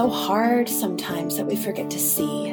so 0.00 0.08
hard 0.08 0.66
sometimes 0.66 1.36
that 1.36 1.44
we 1.44 1.54
forget 1.54 1.90
to 1.90 1.98
see. 1.98 2.48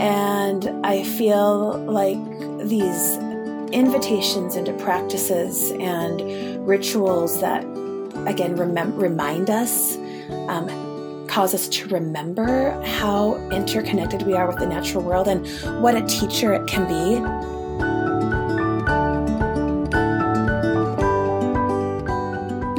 And 0.00 0.68
I 0.84 1.04
feel 1.04 1.78
like 1.84 2.18
these 2.58 3.16
invitations 3.72 4.56
into 4.56 4.72
practices 4.72 5.70
and 5.78 6.66
rituals 6.66 7.40
that, 7.40 7.62
again, 8.26 8.56
remem- 8.56 9.00
remind 9.00 9.48
us, 9.48 9.96
um, 10.48 10.66
cause 11.28 11.54
us 11.54 11.68
to 11.68 11.86
remember 11.86 12.72
how 12.82 13.36
interconnected 13.52 14.22
we 14.22 14.32
are 14.32 14.48
with 14.48 14.58
the 14.58 14.66
natural 14.66 15.04
world 15.04 15.28
and 15.28 15.46
what 15.84 15.94
a 15.94 16.02
teacher 16.06 16.52
it 16.52 16.66
can 16.66 16.88
be. 16.88 17.20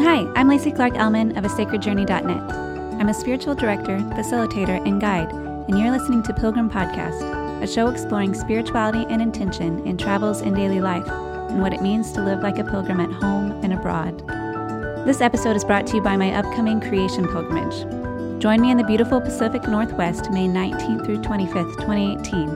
Hi, 0.04 0.30
I'm 0.36 0.50
Lacy 0.50 0.74
Clark 0.74 0.96
Ellman 0.96 1.38
of 1.38 1.46
a 1.46 1.48
sacredjourney.net. 1.48 2.65
I'm 3.00 3.10
a 3.10 3.14
spiritual 3.14 3.56
director, 3.56 3.98
facilitator, 3.98 4.86
and 4.88 5.02
guide, 5.02 5.32
and 5.32 5.78
you're 5.78 5.92
listening 5.92 6.24
to 6.24 6.34
Pilgrim 6.34 6.70
Podcast 6.70 7.46
a 7.62 7.68
show 7.68 7.88
exploring 7.88 8.34
spirituality 8.34 9.06
and 9.10 9.22
intention 9.22 9.86
in 9.88 9.98
travels 9.98 10.42
and 10.42 10.56
daily 10.56 10.82
life, 10.82 11.08
and 11.08 11.62
what 11.62 11.74
it 11.74 11.82
means 11.82 12.12
to 12.12 12.22
live 12.22 12.42
like 12.42 12.60
a 12.60 12.64
pilgrim 12.64 13.00
at 13.00 13.12
home 13.12 13.52
and 13.64 13.74
abroad. 13.74 14.20
This 15.06 15.22
episode 15.22 15.56
is 15.56 15.64
brought 15.64 15.88
to 15.88 15.96
you 15.96 16.02
by 16.02 16.18
my 16.18 16.32
upcoming 16.32 16.82
Creation 16.82 17.26
Pilgrimage. 17.26 18.42
Join 18.42 18.62
me 18.62 18.72
in 18.72 18.78
the 18.78 18.84
beautiful 18.84 19.22
Pacific 19.22 19.68
Northwest 19.68 20.30
May 20.32 20.48
19th 20.48 21.06
through 21.06 21.22
25th, 21.22 21.76
2018, 21.78 22.50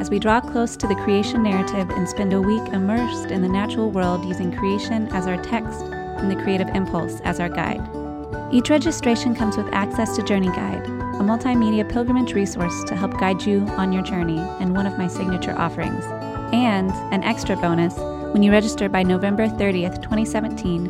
as 0.00 0.10
we 0.10 0.18
draw 0.18 0.40
close 0.40 0.76
to 0.76 0.86
the 0.86 0.96
creation 0.96 1.42
narrative 1.42 1.90
and 1.90 2.08
spend 2.08 2.32
a 2.32 2.40
week 2.40 2.62
immersed 2.72 3.30
in 3.30 3.42
the 3.42 3.48
natural 3.48 3.90
world 3.90 4.24
using 4.24 4.54
creation 4.54 5.08
as 5.08 5.26
our 5.26 5.42
text 5.42 5.80
and 5.80 6.30
the 6.30 6.42
creative 6.42 6.68
impulse 6.68 7.20
as 7.20 7.40
our 7.40 7.48
guide. 7.48 8.03
Each 8.52 8.70
registration 8.70 9.34
comes 9.34 9.56
with 9.56 9.66
access 9.72 10.16
to 10.16 10.22
Journey 10.22 10.48
Guide 10.48 11.04
a 11.14 11.18
multimedia 11.18 11.88
pilgrimage 11.88 12.32
resource 12.34 12.82
to 12.84 12.96
help 12.96 13.16
guide 13.20 13.40
you 13.46 13.60
on 13.76 13.92
your 13.92 14.02
journey 14.02 14.38
and 14.38 14.74
one 14.74 14.84
of 14.84 14.98
my 14.98 15.06
signature 15.06 15.56
offerings. 15.56 16.04
And 16.52 16.90
an 17.12 17.22
extra 17.22 17.54
bonus 17.56 17.94
when 18.32 18.42
you 18.42 18.50
register 18.50 18.88
by 18.88 19.04
November 19.04 19.46
30th, 19.46 20.02
2017, 20.02 20.86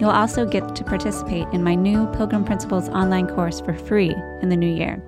you'll 0.00 0.08
also 0.08 0.46
get 0.46 0.74
to 0.74 0.82
participate 0.82 1.46
in 1.52 1.62
my 1.62 1.74
new 1.74 2.06
Pilgrim 2.14 2.42
Principles 2.42 2.88
online 2.88 3.26
course 3.26 3.60
for 3.60 3.74
free 3.74 4.14
in 4.40 4.48
the 4.48 4.56
new 4.56 4.74
year, 4.74 4.98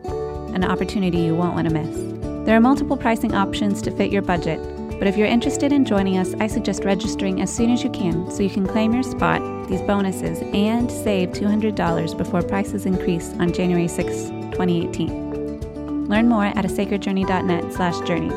an 0.52 0.64
opportunity 0.64 1.20
you 1.20 1.34
won't 1.34 1.54
want 1.54 1.66
to 1.66 1.72
miss. 1.72 1.96
There 2.44 2.54
are 2.54 2.60
multiple 2.60 2.98
pricing 2.98 3.34
options 3.34 3.80
to 3.82 3.90
fit 3.90 4.12
your 4.12 4.22
budget, 4.22 4.60
but 4.98 5.06
if 5.06 5.16
you're 5.16 5.26
interested 5.26 5.72
in 5.72 5.84
joining 5.84 6.18
us, 6.18 6.34
I 6.40 6.46
suggest 6.46 6.84
registering 6.84 7.40
as 7.40 7.54
soon 7.54 7.70
as 7.70 7.82
you 7.82 7.90
can 7.90 8.30
so 8.30 8.42
you 8.42 8.50
can 8.50 8.66
claim 8.66 8.92
your 8.92 9.02
spot, 9.02 9.40
these 9.68 9.82
bonuses, 9.82 10.40
and 10.52 10.90
save 10.90 11.30
$200 11.30 12.18
before 12.18 12.42
prices 12.42 12.86
increase 12.86 13.32
on 13.34 13.52
January 13.52 13.86
6th. 13.86 14.38
2018. 14.58 16.08
Learn 16.08 16.28
more 16.28 16.46
at 16.46 16.64
a 16.64 16.68
sacredjourney.net 16.68 17.72
slash 17.72 17.98
journeys. 18.06 18.32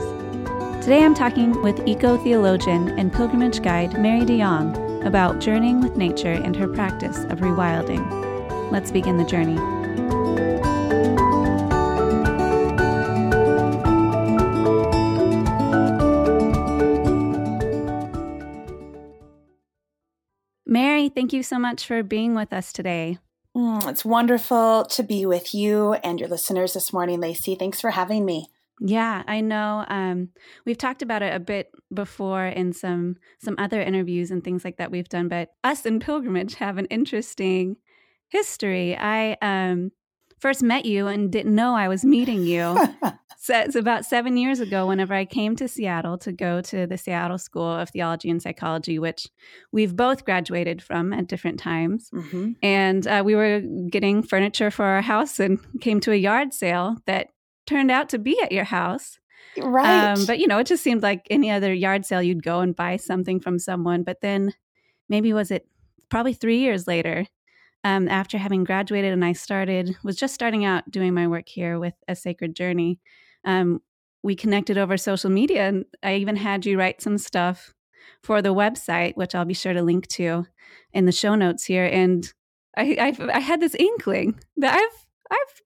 Today 0.84 1.04
I'm 1.04 1.16
talking 1.16 1.60
with 1.64 1.88
eco-theologian 1.88 2.90
and 3.00 3.12
pilgrimage 3.12 3.62
guide 3.62 4.00
Mary 4.00 4.22
DeJong 4.22 5.06
about 5.06 5.40
journeying 5.40 5.82
with 5.82 5.98
nature 5.98 6.34
and 6.34 6.56
her 6.56 6.68
practice 6.68 7.18
of 7.26 7.40
rewilding. 7.40 8.72
Let's 8.72 8.92
begin 8.92 9.18
the 9.18 9.26
journey. 9.26 9.81
Thank 21.22 21.34
you 21.34 21.44
so 21.44 21.60
much 21.60 21.86
for 21.86 22.02
being 22.02 22.34
with 22.34 22.52
us 22.52 22.74
today. 22.74 23.20
Mm, 23.56 23.88
it's 23.88 24.04
wonderful 24.04 24.86
to 24.86 25.04
be 25.04 25.28
with 25.28 25.54
you 25.54 25.94
and 25.94 26.20
your 26.20 26.28
listeners 26.28 26.74
this 26.74 26.92
morning, 26.92 27.20
Lacy. 27.20 27.54
Thanks 27.54 27.80
for 27.80 27.92
having 27.92 28.26
me. 28.26 28.48
Yeah, 28.80 29.22
I 29.28 29.42
know. 29.42 29.86
Um, 29.88 30.30
we've 30.66 30.80
talked 30.80 31.04
about 31.04 31.22
it 31.22 31.36
a 31.36 31.40
bit 31.40 31.70
before 31.94 32.48
in 32.48 32.74
some 32.74 33.18
some 33.38 33.54
other 33.60 33.80
interviews 33.84 34.32
and 34.32 34.44
things 34.44 34.66
like 34.66 34.78
that 34.78 34.90
we've 34.90 35.10
done. 35.10 35.28
But 35.28 35.50
us 35.64 35.86
and 35.86 36.02
pilgrimage 36.02 36.56
have 36.56 36.80
an 36.80 36.88
interesting 36.88 37.78
history. 38.30 38.98
I 38.98 39.38
um, 39.44 39.92
first 40.40 40.64
met 40.64 40.86
you 40.86 41.06
and 41.06 41.32
didn't 41.32 41.54
know 41.54 41.76
I 41.76 41.88
was 41.88 42.04
meeting 42.04 42.46
you. 42.46 42.76
so 43.44 43.60
it's 43.60 43.76
about 43.76 44.06
seven 44.06 44.38
years 44.38 44.60
ago, 44.60 44.86
whenever 44.86 45.16
I 45.16 45.26
came 45.26 45.56
to 45.56 45.68
Seattle 45.68 46.16
to 46.20 46.32
go 46.32 46.62
to 46.62 46.86
the 46.86 46.96
Seattle 46.96 47.40
School 47.40 47.72
of 47.72 47.90
Theology 47.90 48.30
and 48.30 48.40
Psychology, 48.40 49.00
which 49.00 49.28
we've 49.72 49.96
both 49.96 50.26
graduated 50.26 50.80
from 50.80 51.12
at 51.12 51.26
different 51.26 51.60
times. 51.60 52.12
Mm-hmm. 52.14 52.52
And 52.62 53.08
uh, 53.08 53.24
we 53.26 53.34
were 53.34 53.62
getting 53.90 54.22
furniture 54.22 54.70
for 54.70 54.86
our 54.86 55.02
house 55.02 55.40
and 55.40 55.58
came 55.82 56.00
to 56.02 56.12
a 56.12 56.16
yard 56.16 56.54
sale 56.54 56.98
that 57.08 57.30
turned 57.66 57.90
out 57.90 58.10
to 58.10 58.20
be 58.20 58.40
at 58.44 58.52
your 58.52 58.64
house. 58.64 59.18
Right. 59.58 60.12
Um, 60.12 60.28
but, 60.28 60.38
you 60.38 60.46
know, 60.46 60.60
it 60.60 60.68
just 60.68 60.84
seemed 60.84 61.02
like 61.02 61.26
any 61.32 61.50
other 61.50 61.74
yard 61.74 62.06
sale, 62.06 62.22
you'd 62.22 62.44
go 62.44 62.60
and 62.60 62.76
buy 62.76 62.98
something 62.98 63.40
from 63.40 63.58
someone. 63.58 64.04
But 64.04 64.22
then 64.22 64.54
maybe 65.10 65.34
was 65.34 65.50
it 65.50 65.68
probably 66.10 66.34
three 66.34 66.60
years 66.60 66.86
later, 66.86 67.26
um, 67.84 68.08
after 68.08 68.38
having 68.38 68.64
graduated 68.64 69.14
and 69.14 69.26
I 69.26 69.34
started, 69.34 69.98
was 70.04 70.16
just 70.16 70.36
starting 70.36 70.64
out 70.64 70.92
doing 70.92 71.16
my 71.16 71.28
work 71.28 71.50
here 71.50 71.80
with 71.80 71.96
A 72.08 72.16
Sacred 72.16 72.56
Journey. 72.56 73.00
Um, 73.44 73.82
we 74.24 74.36
connected 74.36 74.78
over 74.78 74.98
social 74.98 75.30
media 75.30 75.68
and 75.68 75.86
I 76.04 76.16
even 76.16 76.36
had 76.36 76.66
you 76.66 76.78
write 76.78 77.02
some 77.02 77.18
stuff 77.18 77.74
for 78.22 78.42
the 78.42 78.54
website, 78.54 79.16
which 79.16 79.34
I'll 79.34 79.46
be 79.46 79.54
sure 79.54 79.74
to 79.74 79.82
link 79.82 80.08
to 80.10 80.46
in 80.94 81.06
the 81.06 81.12
show 81.12 81.36
notes 81.36 81.66
here. 81.66 81.86
And 81.86 82.32
I, 82.78 82.98
I've, 83.00 83.20
I 83.20 83.40
had 83.40 83.62
this 83.62 83.76
inkling 83.76 84.40
that 84.58 84.76
I've, 84.76 85.08
I've 85.32 85.62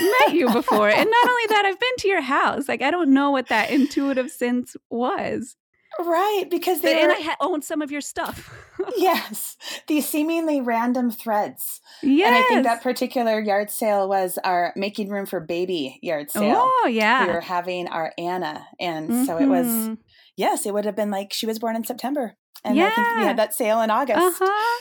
met 0.00 0.34
you 0.34 0.50
before. 0.52 0.88
and 0.88 1.10
not 1.10 1.28
only 1.28 1.46
that, 1.48 1.64
I've 1.64 1.80
been 1.80 1.96
to 1.98 2.08
your 2.08 2.22
house. 2.22 2.68
Like, 2.68 2.82
I 2.82 2.90
don't 2.90 3.12
know 3.12 3.30
what 3.30 3.48
that 3.48 3.70
intuitive 3.70 4.30
sense 4.30 4.76
was. 4.90 5.56
Right, 5.98 6.44
because 6.50 6.80
they 6.80 7.02
and 7.02 7.12
I 7.12 7.20
ha- 7.20 7.36
owned 7.40 7.64
some 7.64 7.80
of 7.80 7.90
your 7.90 8.00
stuff. 8.00 8.54
yes, 8.96 9.56
these 9.86 10.08
seemingly 10.08 10.60
random 10.60 11.10
threads. 11.10 11.80
Yes, 12.02 12.26
and 12.26 12.36
I 12.36 12.42
think 12.48 12.64
that 12.64 12.82
particular 12.82 13.40
yard 13.40 13.70
sale 13.70 14.08
was 14.08 14.38
our 14.44 14.72
making 14.76 15.08
room 15.08 15.26
for 15.26 15.40
baby 15.40 15.98
yard 16.02 16.30
sale. 16.30 16.56
Oh 16.58 16.88
yeah, 16.90 17.26
we 17.26 17.32
were 17.32 17.40
having 17.40 17.88
our 17.88 18.12
Anna, 18.18 18.66
and 18.78 19.08
mm-hmm. 19.08 19.24
so 19.24 19.38
it 19.38 19.46
was. 19.46 19.66
Mm-hmm. 19.66 19.94
Yes, 20.36 20.66
it 20.66 20.74
would 20.74 20.84
have 20.84 20.96
been 20.96 21.10
like 21.10 21.32
she 21.32 21.46
was 21.46 21.58
born 21.58 21.76
in 21.76 21.84
September, 21.84 22.36
and 22.62 22.76
yeah. 22.76 22.88
I 22.88 22.90
think 22.90 23.16
we 23.16 23.24
had 23.24 23.38
that 23.38 23.54
sale 23.54 23.80
in 23.80 23.90
August. 23.90 24.20
Uh-huh. 24.20 24.80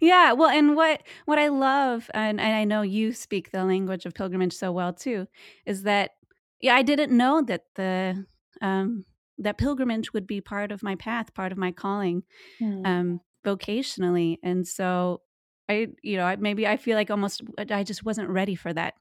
Yeah, 0.00 0.32
well, 0.32 0.50
and 0.50 0.76
what 0.76 1.02
what 1.24 1.38
I 1.38 1.48
love, 1.48 2.10
and, 2.14 2.40
and 2.40 2.54
I 2.54 2.64
know 2.64 2.82
you 2.82 3.12
speak 3.12 3.50
the 3.50 3.64
language 3.64 4.06
of 4.06 4.14
pilgrimage 4.14 4.54
so 4.54 4.70
well 4.70 4.92
too, 4.92 5.26
is 5.66 5.82
that 5.82 6.12
yeah, 6.60 6.74
I 6.74 6.82
didn't 6.82 7.16
know 7.16 7.42
that 7.42 7.62
the 7.74 8.26
um, 8.60 9.04
that 9.38 9.58
pilgrimage 9.58 10.12
would 10.12 10.26
be 10.26 10.40
part 10.40 10.72
of 10.72 10.82
my 10.82 10.94
path, 10.96 11.34
part 11.34 11.52
of 11.52 11.58
my 11.58 11.72
calling, 11.72 12.24
mm. 12.60 12.86
um, 12.86 13.20
vocationally. 13.44 14.38
And 14.42 14.66
so 14.66 15.22
I, 15.68 15.88
you 16.02 16.16
know, 16.16 16.24
I, 16.24 16.36
maybe 16.36 16.66
I 16.66 16.76
feel 16.76 16.96
like 16.96 17.10
almost 17.10 17.42
uh, 17.58 17.64
I 17.70 17.84
just 17.84 18.04
wasn't 18.04 18.30
ready 18.30 18.54
for 18.54 18.72
that, 18.72 18.94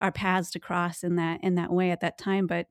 our 0.00 0.12
paths 0.12 0.50
to 0.52 0.60
cross 0.60 1.02
in 1.02 1.16
that 1.16 1.42
in 1.42 1.56
that 1.56 1.72
way 1.72 1.90
at 1.90 2.00
that 2.00 2.18
time. 2.18 2.46
But 2.46 2.66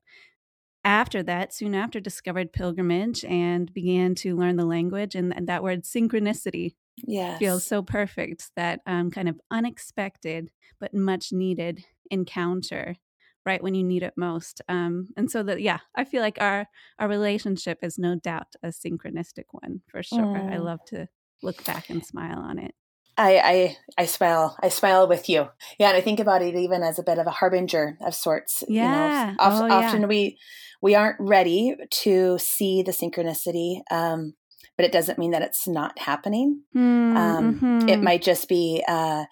after 0.83 1.21
that, 1.23 1.53
soon 1.53 1.75
after, 1.75 1.99
discovered 1.99 2.53
pilgrimage 2.53 3.25
and 3.25 3.71
began 3.73 4.15
to 4.15 4.37
learn 4.37 4.55
the 4.55 4.65
language, 4.65 5.13
and, 5.13 5.35
and 5.35 5.47
that 5.47 5.63
word 5.63 5.83
synchronicity 5.83 6.75
yes. 7.05 7.37
feels 7.37 7.65
so 7.65 7.81
perfect. 7.81 8.51
That 8.55 8.79
um, 8.85 9.11
kind 9.11 9.27
of 9.27 9.39
unexpected 9.51 10.49
but 10.79 10.93
much 10.93 11.33
needed 11.33 11.83
encounter 12.09 12.95
right 13.45 13.63
when 13.63 13.75
you 13.75 13.83
need 13.83 14.03
it 14.03 14.13
most. 14.17 14.61
Um, 14.67 15.09
and 15.17 15.29
so 15.29 15.43
that 15.43 15.61
yeah, 15.61 15.79
I 15.95 16.03
feel 16.03 16.21
like 16.21 16.37
our 16.39 16.67
our 16.99 17.07
relationship 17.07 17.79
is 17.81 17.97
no 17.97 18.15
doubt 18.15 18.55
a 18.63 18.67
synchronistic 18.67 19.45
one 19.51 19.81
for 19.87 20.03
sure. 20.03 20.19
Mm. 20.19 20.53
I 20.53 20.57
love 20.57 20.83
to 20.87 21.07
look 21.41 21.63
back 21.65 21.89
and 21.89 22.05
smile 22.05 22.39
on 22.39 22.59
it. 22.59 22.73
I, 23.17 23.37
I 23.37 23.77
I 23.97 24.05
smile. 24.05 24.57
I 24.63 24.69
smile 24.69 25.07
with 25.07 25.27
you. 25.27 25.49
Yeah, 25.77 25.89
and 25.89 25.97
I 25.97 26.01
think 26.01 26.19
about 26.19 26.41
it 26.41 26.55
even 26.55 26.83
as 26.83 26.99
a 26.99 27.03
bit 27.03 27.17
of 27.17 27.27
a 27.27 27.31
harbinger 27.31 27.97
of 28.01 28.15
sorts. 28.15 28.63
Yeah. 28.67 29.31
You 29.31 29.37
know, 29.37 29.43
of, 29.43 29.53
oh, 29.61 29.73
often 29.73 30.01
yeah. 30.01 30.07
we 30.07 30.37
we 30.81 30.95
aren't 30.95 31.19
ready 31.19 31.75
to 31.89 32.37
see 32.39 32.81
the 32.81 32.93
synchronicity. 32.93 33.81
Um, 33.91 34.35
but 34.77 34.85
it 34.85 34.93
doesn't 34.93 35.19
mean 35.19 35.31
that 35.31 35.41
it's 35.41 35.67
not 35.67 35.99
happening. 35.99 36.61
Mm, 36.73 37.17
um, 37.17 37.55
mm-hmm. 37.55 37.89
It 37.89 38.01
might 38.01 38.21
just 38.21 38.47
be 38.47 38.81
uh, 38.87 39.25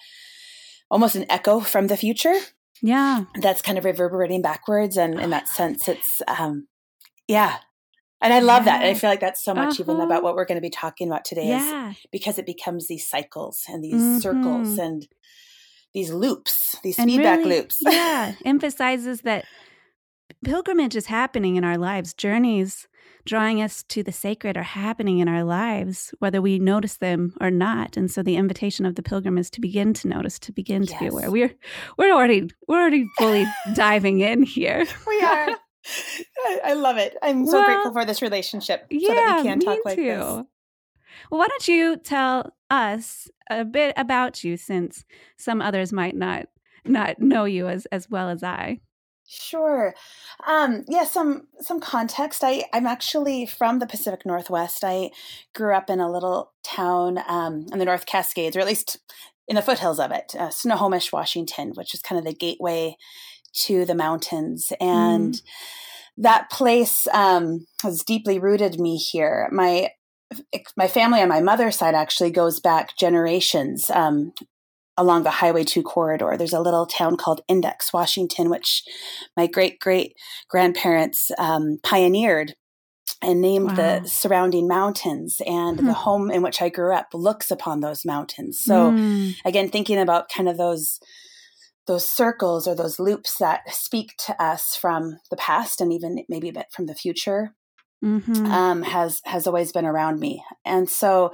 almost 0.92 1.15
an 1.15 1.25
echo 1.30 1.62
from 1.62 1.88
the 1.88 1.95
future 1.95 2.36
yeah. 2.81 3.25
That's 3.41 3.62
kind 3.62 3.77
of 3.77 3.85
reverberating 3.85 4.41
backwards. 4.41 4.97
And 4.97 5.19
in 5.19 5.29
that 5.31 5.47
sense, 5.47 5.88
it's, 5.88 6.21
um, 6.27 6.68
yeah. 7.27 7.57
And 8.21 8.33
I 8.33 8.39
love 8.39 8.65
yeah. 8.65 8.77
that. 8.77 8.81
And 8.81 8.95
I 8.95 9.00
feel 9.00 9.09
like 9.09 9.19
that's 9.19 9.44
so 9.44 9.53
much 9.53 9.79
uh-huh. 9.79 9.91
even 9.91 10.01
about 10.01 10.24
what 10.24 10.35
we're 10.35 10.45
going 10.45 10.57
to 10.57 10.62
be 10.62 10.69
talking 10.69 11.07
about 11.07 11.24
today 11.24 11.47
yeah. 11.47 11.91
is 11.91 11.97
because 12.12 12.39
it 12.39 12.45
becomes 12.45 12.88
these 12.88 13.07
cycles 13.07 13.63
and 13.68 13.83
these 13.83 13.94
mm-hmm. 13.94 14.19
circles 14.19 14.77
and 14.77 15.07
these 15.94 16.12
loops, 16.12 16.75
these 16.83 16.97
and 16.97 17.09
feedback 17.09 17.39
really, 17.39 17.57
loops. 17.57 17.77
yeah. 17.81 18.33
Emphasizes 18.45 19.21
that 19.21 19.45
pilgrimage 20.44 20.95
is 20.95 21.06
happening 21.06 21.56
in 21.56 21.63
our 21.63 21.77
lives, 21.77 22.13
journeys 22.13 22.88
drawing 23.27 23.62
us 23.62 23.83
to 23.83 24.01
the 24.01 24.12
sacred 24.12 24.57
are 24.57 24.63
happening 24.63 25.19
in 25.19 25.27
our 25.27 25.44
lives, 25.44 26.13
whether 26.19 26.41
we 26.41 26.57
notice 26.57 26.97
them 26.97 27.33
or 27.41 27.51
not. 27.51 27.97
And 27.97 28.09
so 28.09 28.24
the 28.24 28.38
invitation 28.38 28.85
of 28.85 28.95
the 28.95 29.03
pilgrim 29.03 29.38
is 29.38 29.50
to 29.51 29.62
begin 29.62 29.94
to 29.95 30.07
notice, 30.07 30.39
to 30.39 30.51
begin 30.51 30.83
yes. 30.83 30.94
to 30.94 31.00
be 31.00 31.07
aware. 31.07 31.29
We're 31.29 31.53
we're 31.97 32.13
already 32.13 32.50
we're 32.68 32.79
already 32.79 33.06
fully 33.18 33.45
diving 33.75 34.21
in 34.21 34.44
here. 34.44 34.85
We 35.07 35.21
are. 35.21 35.50
I 36.65 36.74
love 36.74 36.97
it. 36.97 37.15
I'm 37.21 37.45
so 37.45 37.53
well, 37.53 37.65
grateful 37.65 37.94
for 37.94 38.03
this 38.03 38.21
relationship 38.21 38.88
so 38.91 38.97
yeah, 38.97 39.13
that 39.13 39.38
we 39.38 39.50
can 39.50 39.59
talk 39.59 39.79
like 39.85 39.95
too. 39.95 40.03
this. 40.03 40.19
Well, 40.19 40.45
why 41.29 41.47
don't 41.47 41.68
you 41.68 41.97
tell 41.97 42.53
us 42.69 43.29
a 43.50 43.63
bit 43.63 43.94
about 43.95 44.44
you 44.44 44.57
since 44.57 45.06
some 45.38 45.62
others 45.62 45.94
might 45.94 46.15
not 46.15 46.47
not 46.85 47.19
know 47.19 47.45
you 47.45 47.68
as 47.68 47.85
as 47.88 48.09
well 48.09 48.29
as 48.29 48.44
I. 48.44 48.79
Sure. 49.29 49.94
Um, 50.47 50.85
yeah, 50.88 51.03
some 51.03 51.47
some 51.59 51.81
context. 51.81 52.44
I 52.45 52.63
I'm 52.71 52.88
actually 52.88 53.45
from 53.45 53.79
the 53.79 53.85
Pacific 53.85 54.25
Northwest. 54.25 54.85
I 54.85 55.12
grew 55.53 55.75
up 55.75 55.89
in 55.89 56.00
a 56.00 56.09
little 56.09 56.53
town 56.63 57.19
um, 57.27 57.65
in 57.74 57.77
the 57.77 57.85
North 57.85 58.06
Cascades, 58.06 58.56
or 58.56 58.62
at 58.62 58.65
least 58.65 59.00
in 59.45 59.57
the 59.57 59.62
foothills 59.62 60.00
of 60.00 60.12
it, 60.12 60.33
uh, 60.39 60.50
Snohomish, 60.50 61.12
Washington, 61.12 61.71
which 61.75 61.94
is 61.94 62.01
kind 62.01 62.18
of 62.18 62.25
the 62.25 62.33
gateway 62.33 62.95
to 63.65 63.83
the 63.83 63.95
mountains. 63.95 64.71
And 64.79 65.33
mm. 65.33 65.41
that 66.18 66.50
place 66.50 67.06
um, 67.13 67.65
has 67.83 68.03
deeply 68.03 68.39
rooted 68.39 68.79
me 68.79 68.95
here. 68.95 69.50
My 69.51 69.91
my 70.77 70.88
family 70.88 71.21
on 71.21 71.27
my 71.27 71.41
mother's 71.41 71.75
side 71.75 71.95
actually 71.95 72.31
goes 72.31 72.62
back 72.62 72.97
generations. 72.97 73.89
Um, 73.89 74.31
along 74.98 75.24
the 75.24 75.32
Highway 75.32 75.64
2 75.64 75.84
corridor. 75.84 76.36
There's 76.38 76.54
a 76.54 76.62
little 76.62 76.86
town 76.86 77.18
called 77.18 77.42
Index, 77.48 77.94
Washington, 77.94 78.50
which 78.50 78.84
my 79.36 79.48
great 79.48 79.80
great 79.80 80.16
grandparents 80.50 81.32
um, 81.38 81.80
pioneered 81.84 82.56
and 83.22 83.42
named 83.42 83.70
wow. 83.70 83.76
the 83.76 84.08
surrounding 84.08 84.68
mountains. 84.68 85.42
And 85.46 85.80
hmm. 85.80 85.86
the 85.86 85.94
home 85.94 86.30
in 86.32 86.42
which 86.42 86.62
I 86.62 86.70
grew 86.70 86.94
up 86.94 87.08
looks 87.14 87.52
upon 87.52 87.80
those 87.80 88.06
mountains. 88.06 88.60
So, 88.60 88.92
mm. 88.92 89.34
again, 89.44 89.70
thinking 89.70 89.98
about 89.98 90.30
kind 90.30 90.48
of 90.48 90.58
those 90.58 91.00
those 91.88 92.08
circles 92.08 92.68
or 92.68 92.76
those 92.76 93.00
loops 93.00 93.38
that 93.40 93.62
speak 93.74 94.14
to 94.18 94.44
us 94.44 94.76
from 94.76 95.20
the 95.32 95.38
past 95.38 95.82
and 95.82 95.92
even 95.92 96.24
maybe 96.30 96.50
a 96.50 96.54
bit 96.54 96.68
from 96.72 96.86
the 96.86 96.94
future 96.94 97.56
mm-hmm. 98.04 98.46
um, 98.46 98.84
has 98.84 99.22
has 99.26 99.48
always 99.48 99.72
been 99.72 99.86
around 99.86 100.20
me 100.20 100.44
and 100.66 100.90
so 100.90 101.32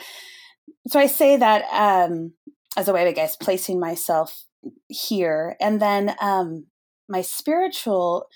so 0.87 0.99
i 0.99 1.07
say 1.07 1.35
that 1.35 1.63
um, 1.73 2.33
as 2.77 2.87
a 2.87 2.93
way 2.93 3.03
of, 3.03 3.07
I 3.07 3.11
guess, 3.11 3.35
placing 3.35 3.79
myself 3.79 4.45
here. 4.87 5.55
And 5.59 5.81
then 5.81 6.15
um, 6.21 6.67
my 7.07 7.21
spiritual 7.21 8.27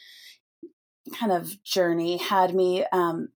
kind 1.14 1.32
of 1.32 1.64
journey 1.64 2.18
had 2.18 2.54
me 2.54 2.86
um, 2.92 3.30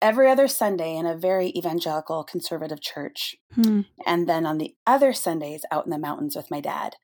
every 0.00 0.28
other 0.28 0.48
Sunday 0.48 0.96
in 0.96 1.06
a 1.06 1.16
very 1.16 1.48
evangelical 1.56 2.24
conservative 2.24 2.80
church. 2.80 3.36
Hmm. 3.54 3.82
And 4.06 4.28
then 4.28 4.44
on 4.46 4.58
the 4.58 4.74
other 4.86 5.12
Sundays 5.12 5.64
out 5.70 5.84
in 5.84 5.90
the 5.90 5.98
mountains 5.98 6.36
with 6.36 6.50
my 6.50 6.60
dad. 6.60 6.96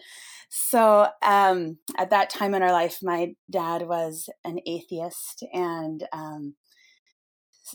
So 0.51 1.09
um, 1.23 1.79
at 1.97 2.11
that 2.11 2.31
time 2.31 2.55
in 2.55 2.63
our 2.63 2.73
life, 2.73 2.99
my 3.03 3.35
dad 3.51 3.87
was 3.87 4.29
an 4.45 4.61
atheist 4.67 5.45
and 5.53 6.07
um, 6.13 6.55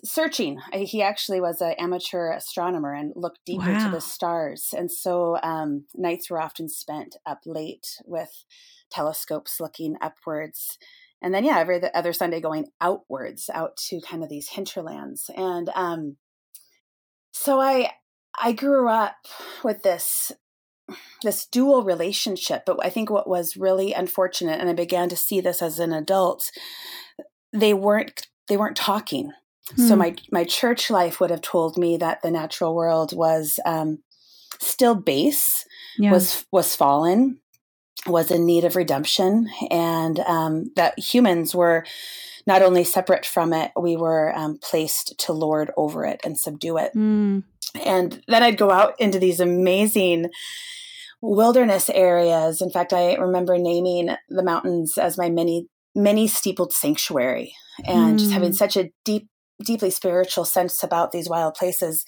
searching. 0.04 0.60
He 0.74 1.02
actually 1.02 1.42
was 1.42 1.62
an 1.62 1.74
amateur 1.80 2.32
astronomer 2.32 2.94
and 2.94 3.14
looked 3.16 3.40
deeper 3.46 3.72
wow. 3.72 3.86
to 3.86 3.92
the 3.92 4.02
stars. 4.02 4.74
And 4.76 4.92
so 4.92 5.38
um, 5.44 5.86
nights 5.96 6.30
were 6.30 6.42
often 6.42 6.70
spent 6.70 7.16
up 7.26 7.42
late 7.46 8.00
with 8.06 8.46
telescopes 8.92 9.60
looking 9.60 9.96
upwards. 10.02 10.78
And 11.22 11.34
then, 11.34 11.46
yeah, 11.46 11.60
every 11.60 11.82
other 11.94 12.14
Sunday 12.14 12.42
going 12.42 12.68
outwards, 12.82 13.50
out 13.54 13.78
to 13.90 14.02
kind 14.02 14.24
of 14.24 14.30
these 14.30 14.50
hinterlands. 14.50 15.30
And 15.36 15.70
um, 15.76 16.18
so 17.32 17.60
I, 17.60 17.92
I 18.40 18.52
grew 18.52 18.90
up 18.90 19.16
with 19.64 19.84
this 19.84 20.32
this 21.24 21.46
dual 21.48 21.84
relationship 21.84 22.64
but 22.66 22.78
i 22.84 22.90
think 22.90 23.10
what 23.10 23.28
was 23.28 23.56
really 23.56 23.94
unfortunate 23.94 24.60
and 24.60 24.70
i 24.70 24.74
began 24.74 25.08
to 25.08 25.16
see 25.16 25.40
this 25.40 25.62
as 25.62 25.80
an 25.80 25.94
adult 25.94 26.52
they 27.54 27.74
weren't 27.74 28.28
they 28.50 28.58
weren't 28.58 28.76
talking 28.76 29.32
so 29.76 29.94
hmm. 29.94 30.00
my 30.00 30.16
my 30.32 30.44
church 30.44 30.90
life 30.90 31.20
would 31.20 31.30
have 31.30 31.42
told 31.42 31.78
me 31.78 31.98
that 31.98 32.22
the 32.22 32.32
natural 32.32 32.76
world 32.76 33.16
was 33.16 33.60
um, 33.66 34.00
still 34.60 34.96
base, 34.96 35.66
yeah. 35.98 36.12
was 36.12 36.46
was 36.52 36.76
fallen, 36.76 37.40
was 38.06 38.30
in 38.30 38.46
need 38.46 38.66
of 38.66 38.76
redemption, 38.76 39.50
and 39.72 40.20
um, 40.20 40.72
that 40.76 40.98
humans 41.00 41.56
were 41.56 41.86
not 42.46 42.62
only 42.62 42.84
separate 42.84 43.26
from 43.26 43.54
it, 43.54 43.72
we 43.80 43.96
were 43.96 44.38
um, 44.38 44.60
placed 44.62 45.18
to 45.18 45.32
lord 45.32 45.72
over 45.78 46.04
it 46.06 46.20
and 46.26 46.38
subdue 46.38 46.78
it. 46.78 46.94
Mm. 46.94 47.44
And 47.86 48.22
then 48.28 48.44
I'd 48.44 48.58
go 48.58 48.70
out 48.70 49.00
into 49.00 49.18
these 49.18 49.40
amazing 49.40 50.30
wilderness 51.22 51.90
areas. 51.90 52.62
In 52.62 52.70
fact, 52.70 52.92
I 52.92 53.16
remember 53.16 53.58
naming 53.58 54.10
the 54.28 54.44
mountains 54.44 54.98
as 54.98 55.18
my 55.18 55.30
many 55.30 55.68
many 55.96 56.28
steepled 56.28 56.74
sanctuary 56.74 57.54
and 57.86 58.16
mm. 58.16 58.20
just 58.20 58.32
having 58.32 58.50
hmm. 58.50 58.56
such 58.56 58.76
a 58.76 58.92
deep 59.06 59.30
deeply 59.64 59.90
spiritual 59.90 60.46
sense 60.46 60.84
about 60.84 61.12
these 61.12 61.30
wild 61.30 61.54
places, 61.56 62.06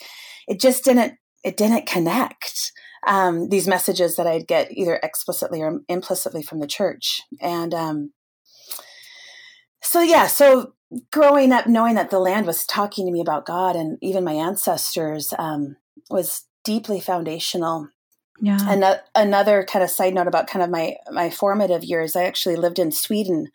it 0.47 0.59
just 0.59 0.83
didn't 0.83 1.13
it 1.43 1.57
didn't 1.57 1.85
connect. 1.87 2.71
Um, 3.07 3.49
these 3.49 3.67
messages 3.67 4.15
that 4.15 4.25
I'd 4.25 4.47
get 4.47 4.71
either 4.71 4.99
explicitly 5.03 5.61
or 5.61 5.81
implicitly 5.87 6.41
from 6.41 6.59
the 6.59 6.65
church, 6.65 7.21
and 7.39 7.71
um, 7.73 8.13
so 9.81 10.01
yeah, 10.01 10.25
so 10.25 10.73
growing 11.11 11.51
up 11.51 11.67
knowing 11.67 11.95
that 11.95 12.09
the 12.09 12.19
land 12.19 12.45
was 12.45 12.65
talking 12.65 13.05
to 13.05 13.11
me 13.11 13.21
about 13.21 13.45
God 13.45 13.75
and 13.75 13.97
even 14.01 14.23
my 14.23 14.33
ancestors 14.33 15.33
um, 15.37 15.75
was 16.09 16.45
deeply 16.63 16.99
foundational. 16.99 17.89
Yeah. 18.41 18.57
And 18.67 18.83
another 19.13 19.63
kind 19.63 19.83
of 19.83 19.89
side 19.89 20.13
note 20.13 20.27
about 20.27 20.47
kind 20.47 20.63
of 20.63 20.69
my 20.69 20.95
my 21.11 21.29
formative 21.29 21.83
years, 21.83 22.15
I 22.15 22.23
actually 22.23 22.57
lived 22.57 22.79
in 22.79 22.91
Sweden 22.91 23.47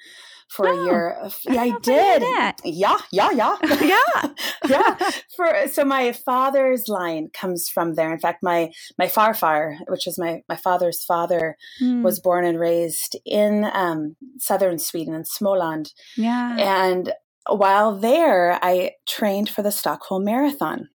for 0.50 0.68
oh, 0.68 0.72
a 0.72 0.84
year. 0.84 1.16
Yeah, 1.48 1.62
I, 1.62 1.64
I 1.64 1.78
did. 1.80 2.22
Yeah, 2.64 2.98
yeah, 3.12 3.30
yeah, 3.30 3.56
yeah, 3.80 4.28
yeah. 4.68 5.10
For 5.36 5.68
so 5.68 5.84
my 5.84 6.12
father's 6.12 6.88
line 6.88 7.30
comes 7.32 7.68
from 7.68 7.94
there. 7.94 8.12
In 8.12 8.18
fact, 8.18 8.42
my 8.42 8.70
my 8.98 9.06
farfar, 9.06 9.78
which 9.88 10.06
is 10.06 10.18
my 10.18 10.42
my 10.48 10.56
father's 10.56 11.04
father, 11.04 11.56
mm. 11.80 12.02
was 12.02 12.20
born 12.20 12.44
and 12.44 12.58
raised 12.58 13.16
in 13.24 13.64
um, 13.72 14.16
southern 14.38 14.78
Sweden 14.78 15.14
in 15.14 15.22
Småland. 15.22 15.92
Yeah, 16.16 16.56
and 16.58 17.12
while 17.48 17.96
there, 17.96 18.58
I 18.62 18.92
trained 19.08 19.48
for 19.48 19.62
the 19.62 19.72
Stockholm 19.72 20.24
Marathon, 20.24 20.88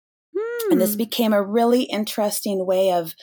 and 0.71 0.81
this 0.81 0.93
hmm. 0.93 0.99
became 0.99 1.33
a 1.33 1.43
really 1.43 1.85
interesting 1.85 2.67
way 2.67 2.93
of 2.93 3.15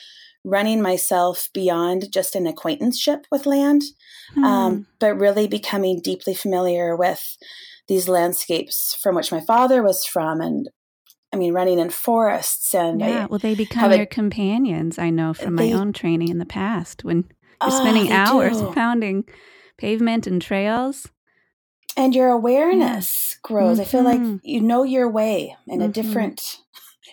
running 0.43 0.81
myself 0.81 1.49
beyond 1.53 2.11
just 2.11 2.35
an 2.35 2.47
acquaintanceship 2.47 3.25
with 3.31 3.45
land, 3.45 3.83
mm. 4.35 4.43
um, 4.43 4.75
hmm. 4.75 4.81
but 4.99 5.19
really 5.19 5.47
becoming 5.47 6.01
deeply 6.01 6.33
familiar 6.33 6.95
with 6.95 7.37
these 7.87 8.07
landscapes 8.07 8.97
from 9.01 9.15
which 9.15 9.31
my 9.31 9.41
father 9.41 9.83
was 9.83 10.05
from 10.05 10.41
and 10.41 10.69
I 11.33 11.37
mean, 11.37 11.53
running 11.53 11.79
in 11.79 11.89
forests 11.89 12.75
and 12.75 12.99
yeah. 12.99 13.23
I, 13.23 13.25
well, 13.27 13.39
they 13.39 13.55
become 13.55 13.91
your 13.91 14.01
a, 14.01 14.05
companions. 14.05 14.99
I 14.99 15.09
know 15.11 15.33
from 15.33 15.55
they, 15.55 15.71
my 15.71 15.79
own 15.79 15.93
training 15.93 16.27
in 16.27 16.39
the 16.39 16.45
past 16.45 17.05
when 17.05 17.17
you're 17.17 17.71
oh, 17.71 17.79
spending 17.79 18.11
hours 18.11 18.59
do. 18.59 18.73
pounding 18.73 19.23
pavement 19.77 20.27
and 20.27 20.41
trails, 20.41 21.07
and 21.95 22.13
your 22.13 22.29
awareness 22.29 23.35
yeah. 23.35 23.39
grows. 23.43 23.77
Mm-hmm. 23.77 23.81
I 23.81 23.85
feel 23.85 24.03
like 24.03 24.19
mm-hmm. 24.19 24.37
you 24.43 24.59
know 24.59 24.83
your 24.83 25.09
way 25.09 25.55
in 25.67 25.79
mm-hmm. 25.79 25.89
a 25.89 25.93
different 25.93 26.57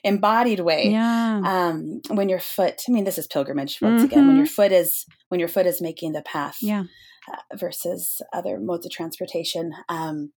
embodied 0.05 0.61
way. 0.61 0.91
Yeah. 0.91 1.41
Um, 1.45 2.01
when 2.09 2.29
your 2.29 2.41
foot, 2.41 2.83
I 2.89 2.93
mean, 2.93 3.05
this 3.05 3.19
is 3.19 3.27
pilgrimage 3.27 3.81
once 3.81 4.03
mm-hmm. 4.03 4.13
again. 4.13 4.27
When 4.27 4.37
your 4.37 4.47
mm-hmm. 4.47 4.55
foot 4.55 4.73
is 4.73 5.07
when 5.29 5.41
your 5.41 5.49
foot 5.49 5.67
is 5.67 5.81
making 5.81 6.13
the 6.13 6.23
path. 6.23 6.59
Yeah. 6.61 6.85
Uh, 7.31 7.57
versus 7.57 8.23
other 8.33 8.59
modes 8.59 8.87
of 8.87 8.93
transportation. 8.93 9.73
Um, 9.91 10.33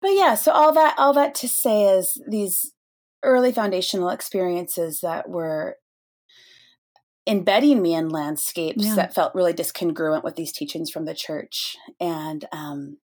but 0.00 0.08
yeah, 0.14 0.34
so 0.34 0.50
all 0.50 0.72
that 0.72 0.94
all 0.96 1.12
that 1.12 1.34
to 1.36 1.48
say 1.48 1.84
is 1.84 2.20
these 2.26 2.72
early 3.22 3.52
foundational 3.52 4.08
experiences 4.08 5.00
that 5.00 5.28
were 5.28 5.76
embedding 7.26 7.80
me 7.80 7.94
in 7.94 8.08
landscapes 8.08 8.84
yeah. 8.84 8.94
that 8.96 9.14
felt 9.14 9.34
really 9.34 9.52
discongruent 9.52 10.24
with 10.24 10.34
these 10.34 10.52
teachings 10.52 10.90
from 10.90 11.04
the 11.04 11.14
church 11.14 11.76
and 12.00 12.46
um, 12.52 12.98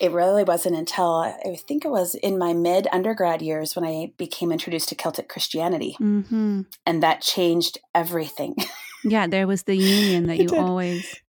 it 0.00 0.12
really 0.12 0.44
wasn't 0.44 0.76
until 0.76 1.16
I 1.16 1.56
think 1.68 1.84
it 1.84 1.90
was 1.90 2.14
in 2.14 2.38
my 2.38 2.52
mid 2.52 2.88
undergrad 2.92 3.42
years 3.42 3.76
when 3.76 3.84
I 3.84 4.12
became 4.16 4.52
introduced 4.52 4.88
to 4.90 4.94
Celtic 4.94 5.28
Christianity. 5.28 5.96
Mm-hmm. 6.00 6.62
And 6.84 7.02
that 7.02 7.20
changed 7.20 7.78
everything. 7.94 8.56
yeah, 9.04 9.26
there 9.26 9.46
was 9.46 9.64
the 9.64 9.76
union 9.76 10.26
that 10.26 10.38
you 10.38 10.56
always 10.56 11.20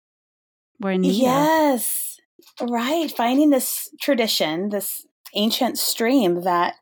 were 0.81 0.93
in 0.93 1.03
need 1.03 1.15
Yes, 1.15 2.19
of. 2.61 2.71
right. 2.71 3.11
Finding 3.11 3.51
this 3.51 3.89
tradition, 4.01 4.71
this 4.71 5.07
ancient 5.35 5.79
stream 5.79 6.43
that 6.43 6.75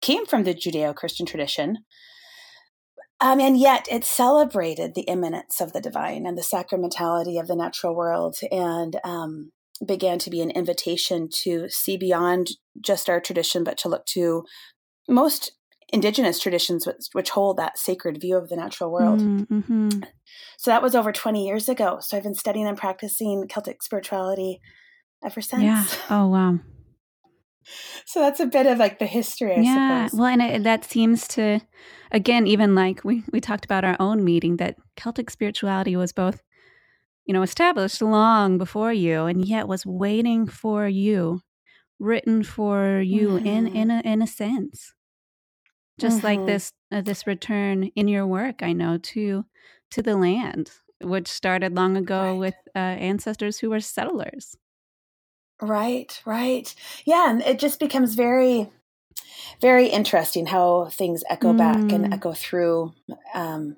came 0.00 0.26
from 0.26 0.44
the 0.44 0.54
Judeo 0.54 0.94
Christian 0.94 1.26
tradition. 1.26 1.78
Um, 3.20 3.40
and 3.40 3.58
yet 3.58 3.86
it 3.90 4.04
celebrated 4.04 4.94
the 4.94 5.02
immanence 5.02 5.60
of 5.60 5.72
the 5.72 5.80
divine 5.80 6.24
and 6.24 6.38
the 6.38 6.42
sacramentality 6.42 7.40
of 7.40 7.48
the 7.48 7.56
natural 7.56 7.94
world. 7.94 8.36
And 8.52 8.96
um, 9.02 9.50
began 9.86 10.18
to 10.20 10.30
be 10.30 10.40
an 10.40 10.50
invitation 10.50 11.28
to 11.42 11.68
see 11.68 11.96
beyond 11.96 12.50
just 12.80 13.08
our 13.08 13.20
tradition, 13.20 13.64
but 13.64 13.78
to 13.78 13.88
look 13.88 14.06
to 14.06 14.44
most 15.08 15.52
indigenous 15.92 16.38
traditions 16.38 16.86
which, 16.86 17.06
which 17.12 17.30
hold 17.30 17.56
that 17.56 17.78
sacred 17.78 18.20
view 18.20 18.36
of 18.36 18.48
the 18.48 18.56
natural 18.56 18.92
world. 18.92 19.20
Mm-hmm. 19.20 19.88
So 20.58 20.70
that 20.70 20.82
was 20.82 20.94
over 20.94 21.12
20 21.12 21.46
years 21.46 21.68
ago. 21.68 21.98
So 22.00 22.16
I've 22.16 22.22
been 22.22 22.34
studying 22.34 22.66
and 22.66 22.76
practicing 22.76 23.46
Celtic 23.48 23.82
spirituality 23.82 24.60
ever 25.24 25.40
since. 25.40 25.62
Yeah. 25.62 25.84
Oh, 26.10 26.28
wow. 26.28 26.58
so 28.06 28.20
that's 28.20 28.40
a 28.40 28.46
bit 28.46 28.66
of 28.66 28.78
like 28.78 28.98
the 28.98 29.06
history, 29.06 29.54
I 29.54 29.60
yeah. 29.60 30.06
suppose. 30.06 30.18
Well, 30.18 30.28
and 30.28 30.42
it, 30.42 30.64
that 30.64 30.84
seems 30.84 31.26
to, 31.28 31.60
again, 32.12 32.46
even 32.46 32.74
like 32.74 33.04
we, 33.04 33.24
we 33.32 33.40
talked 33.40 33.64
about 33.64 33.84
our 33.84 33.96
own 34.00 34.24
meeting, 34.24 34.56
that 34.58 34.76
Celtic 34.96 35.30
spirituality 35.30 35.96
was 35.96 36.12
both, 36.12 36.42
you 37.28 37.34
know, 37.34 37.42
established 37.42 38.02
long 38.02 38.58
before 38.58 38.92
you 38.92 39.26
and 39.26 39.44
yet 39.44 39.68
was 39.68 39.86
waiting 39.86 40.48
for 40.48 40.88
you, 40.88 41.42
written 42.00 42.42
for 42.42 43.00
you 43.00 43.28
mm-hmm. 43.28 43.46
in, 43.46 43.66
in, 43.68 43.90
a, 43.92 44.00
in 44.00 44.22
a 44.22 44.26
sense 44.26 44.94
just 45.98 46.18
mm-hmm. 46.18 46.26
like 46.26 46.46
this 46.46 46.72
uh, 46.92 47.00
this 47.00 47.26
return 47.26 47.84
in 47.96 48.08
your 48.08 48.26
work 48.26 48.62
i 48.62 48.72
know 48.72 48.96
to 48.98 49.44
to 49.90 50.02
the 50.02 50.16
land 50.16 50.70
which 51.02 51.28
started 51.28 51.74
long 51.76 51.96
ago 51.96 52.32
right. 52.32 52.38
with 52.38 52.54
uh, 52.74 52.78
ancestors 52.78 53.58
who 53.58 53.70
were 53.70 53.80
settlers 53.80 54.56
right 55.60 56.22
right 56.24 56.74
yeah 57.04 57.30
and 57.30 57.42
it 57.42 57.58
just 57.58 57.80
becomes 57.80 58.14
very 58.14 58.70
very 59.60 59.88
interesting 59.88 60.46
how 60.46 60.86
things 60.86 61.24
echo 61.28 61.52
mm. 61.52 61.58
back 61.58 61.92
and 61.92 62.06
mm. 62.06 62.14
echo 62.14 62.32
through 62.32 62.92
um, 63.34 63.76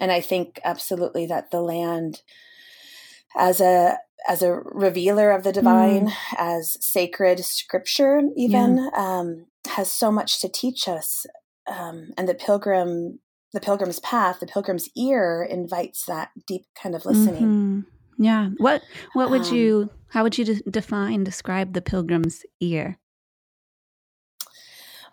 and 0.00 0.10
i 0.10 0.20
think 0.20 0.60
absolutely 0.64 1.26
that 1.26 1.50
the 1.50 1.60
land 1.60 2.22
as 3.36 3.60
a 3.60 3.98
as 4.28 4.42
a 4.42 4.52
revealer 4.52 5.30
of 5.30 5.42
the 5.42 5.52
divine 5.52 6.08
mm. 6.08 6.14
as 6.38 6.76
sacred 6.80 7.40
scripture 7.44 8.22
even 8.36 8.76
yeah. 8.76 8.90
um, 8.94 9.46
has 9.68 9.90
so 9.90 10.10
much 10.10 10.40
to 10.40 10.48
teach 10.48 10.88
us 10.88 11.26
um, 11.66 12.10
and 12.16 12.28
the 12.28 12.34
pilgrim 12.34 13.18
the 13.52 13.60
pilgrim's 13.60 14.00
path 14.00 14.40
the 14.40 14.46
pilgrim's 14.46 14.88
ear 14.96 15.46
invites 15.48 16.04
that 16.06 16.30
deep 16.46 16.64
kind 16.80 16.94
of 16.94 17.04
listening 17.04 17.42
mm-hmm. 17.42 17.80
yeah 18.22 18.50
what 18.58 18.82
what 19.14 19.30
would 19.30 19.46
um, 19.46 19.54
you 19.54 19.90
how 20.08 20.22
would 20.22 20.36
you 20.38 20.44
de- 20.44 20.70
define 20.70 21.24
describe 21.24 21.72
the 21.72 21.82
pilgrim's 21.82 22.44
ear 22.60 22.98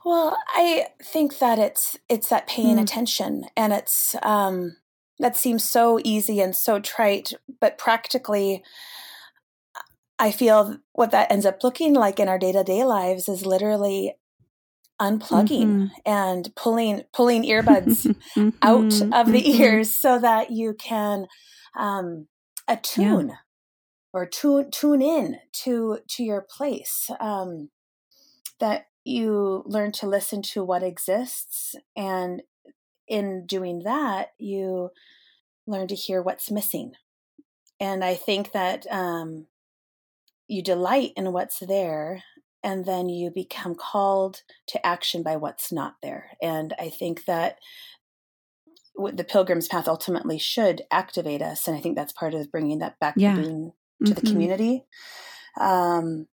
well 0.06 0.38
i 0.56 0.88
think 1.04 1.40
that 1.40 1.60
it's 1.60 1.98
it's 2.08 2.30
that 2.30 2.48
paying 2.48 2.78
mm. 2.78 2.82
attention 2.82 3.46
and 3.58 3.74
it's 3.74 4.16
um 4.22 4.76
that 5.20 5.36
seems 5.36 5.68
so 5.68 6.00
easy 6.04 6.40
and 6.40 6.56
so 6.56 6.80
trite 6.80 7.34
but 7.60 7.78
practically 7.78 8.64
I 10.22 10.32
feel 10.32 10.78
what 10.92 11.12
that 11.12 11.32
ends 11.32 11.46
up 11.46 11.64
looking 11.64 11.94
like 11.94 12.20
in 12.20 12.28
our 12.28 12.38
day 12.38 12.52
to 12.52 12.64
day 12.64 12.84
lives 12.84 13.30
is 13.30 13.46
literally 13.46 14.16
unplugging 15.02 15.66
mm-hmm. 15.66 15.86
and 16.06 16.54
pulling 16.56 17.04
pulling 17.14 17.44
earbuds 17.44 18.06
mm-hmm. 18.36 18.50
out 18.62 19.02
of 19.14 19.32
the 19.32 19.42
mm-hmm. 19.42 19.62
ears 19.62 19.96
so 19.96 20.20
that 20.20 20.52
you 20.52 20.74
can 20.74 21.26
um, 21.78 22.28
attune 22.68 23.30
yeah. 23.30 23.36
or 24.14 24.26
tune 24.26 24.70
tune 24.72 25.02
in 25.02 25.38
to 25.54 26.00
to 26.10 26.24
your 26.24 26.42
place 26.42 27.10
um, 27.22 27.70
that 28.60 28.88
you 29.06 29.64
learn 29.66 29.94
to 29.94 30.08
listen 30.08 30.42
to 30.42 30.64
what 30.66 30.84
exists 30.84 31.76
and 31.96 32.42
in 33.10 33.46
doing 33.46 33.84
that 33.84 34.30
you 34.38 34.90
learn 35.68 35.88
to 35.88 35.96
hear 35.96 36.22
what's 36.22 36.52
missing 36.52 36.94
and 37.80 38.04
i 38.04 38.16
think 38.16 38.52
that 38.52 38.86
um, 38.92 39.48
you 40.48 40.64
delight 40.64 41.12
in 41.16 41.32
what's 41.32 41.60
there 41.60 42.24
and 42.64 42.86
then 42.86 43.10
you 43.10 43.32
become 43.32 43.76
called 43.76 44.42
to 44.68 44.86
action 44.86 45.24
by 45.24 45.36
what's 45.36 45.72
not 45.72 45.96
there. 46.02 46.32
And 46.42 46.74
I 46.80 46.90
think 46.90 47.26
that 47.26 47.58
the 48.96 49.24
pilgrim's 49.24 49.68
path 49.68 49.88
ultimately 49.88 50.38
should 50.38 50.82
activate 50.92 51.42
us, 51.42 51.68
and 51.68 51.78
I 51.78 51.80
think 51.80 51.96
that's 51.96 52.12
part 52.12 52.34
of 52.34 52.52
bringing 52.52 52.80
that 52.80 53.00
back 53.00 53.14
yeah. 53.16 53.36
to, 53.36 53.42
mm-hmm. 53.42 54.06
the 54.06 54.22
community. 54.22 54.84
Um, 55.60 56.28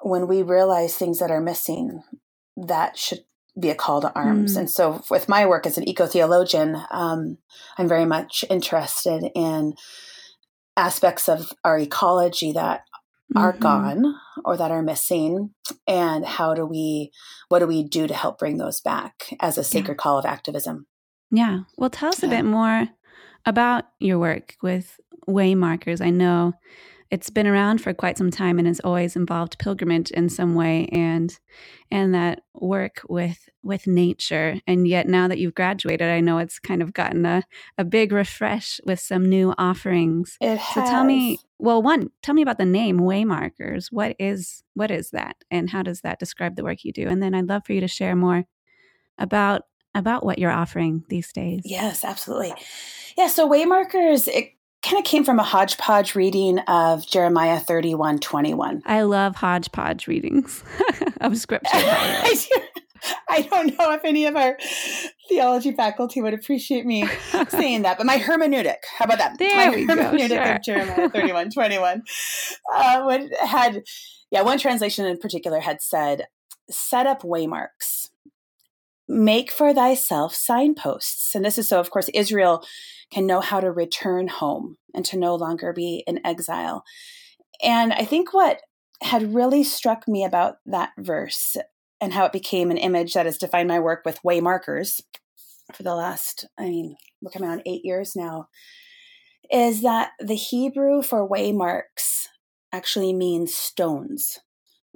when 0.00 0.28
we 0.28 0.42
realize 0.42 0.96
things 0.96 1.18
that 1.18 1.32
are 1.32 1.40
missing, 1.40 2.02
that 2.56 2.96
should 2.96 3.24
be 3.58 3.70
a 3.70 3.74
call 3.74 4.00
to 4.00 4.12
arms. 4.14 4.54
Mm. 4.54 4.60
And 4.60 4.70
so, 4.70 5.02
with 5.10 5.28
my 5.28 5.46
work 5.46 5.66
as 5.66 5.78
an 5.78 5.88
eco 5.88 6.06
theologian, 6.06 6.76
um, 6.90 7.38
I'm 7.78 7.88
very 7.88 8.04
much 8.04 8.44
interested 8.50 9.30
in 9.34 9.74
aspects 10.76 11.28
of 11.28 11.52
our 11.64 11.78
ecology 11.78 12.52
that 12.52 12.84
are 13.36 13.52
mm-hmm. 13.52 13.62
gone 13.62 14.14
or 14.44 14.56
that 14.56 14.70
are 14.70 14.82
missing 14.82 15.50
and 15.86 16.24
how 16.24 16.54
do 16.54 16.66
we 16.66 17.10
what 17.48 17.60
do 17.60 17.66
we 17.66 17.82
do 17.82 18.06
to 18.06 18.14
help 18.14 18.38
bring 18.38 18.58
those 18.58 18.80
back 18.80 19.34
as 19.40 19.56
a 19.56 19.64
sacred 19.64 19.94
yeah. 19.94 20.02
call 20.02 20.18
of 20.18 20.26
activism 20.26 20.86
yeah 21.30 21.60
well 21.78 21.90
tell 21.90 22.10
us 22.10 22.22
yeah. 22.22 22.28
a 22.28 22.30
bit 22.30 22.44
more 22.44 22.86
about 23.46 23.84
your 23.98 24.18
work 24.18 24.56
with 24.62 25.00
waymarkers 25.28 26.00
i 26.00 26.10
know 26.10 26.52
it's 27.10 27.30
been 27.30 27.46
around 27.46 27.80
for 27.80 27.92
quite 27.92 28.18
some 28.18 28.30
time 28.30 28.58
and 28.58 28.66
has 28.66 28.80
always 28.80 29.16
involved 29.16 29.58
pilgrimage 29.58 30.10
in 30.10 30.28
some 30.28 30.54
way 30.54 30.86
and 30.86 31.38
and 31.90 32.14
that 32.14 32.40
work 32.54 33.02
with 33.08 33.48
with 33.62 33.86
nature. 33.86 34.60
And 34.66 34.88
yet 34.88 35.06
now 35.06 35.28
that 35.28 35.38
you've 35.38 35.54
graduated 35.54 36.08
i 36.08 36.20
know 36.20 36.38
it's 36.38 36.58
kind 36.58 36.82
of 36.82 36.92
gotten 36.92 37.24
a, 37.26 37.42
a 37.78 37.84
big 37.84 38.12
refresh 38.12 38.80
with 38.84 39.00
some 39.00 39.28
new 39.28 39.54
offerings. 39.58 40.36
It 40.40 40.58
has. 40.58 40.74
so 40.74 40.90
tell 40.90 41.04
me 41.04 41.38
well 41.58 41.82
one 41.82 42.10
tell 42.22 42.34
me 42.34 42.42
about 42.42 42.58
the 42.58 42.64
name 42.64 43.00
waymarkers. 43.00 43.88
What 43.90 44.16
is 44.18 44.62
what 44.74 44.90
is 44.90 45.10
that? 45.10 45.36
And 45.50 45.70
how 45.70 45.82
does 45.82 46.00
that 46.00 46.18
describe 46.18 46.56
the 46.56 46.64
work 46.64 46.84
you 46.84 46.92
do? 46.92 47.08
And 47.08 47.22
then 47.22 47.34
i'd 47.34 47.48
love 47.48 47.64
for 47.66 47.72
you 47.72 47.80
to 47.80 47.88
share 47.88 48.16
more 48.16 48.44
about 49.18 49.62
about 49.94 50.24
what 50.24 50.38
you're 50.38 50.50
offering 50.50 51.04
these 51.08 51.32
days. 51.32 51.62
Yes 51.64 52.04
absolutely. 52.04 52.54
Yeah 53.16 53.28
so 53.28 53.48
waymarkers 53.48 54.26
it 54.26 54.54
kind 54.84 54.98
of 54.98 55.04
came 55.04 55.24
from 55.24 55.38
a 55.38 55.42
hodgepodge 55.42 56.14
reading 56.14 56.58
of 56.60 57.06
Jeremiah 57.06 57.58
31 57.58 58.18
21. 58.18 58.82
I 58.84 59.02
love 59.02 59.36
hodgepodge 59.36 60.06
readings 60.06 60.62
of 61.20 61.36
scripture. 61.38 61.70
I 63.28 63.42
don't 63.42 63.78
know 63.78 63.92
if 63.92 64.04
any 64.04 64.26
of 64.26 64.36
our 64.36 64.56
theology 65.28 65.72
faculty 65.72 66.20
would 66.20 66.34
appreciate 66.34 66.86
me 66.86 67.06
saying 67.48 67.82
that, 67.82 67.98
but 67.98 68.06
my 68.06 68.18
hermeneutic, 68.18 68.76
how 68.98 69.06
about 69.06 69.18
that? 69.18 69.38
There 69.38 69.56
my 69.56 69.76
we 69.76 69.86
hermeneutic 69.86 70.28
go, 70.28 70.44
sure. 70.44 70.56
of 70.56 70.62
Jeremiah 70.62 71.10
31 71.10 71.50
21 71.50 72.02
uh, 72.74 73.18
had, 73.46 73.82
yeah, 74.30 74.42
one 74.42 74.58
translation 74.58 75.06
in 75.06 75.18
particular 75.18 75.60
had 75.60 75.82
said, 75.82 76.26
set 76.70 77.06
up 77.06 77.22
waymarks, 77.22 78.03
make 79.08 79.50
for 79.50 79.74
thyself 79.74 80.34
signposts. 80.34 81.34
And 81.34 81.44
this 81.44 81.58
is 81.58 81.68
so, 81.68 81.80
of 81.80 81.90
course, 81.90 82.08
Israel 82.14 82.64
can 83.12 83.26
know 83.26 83.40
how 83.40 83.60
to 83.60 83.70
return 83.70 84.28
home 84.28 84.76
and 84.94 85.04
to 85.06 85.18
no 85.18 85.34
longer 85.34 85.72
be 85.72 86.02
in 86.06 86.24
exile. 86.24 86.84
And 87.62 87.92
I 87.92 88.04
think 88.04 88.32
what 88.32 88.62
had 89.02 89.34
really 89.34 89.62
struck 89.62 90.08
me 90.08 90.24
about 90.24 90.56
that 90.66 90.90
verse 90.98 91.56
and 92.00 92.12
how 92.12 92.24
it 92.24 92.32
became 92.32 92.70
an 92.70 92.78
image 92.78 93.14
that 93.14 93.26
has 93.26 93.38
defined 93.38 93.68
my 93.68 93.78
work 93.78 94.02
with 94.04 94.24
way 94.24 94.40
markers 94.40 95.00
for 95.72 95.82
the 95.82 95.94
last, 95.94 96.46
I 96.58 96.64
mean, 96.64 96.96
we're 97.20 97.30
coming 97.30 97.48
on 97.48 97.62
eight 97.66 97.84
years 97.84 98.14
now, 98.16 98.48
is 99.50 99.82
that 99.82 100.10
the 100.18 100.34
Hebrew 100.34 101.02
for 101.02 101.28
waymarks 101.28 102.28
actually 102.72 103.12
means 103.12 103.54
stones 103.54 104.40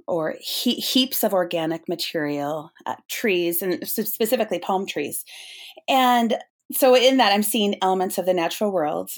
or 0.09 0.35
he- 0.41 0.75
heaps 0.75 1.23
of 1.23 1.33
organic 1.33 1.87
material, 1.87 2.71
uh, 2.85 2.95
trees, 3.07 3.61
and 3.61 3.87
specifically 3.87 4.59
palm 4.59 4.85
trees. 4.85 5.23
And 5.87 6.37
so 6.71 6.95
in 6.95 7.17
that 7.17 7.33
i'm 7.33 7.43
seeing 7.43 7.75
elements 7.81 8.17
of 8.17 8.25
the 8.25 8.33
natural 8.33 8.71
world 8.71 9.11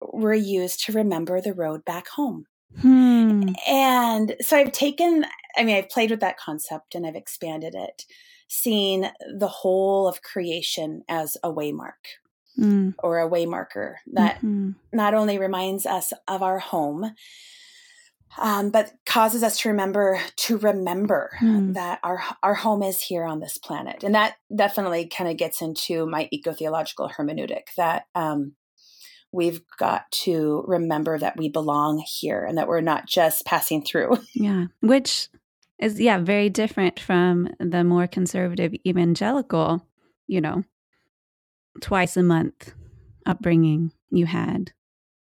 were 0.00 0.34
used 0.34 0.84
to 0.84 0.92
remember 0.92 1.40
the 1.40 1.54
road 1.54 1.84
back 1.84 2.08
home 2.08 2.46
hmm. 2.80 3.48
and 3.66 4.36
so 4.40 4.56
i've 4.56 4.72
taken 4.72 5.24
i 5.56 5.64
mean 5.64 5.76
i've 5.76 5.88
played 5.88 6.10
with 6.10 6.20
that 6.20 6.38
concept 6.38 6.94
and 6.94 7.06
i've 7.06 7.16
expanded 7.16 7.74
it 7.74 8.04
seeing 8.48 9.06
the 9.38 9.48
whole 9.48 10.06
of 10.06 10.22
creation 10.22 11.02
as 11.08 11.36
a 11.42 11.50
waymark 11.50 12.18
mm. 12.58 12.94
or 13.02 13.18
a 13.18 13.30
waymarker 13.30 13.94
that 14.12 14.36
mm-hmm. 14.36 14.72
not 14.92 15.14
only 15.14 15.38
reminds 15.38 15.86
us 15.86 16.12
of 16.28 16.42
our 16.42 16.58
home 16.58 17.14
um, 18.38 18.70
but 18.70 18.92
causes 19.06 19.42
us 19.42 19.58
to 19.60 19.68
remember 19.68 20.18
to 20.36 20.58
remember 20.58 21.30
mm. 21.40 21.74
that 21.74 22.00
our 22.02 22.22
our 22.42 22.54
home 22.54 22.82
is 22.82 23.00
here 23.00 23.24
on 23.24 23.40
this 23.40 23.58
planet, 23.58 24.02
and 24.02 24.14
that 24.14 24.36
definitely 24.54 25.06
kind 25.06 25.30
of 25.30 25.36
gets 25.36 25.60
into 25.60 26.06
my 26.06 26.28
eco 26.30 26.52
theological 26.52 27.08
hermeneutic 27.08 27.74
that 27.76 28.06
um, 28.14 28.54
we've 29.32 29.62
got 29.78 30.10
to 30.10 30.64
remember 30.66 31.18
that 31.18 31.36
we 31.36 31.48
belong 31.48 32.02
here 32.06 32.44
and 32.44 32.58
that 32.58 32.68
we're 32.68 32.80
not 32.80 33.06
just 33.06 33.44
passing 33.44 33.82
through. 33.82 34.18
Yeah, 34.34 34.66
which 34.80 35.28
is 35.78 36.00
yeah 36.00 36.18
very 36.18 36.48
different 36.48 36.98
from 36.98 37.48
the 37.58 37.84
more 37.84 38.06
conservative 38.06 38.72
evangelical, 38.86 39.86
you 40.26 40.40
know, 40.40 40.64
twice 41.80 42.16
a 42.16 42.22
month 42.22 42.72
upbringing 43.26 43.92
you 44.10 44.26
had 44.26 44.72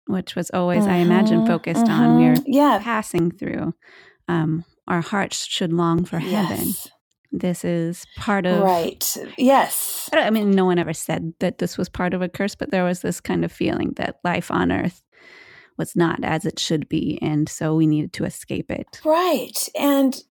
which 0.08 0.34
was 0.34 0.50
always, 0.50 0.82
mm-hmm, 0.82 0.92
I 0.92 0.96
imagine, 0.96 1.46
focused 1.46 1.84
mm-hmm. 1.84 2.02
on 2.02 2.16
we're 2.16 2.36
yeah. 2.46 2.80
passing 2.82 3.30
through. 3.30 3.74
Um, 4.26 4.64
our 4.88 5.00
hearts 5.00 5.44
should 5.46 5.72
long 5.72 6.04
for 6.04 6.18
heaven. 6.18 6.66
Yes. 6.66 6.88
This 7.30 7.62
is 7.62 8.06
part 8.16 8.46
of 8.46 8.62
right. 8.62 9.16
Yes, 9.36 10.08
I, 10.14 10.20
I 10.20 10.30
mean, 10.30 10.50
no 10.50 10.64
one 10.64 10.78
ever 10.78 10.94
said 10.94 11.34
that 11.40 11.58
this 11.58 11.76
was 11.76 11.90
part 11.90 12.14
of 12.14 12.22
a 12.22 12.28
curse, 12.28 12.54
but 12.54 12.70
there 12.70 12.84
was 12.84 13.02
this 13.02 13.20
kind 13.20 13.44
of 13.44 13.52
feeling 13.52 13.92
that 13.96 14.18
life 14.24 14.50
on 14.50 14.72
earth 14.72 15.02
was 15.78 15.94
not 15.94 16.22
as 16.24 16.44
it 16.44 16.58
should 16.58 16.88
be 16.88 17.18
and 17.22 17.48
so 17.48 17.74
we 17.74 17.86
needed 17.86 18.12
to 18.12 18.24
escape 18.24 18.70
it 18.70 19.00
right 19.04 19.68
and 19.78 20.24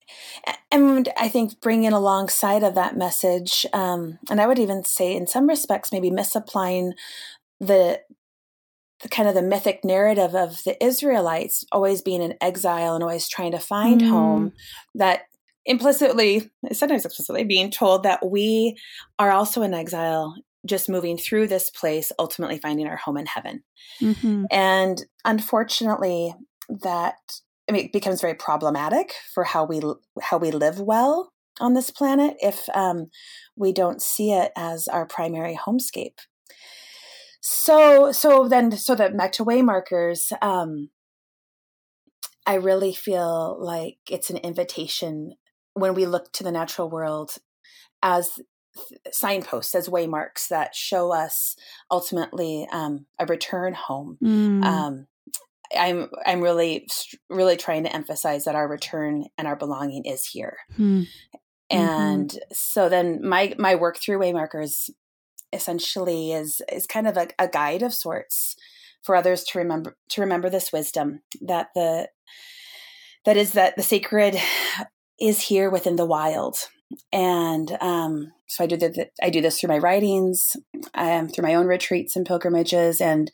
and 0.72 1.10
i 1.18 1.30
think 1.30 1.60
bringing 1.62 1.94
alongside 1.94 2.64
of 2.64 2.76
that 2.76 2.98
message 2.98 3.66
um, 3.74 4.20
and 4.30 4.42
i 4.42 4.46
would 4.46 4.60
even 4.60 4.84
say 4.84 5.16
in 5.16 5.26
some 5.26 5.48
respects 5.48 5.92
maybe 5.92 6.12
misapplying 6.12 6.94
the 7.60 8.00
the 9.02 9.10
kind 9.10 9.30
of 9.30 9.36
the 9.36 9.42
mythic 9.42 9.84
narrative 9.84 10.34
of 10.34 10.64
the 10.64 10.84
israelites 10.84 11.64
always 11.72 12.02
being 12.02 12.22
in 12.22 12.36
exile 12.42 12.96
and 12.96 13.04
always 13.04 13.28
trying 13.28 13.52
to 13.52 13.60
find 13.60 14.02
mm. 14.02 14.10
home 14.10 14.54
that 14.96 15.22
implicitly 15.66 16.50
sometimes 16.72 17.06
explicitly 17.06 17.44
being 17.44 17.70
told 17.70 18.04
that 18.04 18.26
we 18.26 18.76
are 19.20 19.32
also 19.32 19.62
in 19.62 19.74
exile 19.74 20.36
just 20.66 20.90
moving 20.90 21.18
through 21.18 21.48
this 21.48 21.70
place, 21.70 22.12
ultimately 22.20 22.58
finding 22.58 22.88
our 22.88 22.98
home 22.98 23.18
in 23.18 23.26
heaven. 23.26 23.64
Mm-hmm. 24.02 24.46
And 24.52 25.04
unfortunately, 25.26 26.34
that 26.82 27.16
I 27.70 27.74
mean, 27.74 27.86
it 27.86 27.94
becomes 27.94 28.22
very 28.22 28.34
problematic 28.34 29.14
for 29.34 29.44
how 29.44 29.66
we 29.66 29.82
how 30.22 30.38
we 30.38 30.52
live 30.52 30.80
well 30.80 31.34
on 31.60 31.74
this 31.74 31.90
planet 31.90 32.38
if 32.40 32.70
um, 32.74 33.08
we 33.56 33.74
don't 33.74 34.02
see 34.02 34.32
it 34.32 34.52
as 34.56 34.88
our 34.88 35.06
primary 35.06 35.56
homescape. 35.56 36.20
So, 37.50 38.12
so 38.12 38.50
then, 38.50 38.74
so 38.74 38.94
that 38.96 39.16
back 39.16 39.32
to 39.34 39.46
waymarkers, 39.46 40.34
um, 40.42 40.90
I 42.46 42.56
really 42.56 42.94
feel 42.94 43.58
like 43.58 44.00
it's 44.10 44.30
an 44.30 44.36
invitation 44.36 45.32
when 45.74 45.94
we 45.94 46.06
look 46.06 46.34
to 46.34 46.44
the 46.44 46.52
natural 46.52 46.90
world 46.90 47.38
as 48.04 48.42
signposts 49.14 49.76
as 49.76 49.88
waymarks 49.88 50.50
that 50.50 50.76
show 50.76 51.14
us 51.14 51.56
ultimately 51.90 52.68
um, 52.74 53.06
a 53.18 53.26
return 53.26 53.74
home. 53.74 54.18
Mm. 54.22 54.66
Um, 54.66 55.08
I'm 55.74 56.10
I'm 56.26 56.42
really 56.42 56.86
really 57.30 57.56
trying 57.56 57.84
to 57.86 57.96
emphasize 57.96 58.44
that 58.44 58.56
our 58.56 58.68
return 58.68 59.24
and 59.38 59.48
our 59.48 59.56
belonging 59.56 60.04
is 60.04 60.26
here. 60.26 60.58
Mm. 60.78 61.08
And 61.70 62.30
mm-hmm. 62.30 62.54
so 62.54 62.90
then 62.90 63.26
my 63.26 63.56
my 63.58 63.76
work 63.76 63.98
through 63.98 64.20
waymarkers 64.20 64.90
essentially 65.54 66.32
is 66.32 66.62
is 66.72 66.88
kind 66.88 67.08
of 67.08 67.18
a, 67.18 67.28
a 67.40 67.48
guide 67.48 67.82
of 67.82 67.94
sorts 67.94 68.56
for 69.04 69.16
others 69.16 69.44
to 69.44 69.58
remember 69.58 69.96
to 70.10 70.22
remember 70.22 70.50
this 70.50 70.72
wisdom 70.72 71.22
that 71.42 71.68
the 71.76 72.10
that 73.26 73.38
is 73.38 73.54
that 73.54 73.76
the 73.76 73.84
sacred 73.84 74.36
is 75.20 75.42
here 75.42 75.70
within 75.70 75.96
the 75.96 76.06
wild 76.06 76.68
and 77.12 77.78
um, 77.82 78.32
so 78.48 78.64
I 78.64 78.68
do 78.68 78.78
the, 78.78 79.10
I 79.22 79.30
do 79.30 79.42
this 79.42 79.60
through 79.60 79.70
my 79.70 79.78
writings, 79.78 80.56
um, 80.94 81.28
through 81.28 81.44
my 81.44 81.56
own 81.56 81.68
retreats 81.68 82.16
and 82.16 82.26
pilgrimages, 82.26 83.02
and 83.02 83.32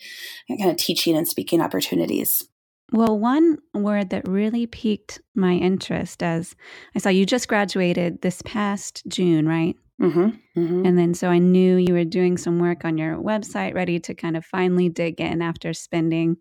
kind 0.49 0.71
of 0.71 0.77
teaching 0.77 1.15
and 1.15 1.27
speaking 1.27 1.61
opportunities. 1.61 2.47
Well, 2.91 3.17
one 3.17 3.57
word 3.73 4.11
that 4.11 4.27
really 4.27 4.67
piqued 4.67 5.19
my 5.35 5.53
interest 5.53 6.21
as 6.21 6.55
I 6.95 6.99
saw 6.99 7.09
you 7.09 7.25
just 7.25 7.47
graduated 7.47 8.21
this 8.21 8.41
past 8.43 9.03
June, 9.07 9.47
right? 9.47 9.75
Mm-hmm, 10.01 10.59
mm-hmm. 10.59 10.85
And 10.85 10.97
then 10.97 11.13
so 11.13 11.29
I 11.29 11.37
knew 11.37 11.77
you 11.77 11.93
were 11.93 12.03
doing 12.03 12.37
some 12.37 12.59
work 12.59 12.83
on 12.83 12.97
your 12.97 13.17
website, 13.17 13.73
ready 13.73 13.99
to 14.01 14.13
kind 14.13 14.35
of 14.35 14.45
finally 14.45 14.89
dig 14.89 15.21
in 15.21 15.41
after 15.41 15.73
spending 15.73 16.37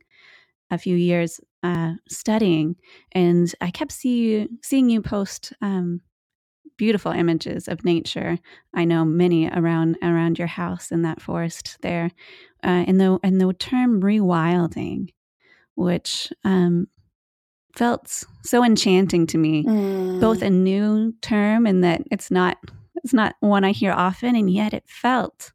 a 0.71 0.79
few 0.79 0.97
years 0.97 1.39
uh, 1.63 1.93
studying. 2.09 2.77
And 3.13 3.53
I 3.61 3.71
kept 3.71 3.93
see 3.93 4.19
you, 4.19 4.49
seeing 4.63 4.91
you 4.91 5.03
post 5.03 5.53
um, 5.61 6.01
beautiful 6.77 7.13
images 7.13 7.69
of 7.69 7.85
nature. 7.85 8.39
I 8.75 8.85
know 8.85 9.05
many 9.05 9.49
around 9.49 9.99
around 10.03 10.39
your 10.39 10.49
house 10.49 10.91
in 10.91 11.03
that 11.03 11.21
forest 11.21 11.77
there, 11.83 12.11
uh, 12.65 12.85
and 12.87 13.01
the 13.01 13.21
and 13.23 13.41
the 13.41 13.53
term 13.53 14.01
rewilding, 14.01 15.11
which 15.75 16.33
um, 16.45 16.89
felt 17.77 18.25
so 18.43 18.65
enchanting 18.65 19.27
to 19.29 19.39
me. 19.39 19.65
Mm. 19.65 20.21
Both 20.21 20.43
a 20.43 20.51
new 20.51 21.15
term 21.21 21.67
in 21.67 21.83
that 21.83 22.03
it's 22.11 22.31
not 22.31 22.59
it's 22.97 23.15
not 23.15 23.37
one 23.41 23.65
I 23.65 23.73
hear 23.73 23.93
often, 23.93 24.37
and 24.37 24.51
yet 24.51 24.75
it 24.75 24.85
felt 24.87 25.53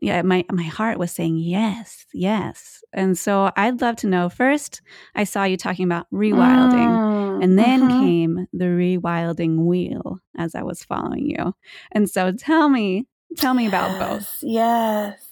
yeah, 0.00 0.22
my 0.22 0.44
my 0.50 0.62
heart 0.62 0.98
was 0.98 1.12
saying 1.12 1.38
yes, 1.38 2.06
yes. 2.12 2.82
And 2.92 3.18
so 3.18 3.50
I'd 3.56 3.80
love 3.80 3.96
to 3.96 4.06
know 4.06 4.28
first, 4.28 4.80
I 5.14 5.24
saw 5.24 5.44
you 5.44 5.56
talking 5.56 5.84
about 5.84 6.06
rewilding, 6.12 6.88
mm, 6.88 7.42
and 7.42 7.58
then 7.58 7.82
uh-huh. 7.82 7.98
came 7.98 8.46
the 8.52 8.66
rewilding 8.66 9.64
wheel 9.64 10.20
as 10.36 10.54
I 10.54 10.62
was 10.62 10.84
following 10.84 11.26
you. 11.26 11.54
And 11.92 12.08
so 12.08 12.32
tell 12.32 12.68
me, 12.68 13.06
tell 13.36 13.54
me 13.54 13.64
yes, 13.64 13.70
about 13.70 13.98
both. 13.98 14.38
Yes. 14.42 15.27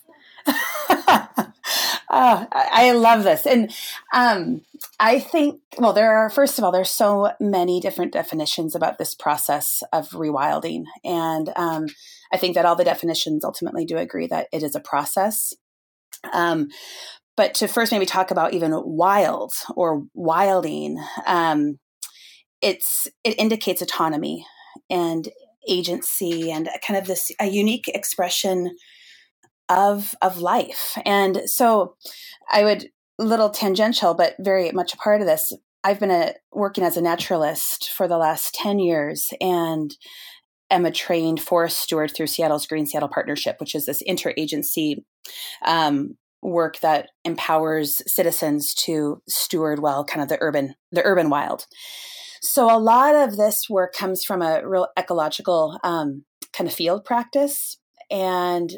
Oh, 2.16 2.46
I 2.50 2.92
love 2.92 3.24
this. 3.24 3.46
And 3.46 3.72
um, 4.12 4.62
I 4.98 5.18
think, 5.18 5.60
well, 5.76 5.92
there 5.92 6.16
are, 6.16 6.30
first 6.30 6.58
of 6.58 6.64
all, 6.64 6.72
there's 6.72 6.90
so 6.90 7.32
many 7.38 7.78
different 7.78 8.12
definitions 8.12 8.74
about 8.74 8.98
this 8.98 9.14
process 9.14 9.82
of 9.92 10.08
rewilding. 10.10 10.84
And 11.04 11.52
um, 11.56 11.86
I 12.32 12.38
think 12.38 12.54
that 12.54 12.64
all 12.64 12.74
the 12.74 12.84
definitions 12.84 13.44
ultimately 13.44 13.84
do 13.84 13.98
agree 13.98 14.26
that 14.28 14.48
it 14.52 14.62
is 14.62 14.74
a 14.74 14.80
process. 14.80 15.52
Um, 16.32 16.68
but 17.36 17.54
to 17.56 17.68
first 17.68 17.92
maybe 17.92 18.06
talk 18.06 18.30
about 18.30 18.54
even 18.54 18.72
wild 18.74 19.52
or 19.76 20.04
wilding, 20.14 20.98
um, 21.26 21.78
it's 22.62 23.06
it 23.22 23.38
indicates 23.38 23.82
autonomy 23.82 24.46
and 24.88 25.28
agency 25.68 26.50
and 26.50 26.70
kind 26.86 26.98
of 26.98 27.06
this 27.06 27.30
a 27.38 27.46
unique 27.46 27.88
expression 27.88 28.74
of 29.68 30.14
of 30.22 30.38
life. 30.38 30.96
And 31.04 31.42
so 31.46 31.96
I 32.50 32.64
would 32.64 32.88
little 33.18 33.50
tangential 33.50 34.14
but 34.14 34.34
very 34.38 34.70
much 34.72 34.94
a 34.94 34.98
part 34.98 35.20
of 35.20 35.26
this. 35.26 35.52
I've 35.82 36.00
been 36.00 36.10
a, 36.10 36.34
working 36.52 36.84
as 36.84 36.96
a 36.96 37.02
naturalist 37.02 37.90
for 37.90 38.08
the 38.08 38.18
last 38.18 38.54
10 38.54 38.78
years 38.78 39.30
and 39.40 39.94
am 40.70 40.84
a 40.84 40.90
trained 40.90 41.40
forest 41.40 41.78
steward 41.78 42.12
through 42.14 42.26
Seattle's 42.26 42.66
Green 42.66 42.86
Seattle 42.86 43.08
Partnership, 43.08 43.56
which 43.60 43.74
is 43.74 43.86
this 43.86 44.02
interagency 44.02 45.04
um, 45.64 46.16
work 46.42 46.80
that 46.80 47.10
empowers 47.24 48.02
citizens 48.06 48.74
to 48.74 49.22
steward 49.28 49.80
well 49.80 50.04
kind 50.04 50.22
of 50.22 50.28
the 50.28 50.38
urban 50.40 50.74
the 50.92 51.04
urban 51.04 51.30
wild. 51.30 51.66
So 52.42 52.74
a 52.74 52.78
lot 52.78 53.14
of 53.14 53.36
this 53.36 53.68
work 53.68 53.94
comes 53.94 54.24
from 54.24 54.42
a 54.42 54.66
real 54.66 54.88
ecological 54.98 55.78
um, 55.82 56.24
kind 56.52 56.68
of 56.68 56.74
field 56.74 57.04
practice 57.04 57.78
and 58.10 58.70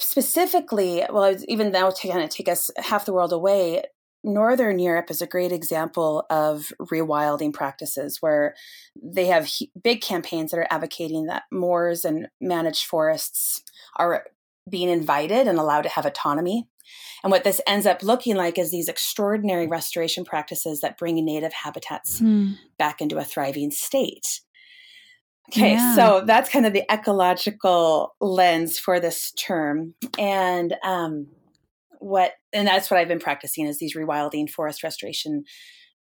specifically, 0.00 1.04
well, 1.10 1.34
even 1.48 1.72
now 1.72 1.90
to 1.90 2.08
kind 2.08 2.22
of 2.22 2.30
take 2.30 2.48
us 2.48 2.70
half 2.76 3.04
the 3.04 3.12
world 3.12 3.32
away, 3.32 3.84
Northern 4.24 4.78
Europe 4.78 5.10
is 5.10 5.22
a 5.22 5.26
great 5.26 5.52
example 5.52 6.26
of 6.28 6.72
rewilding 6.80 7.52
practices 7.52 8.18
where 8.20 8.54
they 9.00 9.26
have 9.26 9.48
big 9.82 10.00
campaigns 10.00 10.50
that 10.50 10.58
are 10.58 10.66
advocating 10.70 11.26
that 11.26 11.44
moors 11.52 12.04
and 12.04 12.28
managed 12.40 12.84
forests 12.84 13.62
are 13.96 14.26
being 14.68 14.88
invited 14.88 15.46
and 15.46 15.58
allowed 15.58 15.82
to 15.82 15.88
have 15.88 16.04
autonomy. 16.04 16.68
And 17.22 17.30
what 17.30 17.44
this 17.44 17.60
ends 17.66 17.86
up 17.86 18.02
looking 18.02 18.36
like 18.36 18.58
is 18.58 18.70
these 18.70 18.88
extraordinary 18.88 19.66
restoration 19.66 20.24
practices 20.24 20.80
that 20.80 20.98
bring 20.98 21.22
native 21.24 21.52
habitats 21.52 22.20
mm. 22.20 22.56
back 22.78 23.00
into 23.00 23.18
a 23.18 23.24
thriving 23.24 23.70
state. 23.70 24.40
Okay, 25.48 25.72
yeah. 25.72 25.94
so 25.94 26.22
that's 26.26 26.50
kind 26.50 26.66
of 26.66 26.72
the 26.74 26.84
ecological 26.92 28.14
lens 28.20 28.78
for 28.78 29.00
this 29.00 29.32
term. 29.32 29.94
And 30.18 30.74
um, 30.84 31.28
what 32.00 32.32
and 32.52 32.68
that's 32.68 32.90
what 32.90 33.00
I've 33.00 33.08
been 33.08 33.18
practicing 33.18 33.66
is 33.66 33.78
these 33.78 33.96
rewilding 33.96 34.50
forest 34.50 34.82
restoration 34.82 35.44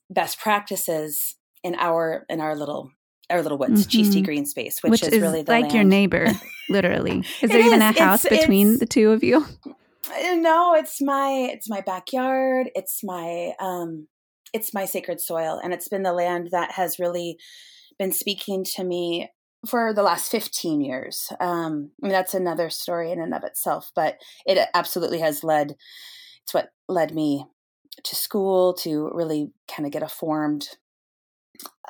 best 0.08 0.40
practices 0.40 1.36
in 1.62 1.76
our 1.76 2.26
in 2.28 2.40
our 2.40 2.56
little 2.56 2.90
our 3.30 3.42
little 3.42 3.58
woods, 3.58 3.86
mm-hmm. 3.86 4.22
green 4.22 4.44
space, 4.44 4.82
which, 4.82 4.90
which 4.90 5.02
is, 5.02 5.08
is, 5.10 5.20
really 5.20 5.44
like 5.44 5.62
land. 5.62 5.72
your 5.72 5.84
neighbor, 5.84 6.26
literally. 6.68 7.22
Is 7.40 7.50
there 7.50 7.60
even 7.60 7.80
is. 7.80 7.96
a 7.96 8.00
house 8.00 8.24
it's, 8.24 8.36
between 8.36 8.70
it's, 8.70 8.80
the 8.80 8.86
two 8.86 9.12
of 9.12 9.22
you? 9.22 9.46
Uh, 9.66 10.34
no, 10.34 10.74
it's 10.74 11.00
my 11.00 11.50
it's 11.52 11.70
my 11.70 11.80
backyard. 11.80 12.70
It's 12.74 13.02
my 13.04 13.52
um 13.60 14.08
it's 14.52 14.74
my 14.74 14.84
sacred 14.84 15.20
soil, 15.20 15.60
and 15.62 15.72
it's 15.72 15.88
been 15.88 16.02
the 16.02 16.12
land 16.12 16.48
that 16.50 16.72
has 16.72 16.98
really 16.98 17.38
been 18.00 18.12
speaking 18.12 18.64
to 18.64 18.82
me 18.82 19.30
for 19.68 19.92
the 19.92 20.02
last 20.02 20.30
15 20.30 20.80
years. 20.80 21.30
Um, 21.38 21.90
I 22.02 22.06
mean, 22.06 22.12
that's 22.12 22.32
another 22.32 22.70
story 22.70 23.12
in 23.12 23.20
and 23.20 23.34
of 23.34 23.44
itself, 23.44 23.92
but 23.94 24.16
it 24.46 24.58
absolutely 24.72 25.18
has 25.18 25.44
led, 25.44 25.76
it's 26.42 26.54
what 26.54 26.70
led 26.88 27.14
me 27.14 27.44
to 28.02 28.16
school 28.16 28.72
to 28.72 29.10
really 29.12 29.52
kind 29.70 29.84
of 29.84 29.92
get 29.92 30.02
a 30.02 30.08
formed 30.08 30.66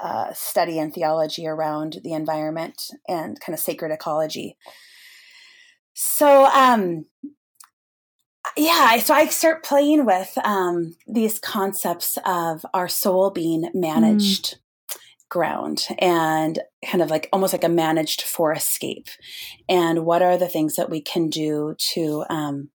uh, 0.02 0.32
study 0.34 0.80
in 0.80 0.90
theology 0.90 1.46
around 1.46 1.98
the 2.02 2.12
environment 2.12 2.82
and 3.08 3.38
kind 3.38 3.54
of 3.54 3.60
sacred 3.60 3.92
ecology. 3.92 4.56
So, 5.94 6.46
um, 6.46 7.04
yeah, 8.56 8.98
so 8.98 9.14
I 9.14 9.26
start 9.26 9.62
playing 9.62 10.06
with 10.06 10.36
um, 10.42 10.96
these 11.06 11.38
concepts 11.38 12.18
of 12.24 12.66
our 12.74 12.88
soul 12.88 13.30
being 13.30 13.70
managed. 13.74 14.56
Ground 15.30 15.86
and 15.98 16.58
kind 16.84 17.02
of 17.02 17.08
like 17.08 17.28
almost 17.32 17.54
like 17.54 17.64
a 17.64 17.68
managed 17.68 18.22
for 18.22 18.52
escape. 18.52 19.08
And 19.68 20.04
what 20.04 20.22
are 20.22 20.36
the 20.36 20.48
things 20.48 20.74
that 20.74 20.90
we 20.90 21.00
can 21.00 21.30
do 21.30 21.76
to 21.92 22.24
um, 22.28 22.70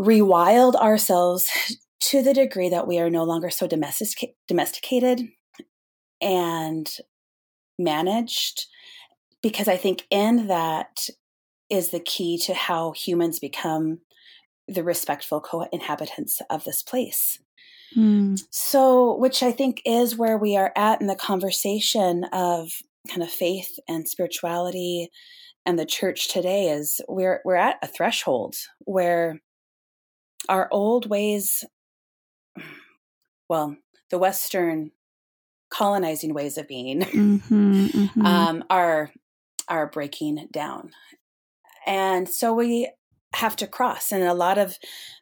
rewild 0.00 0.74
ourselves 0.76 1.48
to 2.00 2.22
the 2.22 2.32
degree 2.34 2.70
that 2.70 2.88
we 2.88 2.98
are 2.98 3.10
no 3.10 3.24
longer 3.24 3.50
so 3.50 3.66
domestic- 3.66 4.34
domesticated 4.48 5.28
and 6.20 6.90
managed? 7.78 8.66
Because 9.42 9.68
i 9.68 9.76
think 9.76 10.04
in 10.10 10.46
that 10.46 11.08
is 11.68 11.90
the 11.90 12.00
key 12.00 12.38
to 12.38 12.54
how 12.54 12.92
humans 12.92 13.38
become 13.38 13.98
the 14.66 14.82
respectful 14.82 15.40
co-inhabitants 15.40 16.40
of 16.48 16.64
this 16.64 16.82
place 16.82 17.38
mm. 17.96 18.40
so 18.50 19.16
which 19.16 19.42
i 19.42 19.50
think 19.50 19.80
is 19.84 20.16
where 20.16 20.38
we 20.38 20.56
are 20.56 20.72
at 20.76 21.00
in 21.00 21.06
the 21.06 21.16
conversation 21.16 22.24
of 22.32 22.70
kind 23.08 23.22
of 23.22 23.30
faith 23.30 23.78
and 23.88 24.08
spirituality 24.08 25.10
and 25.66 25.78
the 25.78 25.86
church 25.86 26.28
today 26.28 26.68
is 26.68 27.00
we're 27.08 27.40
we're 27.44 27.56
at 27.56 27.76
a 27.82 27.86
threshold 27.86 28.54
where 28.80 29.40
our 30.48 30.68
old 30.70 31.08
ways 31.08 31.64
well 33.48 33.76
the 34.10 34.18
western 34.18 34.90
colonizing 35.70 36.34
ways 36.34 36.56
of 36.56 36.68
being 36.68 37.00
mm-hmm, 37.02 37.86
mm-hmm. 37.86 38.26
Um, 38.26 38.64
are 38.70 39.10
are 39.68 39.86
breaking 39.86 40.48
down 40.52 40.90
and 41.86 42.28
so 42.28 42.52
we 42.52 42.90
have 43.34 43.56
to 43.56 43.66
cross 43.66 44.12
and 44.12 44.22
a 44.22 44.34
lot 44.34 44.58
of 44.58 44.78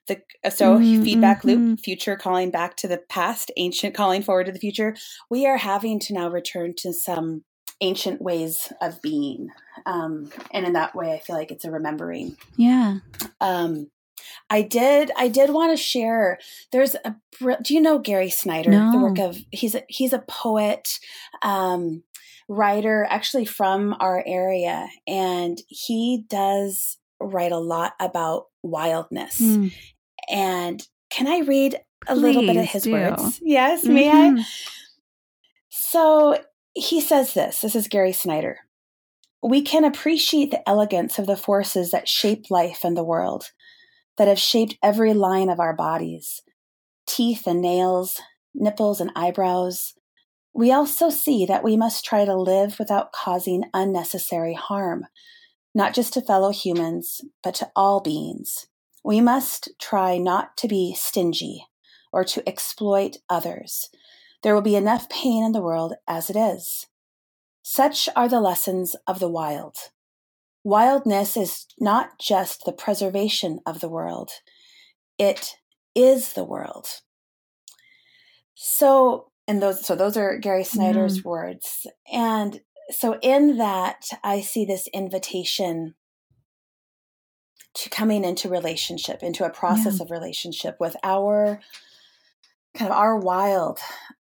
the 0.08 0.20
so 0.50 0.76
mm-hmm, 0.76 1.02
feedback 1.02 1.44
loop 1.44 1.58
mm-hmm. 1.58 1.74
future 1.74 2.16
calling 2.16 2.50
back 2.50 2.76
to 2.76 2.88
the 2.88 2.98
past 3.08 3.50
ancient 3.56 3.94
calling 3.94 4.22
forward 4.22 4.46
to 4.46 4.52
the 4.52 4.58
future 4.58 4.94
we 5.30 5.46
are 5.46 5.56
having 5.56 5.98
to 5.98 6.12
now 6.12 6.28
return 6.28 6.74
to 6.76 6.92
some 6.92 7.44
ancient 7.80 8.20
ways 8.20 8.72
of 8.80 9.00
being 9.02 9.48
um, 9.86 10.30
and 10.52 10.66
in 10.66 10.72
that 10.72 10.94
way 10.94 11.12
i 11.12 11.18
feel 11.18 11.36
like 11.36 11.50
it's 11.50 11.64
a 11.64 11.70
remembering 11.70 12.36
yeah 12.56 12.98
um, 13.40 13.88
I 14.50 14.62
did. 14.62 15.10
I 15.16 15.28
did 15.28 15.50
want 15.50 15.76
to 15.76 15.82
share. 15.82 16.38
There's 16.70 16.94
a. 16.94 17.16
Do 17.40 17.74
you 17.74 17.80
know 17.80 17.98
Gary 17.98 18.30
Snyder? 18.30 18.70
No. 18.70 18.92
The 18.92 18.98
work 18.98 19.18
of 19.18 19.38
he's 19.50 19.74
a, 19.74 19.82
he's 19.88 20.12
a 20.12 20.24
poet, 20.28 20.98
um, 21.42 22.02
writer, 22.48 23.06
actually 23.08 23.46
from 23.46 23.96
our 23.98 24.22
area, 24.26 24.88
and 25.06 25.60
he 25.68 26.24
does 26.28 26.98
write 27.22 27.52
a 27.52 27.58
lot 27.58 27.94
about 28.00 28.46
wildness. 28.62 29.40
Mm. 29.40 29.72
And 30.30 30.82
can 31.10 31.26
I 31.26 31.40
read 31.40 31.76
a 32.06 32.14
Please 32.14 32.20
little 32.20 32.42
bit 32.42 32.56
of 32.56 32.66
his 32.66 32.84
do. 32.84 32.92
words? 32.92 33.40
Yes, 33.42 33.84
mm-hmm. 33.84 33.94
may 33.94 34.08
I? 34.08 34.12
Mm-hmm. 34.12 34.40
So 35.70 36.38
he 36.74 37.00
says 37.00 37.34
this. 37.34 37.60
This 37.60 37.74
is 37.76 37.88
Gary 37.88 38.12
Snyder. 38.12 38.60
We 39.42 39.62
can 39.62 39.84
appreciate 39.84 40.50
the 40.50 40.66
elegance 40.68 41.18
of 41.18 41.26
the 41.26 41.36
forces 41.36 41.90
that 41.90 42.08
shape 42.08 42.50
life 42.50 42.80
and 42.84 42.96
the 42.96 43.04
world 43.04 43.50
that 44.16 44.28
have 44.28 44.38
shaped 44.38 44.76
every 44.82 45.14
line 45.14 45.48
of 45.48 45.60
our 45.60 45.74
bodies 45.74 46.40
teeth 47.06 47.46
and 47.46 47.60
nails, 47.60 48.20
nipples 48.54 49.00
and 49.00 49.10
eyebrows. 49.16 49.94
We 50.54 50.70
also 50.70 51.10
see 51.10 51.44
that 51.46 51.64
we 51.64 51.76
must 51.76 52.04
try 52.04 52.24
to 52.24 52.36
live 52.36 52.78
without 52.78 53.12
causing 53.12 53.64
unnecessary 53.74 54.54
harm, 54.54 55.06
not 55.74 55.94
just 55.94 56.12
to 56.14 56.20
fellow 56.20 56.50
humans, 56.50 57.20
but 57.42 57.54
to 57.56 57.70
all 57.74 58.00
beings. 58.00 58.66
We 59.04 59.20
must 59.20 59.70
try 59.80 60.18
not 60.18 60.56
to 60.58 60.68
be 60.68 60.94
stingy 60.94 61.66
or 62.12 62.24
to 62.24 62.46
exploit 62.48 63.16
others. 63.28 63.88
There 64.42 64.54
will 64.54 64.62
be 64.62 64.76
enough 64.76 65.08
pain 65.08 65.44
in 65.44 65.52
the 65.52 65.62
world 65.62 65.94
as 66.06 66.28
it 66.28 66.36
is. 66.36 66.86
Such 67.62 68.08
are 68.14 68.28
the 68.28 68.40
lessons 68.40 68.96
of 69.06 69.18
the 69.18 69.28
wild. 69.28 69.76
Wildness 70.64 71.36
is 71.36 71.66
not 71.78 72.18
just 72.20 72.64
the 72.64 72.72
preservation 72.72 73.60
of 73.66 73.80
the 73.80 73.88
world, 73.88 74.30
it 75.18 75.56
is 75.94 76.32
the 76.32 76.44
world. 76.44 76.86
So, 78.54 79.30
and 79.48 79.60
those, 79.60 79.84
so 79.84 79.96
those 79.96 80.16
are 80.16 80.38
Gary 80.38 80.64
Snyder's 80.64 81.20
mm. 81.20 81.24
words. 81.24 81.86
And 82.12 82.60
so 82.92 83.18
in 83.22 83.58
that, 83.58 84.04
I 84.22 84.40
see 84.40 84.64
this 84.64 84.86
invitation 84.88 85.94
to 87.74 87.90
coming 87.90 88.24
into 88.24 88.48
relationship, 88.48 89.22
into 89.22 89.44
a 89.44 89.50
process 89.50 89.98
yeah. 89.98 90.04
of 90.04 90.10
relationship 90.10 90.76
with 90.78 90.96
our 91.02 91.60
kind 92.76 92.90
of 92.90 92.96
our 92.96 93.18
wild 93.18 93.78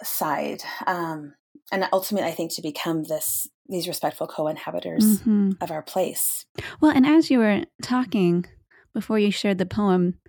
side. 0.03 0.61
Um, 0.85 1.33
and 1.71 1.87
ultimately, 1.91 2.29
I 2.29 2.33
think 2.33 2.53
to 2.55 2.61
become 2.61 3.03
this 3.03 3.47
these 3.69 3.87
respectful 3.87 4.27
co-inhabitors 4.27 5.21
mm-hmm. 5.21 5.51
of 5.61 5.71
our 5.71 5.81
place. 5.81 6.45
Well, 6.81 6.91
and 6.91 7.05
as 7.05 7.31
you 7.31 7.39
were 7.39 7.63
talking 7.81 8.45
before 8.93 9.17
you 9.17 9.31
shared 9.31 9.57
the 9.57 9.65
poem, 9.65 10.19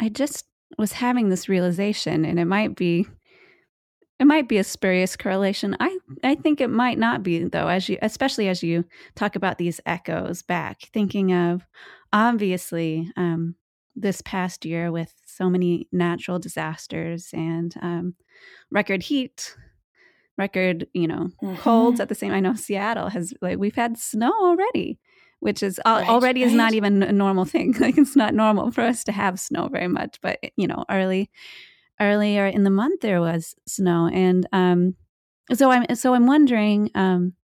I 0.00 0.08
just 0.08 0.46
was 0.78 0.92
having 0.92 1.28
this 1.28 1.48
realization, 1.48 2.24
and 2.24 2.38
it 2.38 2.44
might 2.44 2.76
be 2.76 3.06
it 4.18 4.26
might 4.26 4.48
be 4.48 4.58
a 4.58 4.64
spurious 4.64 5.16
correlation. 5.16 5.76
I 5.80 5.98
I 6.24 6.34
think 6.36 6.60
it 6.60 6.70
might 6.70 6.98
not 6.98 7.22
be 7.22 7.44
though, 7.44 7.68
as 7.68 7.88
you 7.88 7.98
especially 8.02 8.48
as 8.48 8.62
you 8.62 8.84
talk 9.14 9.36
about 9.36 9.58
these 9.58 9.80
echoes 9.86 10.42
back, 10.42 10.82
thinking 10.92 11.32
of 11.32 11.66
obviously 12.12 13.12
um, 13.16 13.56
this 13.94 14.22
past 14.22 14.64
year 14.64 14.90
with 14.90 15.12
so 15.26 15.50
many 15.50 15.88
natural 15.92 16.38
disasters 16.38 17.30
and 17.32 17.74
um, 17.82 18.14
record 18.70 19.02
heat 19.02 19.54
record, 20.38 20.86
you 20.92 21.08
know, 21.08 21.30
mm-hmm. 21.42 21.56
colds 21.56 22.00
at 22.00 22.08
the 22.08 22.14
same. 22.14 22.32
I 22.32 22.40
know 22.40 22.54
Seattle 22.54 23.08
has 23.08 23.32
like 23.40 23.58
we've 23.58 23.74
had 23.74 23.98
snow 23.98 24.32
already, 24.32 24.98
which 25.40 25.62
is 25.62 25.80
right, 25.86 26.08
already 26.08 26.42
right. 26.42 26.48
is 26.48 26.54
not 26.54 26.74
even 26.74 27.02
a 27.02 27.12
normal 27.12 27.44
thing. 27.44 27.74
like 27.80 27.98
it's 27.98 28.16
not 28.16 28.34
normal 28.34 28.70
for 28.70 28.82
us 28.82 29.04
to 29.04 29.12
have 29.12 29.40
snow 29.40 29.68
very 29.68 29.88
much, 29.88 30.18
but 30.20 30.38
you 30.56 30.66
know, 30.66 30.84
early 30.90 31.30
earlier 32.00 32.46
in 32.46 32.64
the 32.64 32.70
month 32.70 33.00
there 33.00 33.20
was 33.20 33.54
snow, 33.66 34.08
and 34.12 34.46
um, 34.52 34.94
so 35.52 35.70
I'm 35.70 35.94
so 35.94 36.14
I'm 36.14 36.26
wondering 36.26 36.90
um 36.94 37.34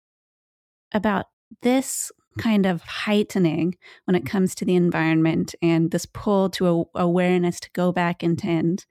about 0.93 1.27
this 1.62 2.12
kind 2.38 2.67
of 2.67 2.83
heightening 2.83 3.77
when 4.05 4.15
it 4.15 4.27
comes 4.27 4.55
to 4.55 4.65
the 4.65 4.75
environment 4.75 5.55
and 5.61 5.91
this 5.91 6.07
pull 6.07 6.49
to 6.51 6.67
a, 6.95 7.01
awareness 7.01 7.61
to 7.61 7.71
go 7.73 7.93
back 7.93 8.23
and 8.23 8.38
tend. 8.38 8.87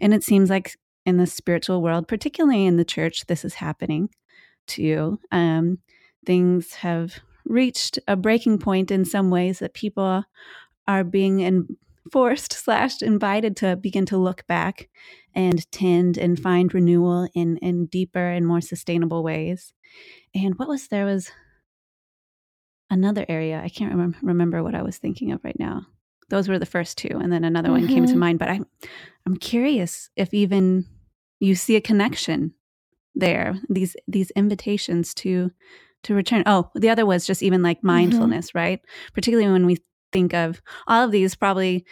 And 0.00 0.14
it 0.14 0.22
seems 0.22 0.50
like 0.50 0.76
in 1.04 1.16
the 1.16 1.26
spiritual 1.26 1.82
world, 1.82 2.08
particularly 2.08 2.66
in 2.66 2.76
the 2.76 2.84
church, 2.84 3.26
this 3.26 3.44
is 3.44 3.54
happening 3.54 4.10
too. 4.66 5.18
Um, 5.32 5.78
things 6.24 6.74
have 6.74 7.18
reached 7.44 7.98
a 8.08 8.16
breaking 8.16 8.58
point 8.58 8.90
in 8.90 9.04
some 9.04 9.30
ways 9.30 9.58
that 9.58 9.74
people 9.74 10.24
are 10.86 11.04
being 11.04 11.40
enforced 12.04 12.52
slash 12.52 13.02
invited 13.02 13.56
to 13.56 13.76
begin 13.76 14.06
to 14.06 14.18
look 14.18 14.46
back 14.46 14.88
and 15.34 15.70
tend 15.72 16.18
and 16.18 16.38
find 16.38 16.74
renewal 16.74 17.28
in 17.34 17.56
in 17.58 17.86
deeper 17.86 18.30
and 18.30 18.46
more 18.46 18.60
sustainable 18.60 19.22
ways. 19.22 19.72
And 20.34 20.58
what 20.58 20.68
was 20.68 20.88
there 20.88 21.06
was 21.06 21.30
another 22.90 23.24
area 23.28 23.60
I 23.62 23.68
can't 23.68 23.92
remember 23.92 24.18
remember 24.22 24.62
what 24.62 24.74
I 24.74 24.82
was 24.82 24.98
thinking 24.98 25.32
of 25.32 25.42
right 25.44 25.58
now. 25.58 25.86
Those 26.30 26.48
were 26.48 26.58
the 26.58 26.66
first 26.66 26.96
two, 26.96 27.18
and 27.20 27.32
then 27.32 27.44
another 27.44 27.68
mm-hmm. 27.68 27.86
one 27.86 27.88
came 27.88 28.04
to 28.04 28.10
mm-hmm. 28.10 28.18
mind. 28.18 28.38
But 28.38 28.50
I'm 28.50 28.66
I'm 29.26 29.36
curious 29.36 30.10
if 30.16 30.32
even 30.32 30.86
you 31.40 31.54
see 31.54 31.76
a 31.76 31.80
connection 31.80 32.54
there 33.14 33.54
these 33.68 33.96
these 34.08 34.30
invitations 34.32 35.14
to 35.14 35.50
to 36.02 36.14
return 36.14 36.42
oh 36.46 36.70
the 36.74 36.90
other 36.90 37.06
was 37.06 37.26
just 37.26 37.42
even 37.42 37.62
like 37.62 37.78
mm-hmm. 37.78 37.88
mindfulness 37.88 38.48
mm-hmm. 38.48 38.58
right 38.58 38.80
particularly 39.14 39.50
when 39.50 39.66
we 39.66 39.76
think 40.14 40.32
of 40.32 40.62
all 40.86 41.04
of 41.04 41.10
these 41.10 41.34
probably 41.34 41.84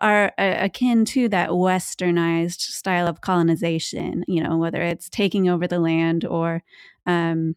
are 0.00 0.32
uh, 0.38 0.54
akin 0.60 1.04
to 1.04 1.28
that 1.28 1.50
westernized 1.50 2.60
style 2.60 3.08
of 3.08 3.20
colonization 3.20 4.24
you 4.28 4.42
know 4.42 4.56
whether 4.56 4.80
it's 4.80 5.08
taking 5.10 5.48
over 5.48 5.66
the 5.66 5.80
land 5.80 6.24
or 6.24 6.62
um 7.06 7.56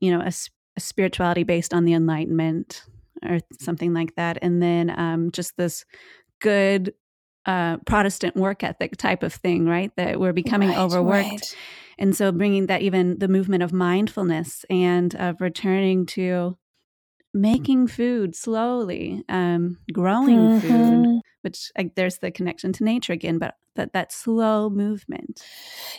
you 0.00 0.10
know 0.10 0.20
a, 0.20 0.32
a 0.76 0.80
spirituality 0.80 1.44
based 1.44 1.74
on 1.74 1.84
the 1.84 1.92
enlightenment 1.92 2.84
or 3.28 3.38
something 3.60 3.92
like 3.92 4.14
that 4.16 4.38
and 4.40 4.62
then 4.62 4.92
um 4.98 5.30
just 5.30 5.56
this 5.56 5.84
good 6.40 6.94
uh, 7.46 7.78
Protestant 7.86 8.36
work 8.36 8.62
ethic 8.62 8.96
type 8.96 9.22
of 9.22 9.32
thing, 9.32 9.66
right? 9.66 9.90
That 9.96 10.20
we're 10.20 10.32
becoming 10.32 10.68
right, 10.68 10.78
overworked. 10.78 11.30
Right. 11.30 11.56
And 11.98 12.16
so 12.16 12.32
bringing 12.32 12.66
that 12.66 12.82
even 12.82 13.18
the 13.18 13.28
movement 13.28 13.62
of 13.62 13.72
mindfulness 13.72 14.64
and 14.70 15.14
of 15.16 15.40
returning 15.40 16.06
to 16.06 16.56
making 17.32 17.86
food 17.86 18.34
slowly, 18.34 19.24
um, 19.28 19.78
growing 19.92 20.38
mm-hmm. 20.38 20.68
food, 20.68 21.20
which 21.42 21.70
like, 21.76 21.94
there's 21.94 22.18
the 22.18 22.30
connection 22.30 22.72
to 22.74 22.84
nature 22.84 23.12
again, 23.12 23.38
but 23.38 23.54
that 23.76 23.92
that 23.92 24.12
slow 24.12 24.68
movement. 24.68 25.42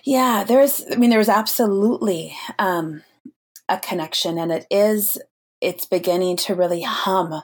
Yeah, 0.04 0.44
there's. 0.44 0.84
I 0.92 0.96
mean, 0.96 1.10
there's 1.10 1.30
absolutely 1.30 2.36
um, 2.60 3.04
a 3.70 3.80
connection, 3.80 4.38
and 4.38 4.52
it 4.52 4.66
is. 4.70 5.18
It's 5.62 5.86
beginning 5.86 6.38
to 6.38 6.56
really 6.56 6.82
hum 6.82 7.42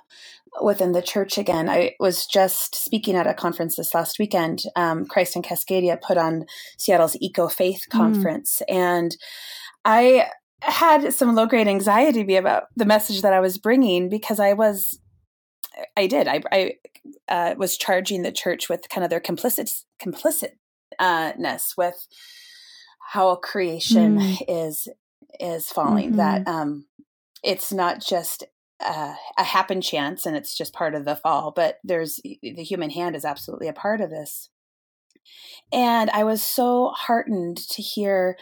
within 0.62 0.92
the 0.92 1.02
church 1.02 1.38
again. 1.38 1.70
I 1.70 1.96
was 2.00 2.26
just 2.26 2.76
speaking 2.76 3.16
at 3.16 3.28
a 3.28 3.34
conference 3.34 3.76
this 3.76 3.94
last 3.94 4.18
weekend. 4.20 4.64
Um, 4.76 5.06
Christ 5.06 5.36
in 5.36 5.44
Cascadia 5.44 6.02
put 6.02 6.18
on 6.18 6.46
Seattle's 6.78 7.16
Eco 7.22 7.48
Faith 7.48 7.86
mm. 7.88 7.92
Conference, 7.92 8.62
mm. 8.68 8.76
and 8.76 9.16
I 9.86 10.28
had 10.62 11.14
some 11.14 11.36
low 11.36 11.46
grade 11.46 11.68
anxiety 11.68 12.24
be 12.24 12.36
about 12.36 12.66
the 12.76 12.86
message 12.86 13.22
that 13.22 13.34
I 13.34 13.40
was 13.40 13.58
bringing 13.58 14.10
because 14.10 14.40
I 14.40 14.54
was, 14.54 15.00
I 15.96 16.08
did, 16.08 16.28
I, 16.28 16.42
I 16.52 16.74
uh, 17.30 17.56
was 17.58 17.78
charging 17.78 18.22
the 18.22 18.32
church 18.32 18.70
with 18.70 18.90
kind 18.90 19.04
of 19.04 19.10
their 19.10 19.20
complicit 19.20 19.84
complicitness 20.02 21.78
with 21.78 22.08
how 23.12 23.36
creation 23.36 24.20
mm. 24.20 24.42
is 24.48 24.88
is 25.40 25.70
falling. 25.70 26.10
Mm-hmm. 26.10 26.18
That 26.18 26.48
um, 26.48 26.86
it's 27.44 27.72
not 27.72 28.02
just 28.02 28.44
uh, 28.84 29.16
a 29.38 29.44
happen 29.44 29.82
chance 29.82 30.26
and 30.26 30.36
it's 30.36 30.56
just 30.56 30.74
part 30.74 30.96
of 30.96 31.06
the 31.06 31.16
fall, 31.16 31.52
but 31.52 31.78
there's 31.84 32.20
the 32.24 32.64
human 32.64 32.90
hand 32.90 33.16
is 33.16 33.26
absolutely 33.26 33.68
a 33.68 33.74
part 33.74 34.02
of 34.02 34.10
this. 34.10 34.50
And 35.72 36.10
I 36.12 36.24
was 36.24 36.42
so 36.42 36.94
heartened 36.96 37.58
to 37.70 37.82
hear 37.82 38.38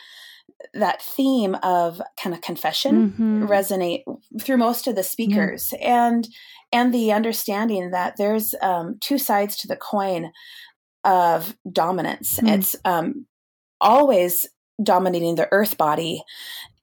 that 0.74 1.02
theme 1.02 1.56
of 1.64 2.02
kind 2.22 2.36
of 2.36 2.42
confession 2.42 3.12
mm-hmm. 3.12 3.46
resonate 3.46 4.04
through 4.42 4.58
most 4.58 4.88
of 4.88 4.96
the 4.96 5.04
speakers 5.04 5.74
yeah. 5.74 6.08
and 6.08 6.28
and 6.72 6.94
the 6.94 7.12
understanding 7.12 7.92
that 7.92 8.16
there's 8.18 8.54
um, 8.62 8.98
two 9.00 9.18
sides 9.18 9.56
to 9.58 9.68
the 9.68 9.76
coin 9.76 10.32
of 11.04 11.56
dominance 11.72 12.40
mm. 12.40 12.58
it's 12.58 12.76
um, 12.86 13.26
always 13.80 14.48
dominating 14.82 15.36
the 15.36 15.48
earth 15.52 15.78
body 15.78 16.22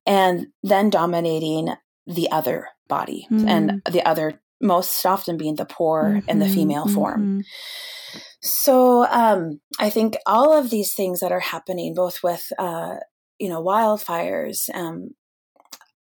and 0.07 0.47
then 0.63 0.91
dominating 0.91 1.75
the 2.07 2.31
other 2.31 2.69
body 2.89 3.27
mm. 3.31 3.47
and 3.49 3.83
the 3.91 4.03
other 4.07 4.41
most 4.61 5.05
often 5.05 5.37
being 5.37 5.57
the 5.57 5.65
poor 5.65 6.05
mm-hmm, 6.05 6.29
and 6.29 6.41
the 6.41 6.49
female 6.49 6.85
mm-hmm. 6.85 6.95
form 6.95 7.43
so 8.41 9.05
um, 9.07 9.61
i 9.79 9.91
think 9.91 10.17
all 10.27 10.53
of 10.53 10.71
these 10.71 10.95
things 10.95 11.21
that 11.21 11.33
are 11.33 11.41
happening 11.41 11.95
both 11.95 12.23
with 12.23 12.53
uh, 12.59 12.97
you 13.43 13.49
know 13.49 13.61
wildfires 13.61 14.73
um, 14.73 15.11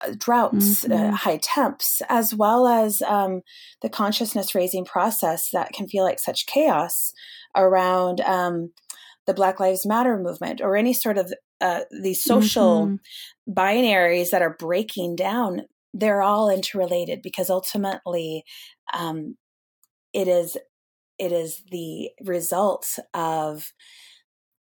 uh, 0.03 0.13
droughts 0.19 0.85
uh, 0.85 0.89
mm-hmm. 0.89 1.15
uh, 1.15 1.17
high 1.17 1.39
temps 1.43 2.03
as 2.11 2.35
well 2.35 2.69
as 2.69 3.01
um, 3.03 3.41
the 3.81 3.89
consciousness 3.89 4.55
raising 4.55 4.85
process 4.85 5.49
that 5.51 5.73
can 5.73 5.89
feel 5.89 6.05
like 6.05 6.21
such 6.21 6.45
chaos 6.45 7.15
around 7.57 8.21
um, 8.21 8.73
the 9.27 9.33
black 9.33 9.59
lives 9.59 9.87
matter 9.87 10.19
movement 10.19 10.61
or 10.61 10.77
any 10.77 10.93
sort 10.93 11.17
of 11.17 11.33
uh, 11.63 11.81
these 12.03 12.23
social 12.23 12.87
mm-hmm. 12.87 13.53
binaries 13.53 14.31
that 14.31 14.43
are 14.43 14.57
breaking 14.59 15.17
down 15.17 15.63
they're 15.95 16.23
all 16.23 16.51
interrelated 16.51 17.23
because 17.23 17.49
ultimately 17.49 18.45
um, 18.93 19.35
it 20.13 20.29
is 20.29 20.59
it 21.19 21.33
is 21.33 21.63
the 21.71 22.11
result 22.23 22.99
of 23.15 23.73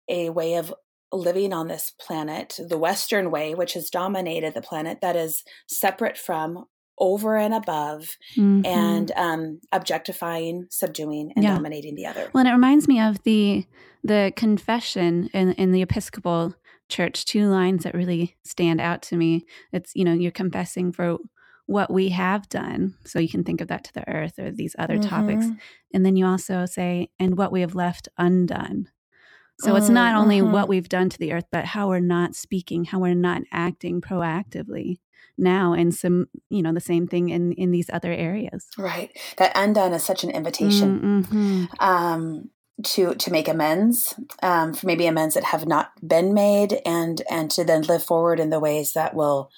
a 0.10 0.30
way 0.30 0.56
of 0.56 0.74
living 1.18 1.54
on 1.54 1.68
this 1.68 1.92
planet, 2.00 2.60
the 2.60 2.78
Western 2.78 3.32
way, 3.32 3.54
which 3.54 3.74
has 3.74 3.90
dominated 3.90 4.54
the 4.54 4.62
planet, 4.62 5.00
that 5.02 5.16
is 5.16 5.44
separate 5.68 6.18
from, 6.18 6.66
over 6.98 7.38
and 7.38 7.54
above, 7.54 8.18
mm-hmm. 8.36 8.66
and 8.66 9.12
um, 9.16 9.60
objectifying, 9.72 10.68
subduing, 10.70 11.32
and 11.36 11.44
yeah. 11.44 11.54
dominating 11.54 11.96
the 11.96 12.06
other. 12.06 12.30
Well, 12.34 12.42
and 12.42 12.50
it 12.50 12.54
reminds 12.54 12.88
me 12.88 13.00
of 13.00 13.22
the 13.24 13.66
the 14.04 14.32
confession 14.36 15.30
in 15.34 15.54
in 15.54 15.72
the 15.72 15.82
Episcopal 15.82 16.56
Church. 16.90 17.26
Two 17.26 17.48
lines 17.48 17.84
that 17.84 17.94
really 17.94 18.36
stand 18.44 18.80
out 18.80 19.02
to 19.04 19.18
me. 19.18 19.46
It's 19.74 19.96
you 19.96 20.06
know 20.06 20.14
you're 20.14 20.32
confessing 20.32 20.92
for 20.92 21.18
what 21.68 21.92
we 21.92 22.10
have 22.10 22.48
done. 22.50 22.96
So 23.06 23.20
you 23.20 23.30
can 23.30 23.44
think 23.44 23.62
of 23.62 23.68
that 23.70 23.84
to 23.86 23.94
the 23.94 24.08
earth 24.08 24.38
or 24.38 24.52
these 24.52 24.76
other 24.78 24.98
mm-hmm. 24.98 25.10
topics. 25.10 25.48
And 25.94 26.06
then 26.06 26.16
you 26.16 26.26
also 26.26 26.66
say, 26.66 27.10
and 27.20 27.38
what 27.38 27.52
we 27.52 27.62
have 27.62 27.76
left 27.76 28.08
undone. 28.18 28.90
So 29.60 29.76
it's 29.76 29.90
not 29.90 30.16
only 30.16 30.42
uh-huh. 30.42 30.52
what 30.52 30.68
we've 30.68 30.90
done 30.90 31.10
to 31.10 31.18
the 31.18 31.32
earth, 31.32 31.46
but 31.52 31.66
how 31.66 31.88
we're 31.88 32.00
not 32.00 32.36
speaking, 32.36 32.86
how 32.86 33.00
we're 33.00 33.14
not 33.14 33.42
acting 33.52 34.02
proactively 34.02 34.98
now 35.38 35.74
and 35.74 35.94
some 35.94 36.28
you 36.50 36.62
know 36.62 36.74
the 36.74 36.80
same 36.80 37.08
thing 37.08 37.30
in 37.30 37.52
in 37.54 37.72
these 37.72 37.90
other 37.92 38.12
areas 38.12 38.68
right 38.78 39.18
that 39.38 39.52
undone 39.56 39.94
is 39.94 40.04
such 40.04 40.24
an 40.24 40.30
invitation 40.30 41.26
mm-hmm. 41.26 41.66
um 41.84 42.50
to 42.84 43.16
to 43.16 43.32
make 43.32 43.48
amends 43.48 44.14
um 44.42 44.74
for 44.74 44.88
maybe 44.88 45.06
amends 45.06 45.36
that 45.36 45.44
have 45.44 45.68
not 45.68 45.92
been 46.06 46.34
made 46.34 46.80
and 46.86 47.22
and 47.30 47.52
to 47.52 47.64
then 47.64 47.82
live 47.84 48.04
forward 48.04 48.40
in 48.40 48.50
the 48.50 48.60
ways 48.60 48.94
that 48.94 49.14
will 49.14 49.50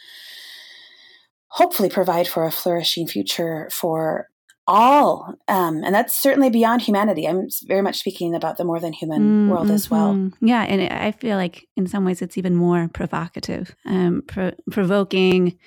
hopefully 1.50 1.90
provide 1.90 2.28
for 2.28 2.46
a 2.46 2.52
flourishing 2.52 3.08
future 3.08 3.70
for 3.72 4.30
all 4.67 5.34
um, 5.47 5.84
and 5.84 5.95
that's 5.95 6.15
certainly 6.15 6.49
beyond 6.49 6.82
humanity 6.82 7.27
i'm 7.27 7.47
very 7.65 7.82
much 7.82 7.97
speaking 7.97 8.36
about 8.36 8.58
the 8.58 8.65
more 8.65 8.80
than 8.80 8.93
human 8.93 9.21
mm-hmm. 9.21 9.49
world 9.49 9.71
as 9.71 9.89
well 9.89 10.13
mm-hmm. 10.13 10.45
yeah 10.45 10.63
and 10.63 10.82
i 10.93 11.12
feel 11.12 11.38
like 11.38 11.67
in 11.77 11.88
some 11.88 12.03
ways 12.03 12.21
it's 12.21 12.38
even 12.38 12.56
more 12.56 12.89
provocative 12.93 13.75
um, 13.86 14.23
pro- 14.27 14.51
provoking 14.69 15.58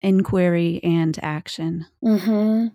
inquiry 0.00 0.80
and 0.82 1.18
action 1.22 1.86
mm-hmm. 2.02 2.68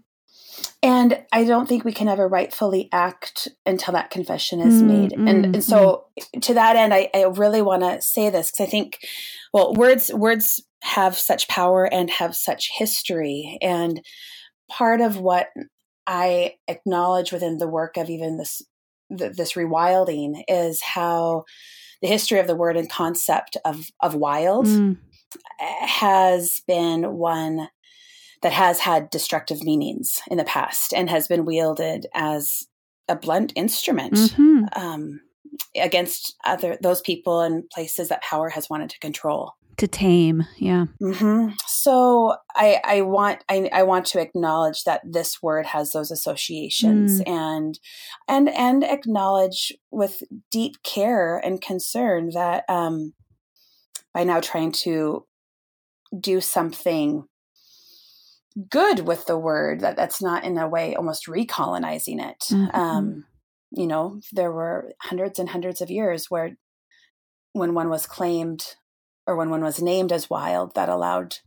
and 0.84 1.26
i 1.34 1.44
don't 1.44 1.68
think 1.68 1.84
we 1.84 1.92
can 1.92 2.08
ever 2.08 2.28
rightfully 2.28 2.88
act 2.92 3.48
until 3.66 3.94
that 3.94 4.12
confession 4.12 4.62
is 4.62 4.76
mm-hmm. 4.76 4.88
made 4.88 5.14
and, 5.14 5.56
and 5.56 5.64
so 5.64 6.06
mm-hmm. 6.20 6.40
to 6.40 6.54
that 6.54 6.76
end 6.76 6.94
i, 6.94 7.10
I 7.16 7.24
really 7.24 7.64
want 7.64 7.82
to 7.82 8.00
say 8.02 8.30
this 8.30 8.52
because 8.52 8.68
i 8.68 8.70
think 8.70 9.00
well 9.54 9.74
words 9.74 10.14
words 10.14 10.62
have 10.84 11.18
such 11.18 11.48
power 11.48 11.84
and 11.92 12.10
have 12.10 12.36
such 12.36 12.70
history 12.78 13.58
and 13.62 14.02
part 14.70 15.02
of 15.02 15.18
what 15.18 15.50
I 16.06 16.56
acknowledge 16.68 17.32
within 17.32 17.58
the 17.58 17.68
work 17.68 17.98
of 17.98 18.10
even 18.10 18.38
this 18.38 18.62
this 19.10 19.54
rewilding 19.54 20.44
is 20.48 20.82
how 20.82 21.46
the 22.02 22.08
history 22.08 22.40
of 22.40 22.48
the 22.48 22.56
word 22.56 22.78
and 22.78 22.90
concept 22.90 23.58
of 23.66 23.90
of 24.02 24.16
wild 24.16 24.66
mm. 24.66 24.98
has 25.60 26.62
been 26.68 27.14
one 27.14 27.70
that 28.42 28.52
has 28.52 28.80
had 28.80 29.10
destructive 29.10 29.64
meanings 29.64 30.22
in 30.30 30.38
the 30.38 30.44
past 30.44 30.94
and 30.94 31.10
has 31.10 31.28
been 31.28 31.46
wielded 31.46 32.06
as 32.14 32.68
a 33.08 33.16
blunt 33.16 33.54
instrument 33.56 34.14
mm-hmm. 34.14 34.66
um, 34.76 35.22
against 35.76 36.36
other 36.46 36.78
those 36.82 37.02
people 37.02 37.42
and 37.42 37.70
places 37.70 38.10
that 38.10 38.22
power 38.22 38.50
has 38.50 38.70
wanted 38.70 38.90
to 38.90 39.00
control 39.00 39.54
to 39.78 39.88
tame 39.88 40.44
yeah 40.58 40.86
mm-hmm. 41.02 41.54
so 41.68 42.36
i 42.56 42.82
i 42.84 43.02
want 43.02 43.44
I, 43.48 43.70
I 43.72 43.84
want 43.84 44.06
to 44.08 44.20
acknowledge 44.20 44.84
that 44.84 45.02
this 45.04 45.42
word 45.42 45.68
has 45.68 45.92
those 45.92 46.10
associations 46.10 47.22
mm. 47.22 47.28
and 47.28 47.80
and 48.28 48.50
and 48.50 48.84
acknowledge 48.84 49.72
with 49.92 50.24
deep 50.52 50.82
care 50.84 51.38
and 51.38 51.62
concern 51.62 52.32
that 52.34 52.66
um 52.68 53.14
by 54.14 54.24
now 54.24 54.40
trying 54.40 54.72
to 54.72 55.26
do 56.20 56.42
something 56.42 57.26
good 58.70 59.02
with 59.02 59.28
the 59.28 59.38
word 59.38 59.82
that 59.82 59.96
that's 59.96 60.22
not 60.22 60.44
in 60.44 60.58
a 60.58 60.68
way 60.68 60.96
almost 60.96 61.28
recolonizing 61.28 62.20
it 62.20 62.46
mm-hmm. 62.50 62.76
um 62.76 63.26
you 63.72 63.86
know 63.86 64.20
there 64.32 64.52
were 64.52 64.92
hundreds 65.02 65.38
and 65.38 65.50
hundreds 65.50 65.82
of 65.82 65.92
years 65.92 66.32
where 66.32 66.58
when 67.54 67.76
one 67.76 67.90
was 67.90 68.08
claimed 68.08 68.76
or 69.28 69.36
when 69.36 69.50
one 69.50 69.64
was 69.64 69.82
named 69.82 70.12
as 70.12 70.30
wild 70.30 70.74
that 70.76 70.90
allowed 70.90 71.38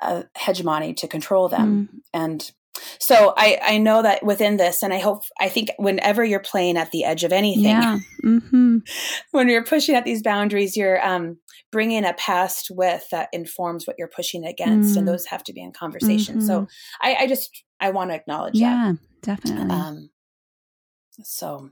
a 0.00 0.24
hegemony 0.36 0.94
to 0.94 1.06
control 1.06 1.48
them 1.48 1.88
mm. 1.92 1.98
and 2.12 2.52
so 2.98 3.34
I, 3.36 3.58
I 3.62 3.78
know 3.78 4.02
that 4.02 4.24
within 4.24 4.56
this 4.56 4.82
and 4.82 4.92
i 4.92 4.98
hope 4.98 5.22
i 5.38 5.48
think 5.48 5.70
whenever 5.76 6.24
you're 6.24 6.40
playing 6.40 6.76
at 6.76 6.90
the 6.90 7.04
edge 7.04 7.24
of 7.24 7.32
anything 7.32 7.64
yeah. 7.64 7.98
mm-hmm. 8.24 8.78
when 9.30 9.48
you're 9.48 9.64
pushing 9.64 9.94
at 9.94 10.04
these 10.04 10.22
boundaries 10.22 10.76
you're 10.76 11.04
um, 11.06 11.38
bringing 11.70 12.04
a 12.04 12.14
past 12.14 12.68
with 12.70 13.06
that 13.10 13.28
informs 13.32 13.86
what 13.86 13.96
you're 13.98 14.08
pushing 14.08 14.44
against 14.44 14.94
mm. 14.94 14.98
and 14.98 15.08
those 15.08 15.26
have 15.26 15.44
to 15.44 15.52
be 15.52 15.62
in 15.62 15.72
conversation 15.72 16.38
mm-hmm. 16.38 16.46
so 16.46 16.66
I, 17.00 17.14
I, 17.20 17.26
just 17.26 17.62
i 17.80 17.90
want 17.90 18.10
to 18.10 18.16
acknowledge 18.16 18.54
yeah, 18.54 18.94
that 19.22 19.40
definitely 19.42 19.74
um, 19.74 20.10
so 21.22 21.56
uh, 21.66 21.68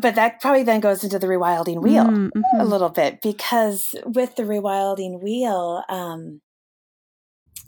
but 0.00 0.14
that 0.14 0.40
probably 0.40 0.62
then 0.62 0.80
goes 0.80 1.04
into 1.04 1.18
the 1.18 1.26
rewilding 1.26 1.82
wheel 1.82 2.04
mm-hmm. 2.04 2.60
a 2.60 2.64
little 2.64 2.88
bit 2.88 3.20
because 3.22 3.94
with 4.04 4.36
the 4.36 4.42
rewilding 4.42 5.22
wheel, 5.22 5.82
um, 5.88 6.40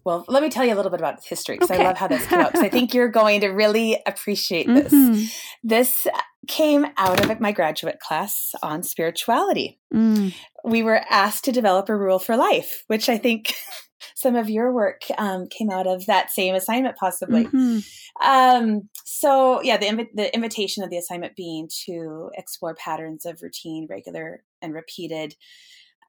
well, 0.05 0.24
let 0.29 0.42
me 0.42 0.48
tell 0.48 0.64
you 0.64 0.74
a 0.74 0.76
little 0.76 0.90
bit 0.90 1.00
about 1.00 1.24
history 1.24 1.57
because 1.57 1.70
okay. 1.70 1.83
I 1.83 1.87
love 1.87 1.98
how 1.98 2.09
this 2.09 2.26
came 2.26 2.40
up. 2.40 2.53
Because 2.53 2.64
I 2.64 2.68
think 2.70 2.94
you're 2.94 3.09
going 3.09 3.42
to 3.42 3.48
really 3.48 4.00
appreciate 4.07 4.66
this. 4.66 4.92
Mm-hmm. 4.92 5.24
This 5.62 6.07
came 6.48 6.87
out 6.96 7.31
of 7.31 7.40
my 7.40 7.53
graduate 7.53 8.00
class 8.00 8.53
on 8.62 8.83
spirituality. 8.83 9.79
Mm. 9.92 10.35
We 10.64 10.83
were 10.83 11.03
asked 11.11 11.44
to 11.44 11.53
develop 11.53 11.88
a 11.88 11.96
rule 11.96 12.18
for 12.18 12.37
life, 12.37 12.85
which 12.87 13.09
I 13.09 13.18
think 13.18 13.55
some 14.14 14.36
of 14.36 14.50
your 14.50 14.72
work 14.72 15.02
um, 15.18 15.46
came 15.48 15.70
out 15.70 15.86
of 15.86 16.06
that 16.06 16.30
same 16.30 16.54
assignment, 16.54 16.96
possibly. 16.96 17.44
Mm-hmm. 17.44 18.26
Um, 18.26 18.88
so, 19.04 19.62
yeah, 19.62 19.76
the, 19.76 19.86
inv- 19.86 20.14
the 20.14 20.34
invitation 20.34 20.82
of 20.82 20.90
the 20.90 20.98
assignment 20.98 21.36
being 21.36 21.68
to 21.86 22.30
explore 22.34 22.74
patterns 22.74 23.24
of 23.26 23.42
routine, 23.42 23.86
regular, 23.88 24.42
and 24.62 24.74
repeated 24.74 25.34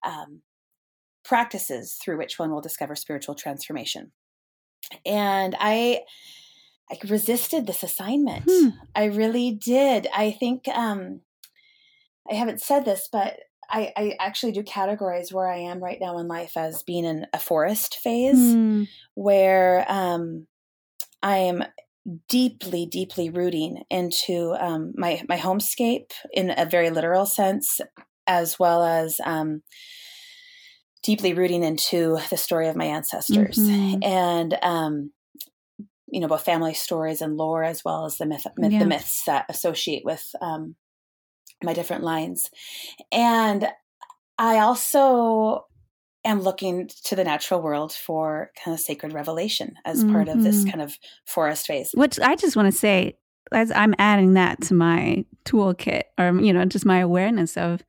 um, 0.06 0.42
practices 1.24 1.98
through 2.04 2.18
which 2.18 2.40
one 2.40 2.52
will 2.52 2.62
discover 2.62 2.96
spiritual 2.96 3.36
transformation. 3.36 4.12
And 5.06 5.56
I 5.60 6.02
I 6.92 6.98
resisted 7.08 7.68
this 7.68 7.84
assignment. 7.84 8.44
Hmm. 8.50 8.70
I 8.94 9.06
really 9.06 9.52
did. 9.52 10.08
I 10.14 10.32
think 10.32 10.68
um, 10.68 11.22
I 12.30 12.34
haven't 12.34 12.62
said 12.62 12.84
this, 12.84 13.08
but 13.10 13.40
I, 13.72 13.94
I 13.96 14.16
actually 14.20 14.52
do 14.52 14.64
categorize 14.64 15.32
where 15.32 15.48
I 15.48 15.58
am 15.60 15.82
right 15.82 15.98
now 16.00 16.18
in 16.18 16.28
life 16.28 16.58
as 16.58 16.84
being 16.84 17.06
in 17.06 17.26
a 17.34 17.40
forest 17.40 17.96
phase 18.04 18.38
Hmm. 18.38 18.84
where 19.16 19.86
um, 19.88 20.48
I 21.24 21.38
am 21.38 21.64
deeply, 22.28 22.86
deeply 22.86 23.30
rooting 23.30 23.84
into 23.90 24.56
um, 24.60 24.94
my 24.96 25.24
my 25.30 25.38
homescape 25.38 26.12
in 26.34 26.54
a 26.56 26.66
very 26.66 26.90
literal 26.90 27.26
sense, 27.26 27.80
as 28.28 28.60
well 28.60 28.84
as 28.84 29.20
um, 29.24 29.62
deeply 31.04 31.34
rooting 31.34 31.64
into 31.64 32.18
the 32.30 32.38
story 32.38 32.68
of 32.68 32.76
my 32.76 32.86
ancestors 32.86 33.58
Mhm. 33.58 34.04
and 34.04 34.58
um, 34.62 35.12
you 36.08 36.20
know 36.20 36.28
both 36.28 36.44
family 36.46 36.74
stories 36.74 37.22
and 37.22 37.38
lore, 37.38 37.64
as 37.64 37.84
well 37.86 38.06
as 38.06 38.18
the 38.18 38.26
myth, 38.26 38.46
myth 38.58 38.74
Yeah. 38.74 38.80
the 38.80 38.86
myths 38.86 39.24
that 39.26 39.46
associate 39.50 40.04
with 40.04 40.28
um, 40.42 40.76
my 41.64 41.74
different 41.74 42.04
lines, 42.04 42.50
and 43.12 43.68
I 44.38 44.60
also 44.60 45.66
am 46.24 46.42
looking 46.42 46.90
to 47.06 47.16
the 47.16 47.24
natural 47.24 47.62
world 47.62 47.92
for 47.94 48.52
kind 48.64 48.74
of 48.76 48.80
sacred 48.80 49.14
revelation 49.14 49.76
as 49.86 50.04
part 50.04 50.28
of 50.30 50.44
this 50.44 50.64
Mhm. 50.64 50.72
kind 50.72 50.82
of 50.82 50.98
forest 51.26 51.68
phase. 51.68 51.92
Which 51.94 52.20
I 52.20 52.36
just 52.36 52.56
want 52.56 52.72
to 52.72 52.78
say, 52.78 53.18
as 53.52 53.72
I'm 53.72 53.96
adding 53.98 54.34
that 54.34 54.62
to 54.64 54.74
my 54.74 55.26
toolkit, 55.46 56.04
or 56.18 56.34
you 56.40 56.54
know, 56.54 56.66
just 56.66 56.86
my 56.86 57.00
awareness 57.00 57.58
of 57.58 57.84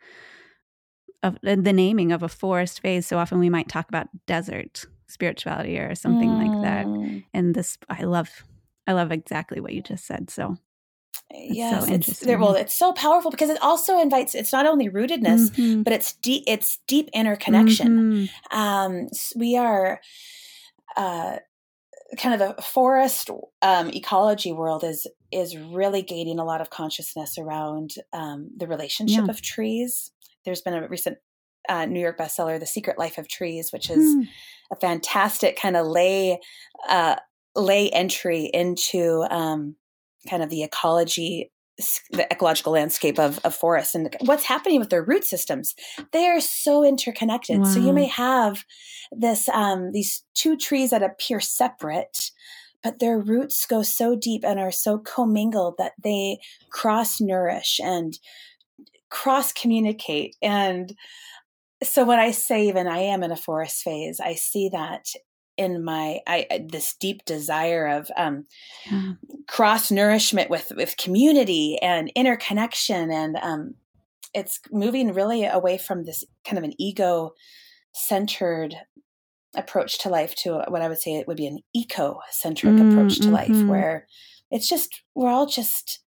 of 1.22 1.38
the 1.42 1.56
naming 1.72 2.10
of 2.10 2.22
a 2.22 2.28
forest 2.28 2.80
phase. 2.80 3.06
So 3.06 3.16
often 3.18 3.38
we 3.38 3.48
might 3.50 3.68
talk 3.68 3.88
about 3.88 4.08
desert 4.26 4.84
spirituality 5.06 5.78
or 5.78 5.94
something 5.94 6.36
like 6.36 6.60
that. 6.62 6.86
Mm, 6.86 7.22
And 7.32 7.54
this, 7.54 7.78
I 7.88 8.02
love, 8.02 8.42
I 8.88 8.92
love 8.92 9.12
exactly 9.12 9.60
what 9.60 9.72
you 9.72 9.82
just 9.82 10.04
said. 10.04 10.30
So 10.30 10.56
Yes, 11.30 11.84
it's 11.84 11.90
interesting, 11.90 12.26
there, 12.28 12.38
well, 12.38 12.54
yeah. 12.54 12.62
it's 12.62 12.74
so 12.74 12.92
powerful 12.92 13.30
because 13.30 13.50
it 13.50 13.60
also 13.62 13.98
invites. 14.00 14.34
It's 14.34 14.52
not 14.52 14.66
only 14.66 14.88
rootedness, 14.88 15.50
Mhm. 15.52 15.84
but 15.84 15.92
it's 15.92 16.12
deep. 16.14 16.44
It's 16.46 16.78
deep 16.86 17.08
interconnection. 17.14 18.28
Mhm. 18.52 18.56
um, 18.56 19.08
we 19.36 19.56
are 19.56 20.00
uh, 20.96 21.38
kind 22.18 22.40
of 22.40 22.56
the 22.56 22.62
forest 22.62 23.30
um, 23.62 23.90
ecology 23.90 24.52
world 24.52 24.84
is 24.84 25.06
is 25.32 25.56
really 25.56 26.02
gaining 26.02 26.38
a 26.38 26.44
lot 26.44 26.60
of 26.60 26.70
consciousness 26.70 27.38
around 27.38 27.94
um, 28.12 28.50
the 28.56 28.66
relationship 28.66 29.24
Yeah. 29.26 29.30
of 29.30 29.40
trees. 29.42 30.12
There's 30.44 30.60
been 30.62 30.74
a 30.74 30.88
recent 30.88 31.18
uh, 31.68 31.86
New 31.86 32.00
York 32.00 32.18
bestseller, 32.18 32.58
"The 32.60 32.66
Secret 32.66 32.98
Life 32.98 33.18
of 33.18 33.28
Trees," 33.28 33.72
which 33.72 33.88
is 33.90 34.14
Hmm. 34.14 34.22
a 34.72 34.76
fantastic 34.76 35.56
kind 35.56 35.76
of 35.76 35.86
lay 35.86 36.40
uh, 36.88 37.16
lay 37.56 37.88
entry 37.90 38.46
into 38.52 39.24
um, 39.30 39.76
kind 40.28 40.42
of 40.42 40.50
the 40.50 40.62
ecology 40.62 41.50
the 42.10 42.30
ecological 42.30 42.74
landscape 42.74 43.18
of, 43.18 43.40
of 43.44 43.54
forests 43.54 43.94
and 43.94 44.14
what's 44.20 44.44
happening 44.44 44.78
with 44.78 44.90
their 44.90 45.02
root 45.02 45.24
systems. 45.24 45.74
They 46.12 46.26
are 46.26 46.40
so 46.40 46.84
interconnected. 46.84 47.66
So 47.66 47.80
you 47.80 47.94
may 47.94 48.06
have 48.06 48.64
this 49.10 49.48
um, 49.48 49.90
these 49.90 50.22
two 50.34 50.56
trees 50.56 50.90
that 50.90 51.02
appear 51.02 51.40
separate 51.40 52.30
but 52.82 52.98
their 52.98 53.18
roots 53.18 53.64
go 53.66 53.82
so 53.82 54.16
deep 54.16 54.44
and 54.44 54.58
are 54.58 54.72
so 54.72 54.98
commingled 54.98 55.76
that 55.78 55.92
they 56.02 56.38
cross 56.70 57.20
nourish 57.20 57.80
and 57.82 58.18
cross 59.10 59.52
communicate 59.52 60.36
and 60.42 60.94
so 61.82 62.04
when 62.04 62.18
i 62.18 62.30
say 62.30 62.66
even 62.66 62.86
i 62.86 62.98
am 62.98 63.22
in 63.22 63.30
a 63.30 63.36
forest 63.36 63.82
phase 63.82 64.20
i 64.20 64.34
see 64.34 64.70
that 64.70 65.04
in 65.56 65.84
my 65.84 66.20
I 66.26 66.66
this 66.70 66.94
deep 66.94 67.24
desire 67.24 67.86
of 67.86 68.10
um, 68.16 68.46
Yeah. 68.90 69.12
cross 69.48 69.90
nourishment 69.90 70.48
with 70.50 70.72
with 70.76 70.96
community 70.96 71.78
and 71.82 72.10
interconnection 72.14 73.10
and 73.10 73.36
um, 73.42 73.74
it's 74.34 74.60
moving 74.70 75.12
really 75.12 75.44
away 75.44 75.76
from 75.78 76.04
this 76.04 76.24
kind 76.46 76.56
of 76.58 76.64
an 76.64 76.72
ego 76.78 77.32
centered 77.92 78.74
approach 79.54 79.98
to 79.98 80.08
life 80.08 80.34
to 80.36 80.64
what 80.68 80.80
I 80.80 80.88
would 80.88 80.98
say 81.00 81.16
it 81.16 81.28
would 81.28 81.36
be 81.36 81.46
an 81.46 81.58
eco 81.74 82.18
centric 82.30 82.74
Mm, 82.74 82.90
approach 82.92 83.18
to 83.20 83.28
life 83.30 83.48
mhm. 83.50 83.66
where 83.68 84.06
it's 84.50 84.66
just 84.68 85.02
we're 85.14 85.28
all 85.30 85.46
just 85.46 86.00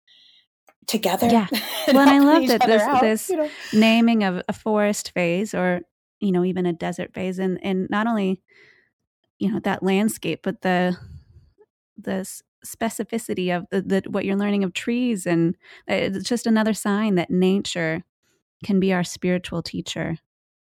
together. 0.87 1.27
Yeah. 1.27 1.47
and 1.51 1.61
Well, 1.97 2.07
and 2.07 2.09
I 2.09 2.19
love 2.19 2.47
that 2.47 2.65
this- 2.65 2.81
out, 2.81 3.01
this 3.01 3.29
you 3.29 3.37
know? 3.37 3.49
naming 3.73 4.23
of 4.23 4.41
a 4.47 4.53
forest 4.53 5.11
phase 5.11 5.53
or 5.53 5.81
you 6.21 6.31
know 6.31 6.45
even 6.45 6.65
a 6.65 6.71
desert 6.71 7.13
phase 7.13 7.39
and 7.39 7.59
and 7.63 7.87
not 7.89 8.07
only 8.07 8.41
you 9.43 9.51
know 9.51 9.59
that 9.59 9.83
landscape 9.83 10.39
but 10.43 10.61
the 10.61 10.97
the 11.97 12.27
specificity 12.65 13.55
of 13.55 13.65
the, 13.71 13.81
the 13.81 14.09
what 14.09 14.25
you're 14.25 14.37
learning 14.37 14.63
of 14.63 14.73
trees 14.73 15.25
and 15.25 15.55
uh, 15.89 15.93
it's 15.93 16.27
just 16.27 16.47
another 16.47 16.73
sign 16.73 17.15
that 17.15 17.29
nature 17.29 18.03
can 18.63 18.79
be 18.79 18.93
our 18.93 19.03
spiritual 19.03 19.61
teacher 19.61 20.17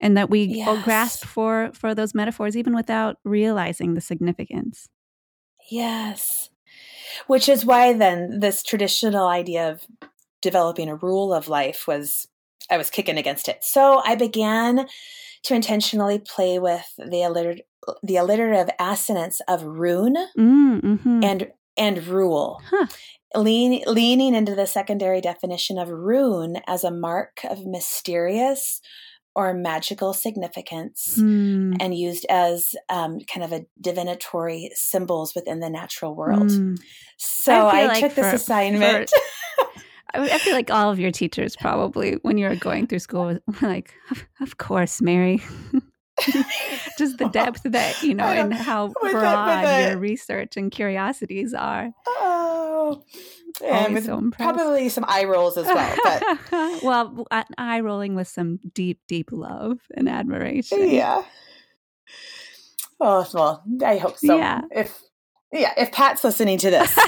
and 0.01 0.17
that 0.17 0.29
we 0.29 0.63
all 0.67 0.81
grasp 0.83 1.25
for 1.25 1.71
for 1.73 1.95
those 1.95 2.15
metaphors 2.15 2.57
even 2.57 2.75
without 2.75 3.17
realizing 3.25 3.95
the 3.95 4.01
significance 4.01 4.89
Yes. 5.71 6.51
Which 7.27 7.49
is 7.49 7.65
why 7.65 7.93
then 7.93 8.41
this 8.41 8.63
traditional 8.63 9.27
idea 9.27 9.71
of 9.71 9.83
developing 10.43 10.89
a 10.89 10.97
rule 10.97 11.33
of 11.33 11.49
life 11.49 11.87
was 11.87 12.29
I 12.71 12.77
was 12.77 12.91
kicking 12.91 13.19
against 13.19 13.49
it. 13.49 13.65
So 13.65 14.03
I 14.05 14.15
began 14.15 14.87
to 15.45 15.55
intentionally 15.55 16.19
play 16.19 16.59
with 16.59 16.87
the 16.99 17.23
the 18.03 18.17
alliterative 18.17 18.69
assonance 18.79 19.41
of 19.49 19.63
rune 19.63 20.17
mm, 20.37 21.01
hmm 21.01 21.21
and 21.25 21.49
and 21.77 22.07
rule. 22.07 22.61
Huh. 22.71 22.87
Lean, 23.37 23.83
leaning 23.87 24.35
into 24.35 24.55
the 24.55 24.67
secondary 24.67 25.21
definition 25.21 25.79
of 25.79 25.91
rune 25.91 26.57
as 26.67 26.83
a 26.83 26.91
mark 26.91 27.41
of 27.49 27.67
mysterious 27.67 28.81
or 29.35 29.55
magical 29.55 30.13
significance 30.15 31.13
Hmm. 31.17 31.75
and 31.79 31.97
used 31.97 32.27
as 32.29 32.75
um, 32.89 33.19
kind 33.33 33.45
of 33.45 33.53
a 33.53 33.67
divinatory 33.81 34.71
symbols 34.75 35.35
within 35.35 35.61
the 35.61 35.71
natural 35.71 36.17
world. 36.17 36.49
Mm. 36.49 36.79
So 37.19 37.53
I 37.53 37.83
I, 37.83 37.87
like 37.87 38.01
took 38.01 38.15
this 38.15 38.33
assignment. 38.33 39.13
I 40.15 40.21
I 40.31 40.39
feel 40.39 40.55
like 40.55 40.71
all 40.71 40.91
of 40.91 40.99
your 40.99 41.13
teachers 41.13 41.55
probably, 41.55 42.15
when 42.23 42.39
you 42.39 42.49
were 42.49 42.57
going 42.57 42.87
through 42.87 43.01
school, 43.01 43.25
were 43.27 43.41
like, 43.61 43.93
"Of- 44.11 44.27
"Of 44.41 44.57
course, 44.57 45.01
Mary." 45.03 45.43
Just 46.99 47.19
the 47.19 47.29
depth 47.33 47.63
that 47.65 48.03
you 48.03 48.15
know, 48.15 48.25
and 48.25 48.53
how 48.53 48.87
With 48.87 48.95
the- 48.95 49.01
with 49.05 49.13
broad 49.13 49.89
your 49.89 49.99
research 49.99 50.57
and 50.57 50.71
curiosities 50.71 51.55
are. 51.55 51.93
oh, 52.07 53.03
and 53.65 54.03
so 54.05 54.31
probably 54.33 54.89
some 54.89 55.05
eye 55.09 55.25
rolls 55.25 55.57
as 55.57 55.67
well. 55.67 55.97
But 56.05 56.83
well, 56.83 57.27
uh, 57.31 57.45
eye 57.57 57.81
rolling 57.81 58.15
with 58.15 58.29
some 58.29 58.59
deep, 58.75 59.01
deep 59.09 59.31
love 59.33 59.79
and 59.95 60.09
admiration. 60.09 60.91
yeah. 60.91 61.23
Oh 63.01 63.27
well, 63.33 63.63
I 63.85 63.99
hope 63.99 64.19
so. 64.19 64.37
Yeah. 64.37 64.63
If 64.73 65.01
yeah, 65.53 65.73
if 65.77 65.93
Pat's 65.93 66.25
listening 66.25 66.59
to 66.59 66.71
this, 66.71 66.99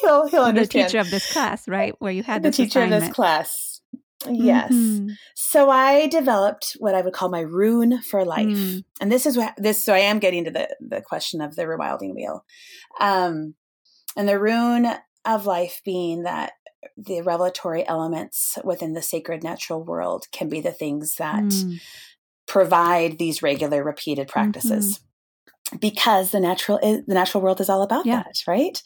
he'll 0.00 0.28
he'll 0.28 0.42
understand. 0.42 0.56
the 0.56 0.66
teacher 0.66 0.98
of 0.98 1.10
this 1.10 1.32
class, 1.32 1.68
right, 1.68 1.94
where 2.00 2.12
you 2.12 2.22
had 2.22 2.42
the 2.42 2.50
teacher 2.50 2.82
of 2.82 2.90
this 2.90 3.08
class. 3.10 3.73
Yes. 4.30 4.72
Mhm. 4.72 5.16
So 5.34 5.70
I 5.70 6.06
developed 6.06 6.76
what 6.78 6.94
I 6.94 7.02
would 7.02 7.12
call 7.12 7.28
my 7.28 7.40
rune 7.40 8.00
for 8.02 8.24
life. 8.24 8.46
Mm. 8.46 8.84
And 9.00 9.12
this 9.12 9.26
is 9.26 9.36
what 9.36 9.54
this 9.56 9.84
so 9.84 9.92
I 9.94 9.98
am 10.00 10.18
getting 10.18 10.44
to 10.44 10.50
the 10.50 10.76
the 10.80 11.00
question 11.02 11.40
of 11.40 11.56
the 11.56 11.62
rewilding 11.64 12.14
wheel. 12.14 12.44
Um 13.00 13.54
and 14.16 14.28
the 14.28 14.38
rune 14.38 14.88
of 15.24 15.46
life 15.46 15.80
being 15.84 16.22
that 16.22 16.52
the 16.96 17.22
revelatory 17.22 17.86
elements 17.86 18.58
within 18.62 18.92
the 18.92 19.02
sacred 19.02 19.42
natural 19.42 19.82
world 19.82 20.26
can 20.32 20.48
be 20.48 20.60
the 20.60 20.70
things 20.72 21.14
that 21.16 21.42
Mm. 21.42 21.80
provide 22.46 23.18
these 23.18 23.42
regular 23.42 23.82
repeated 23.82 24.28
practices 24.28 25.00
because 25.80 26.30
the 26.30 26.40
natural 26.40 26.78
is, 26.82 27.04
the 27.06 27.14
natural 27.14 27.42
world 27.42 27.60
is 27.60 27.68
all 27.68 27.82
about 27.82 28.06
Yeah. 28.06 28.22
that 28.24 28.42
right 28.46 28.82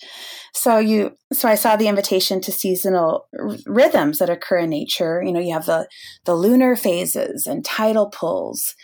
so 0.55 0.79
you 0.79 1.17
so 1.33 1.49
i 1.49 1.55
saw 1.55 1.77
the 1.77 1.89
invitation 1.89 2.41
to 2.43 2.53
seasonal 2.53 3.27
r- 3.39 3.57
rhythms 3.67 4.19
that 4.19 4.31
occur 4.31 4.59
in 4.59 4.71
nature 4.71 5.23
you 5.23 5.33
know 5.33 5.41
you 5.41 5.53
have 5.53 5.67
the 5.67 5.89
the 6.25 6.35
lunar 6.35 6.77
phases 6.77 7.47
and 7.47 7.65
tidal 7.65 8.07
pulls 8.11 8.75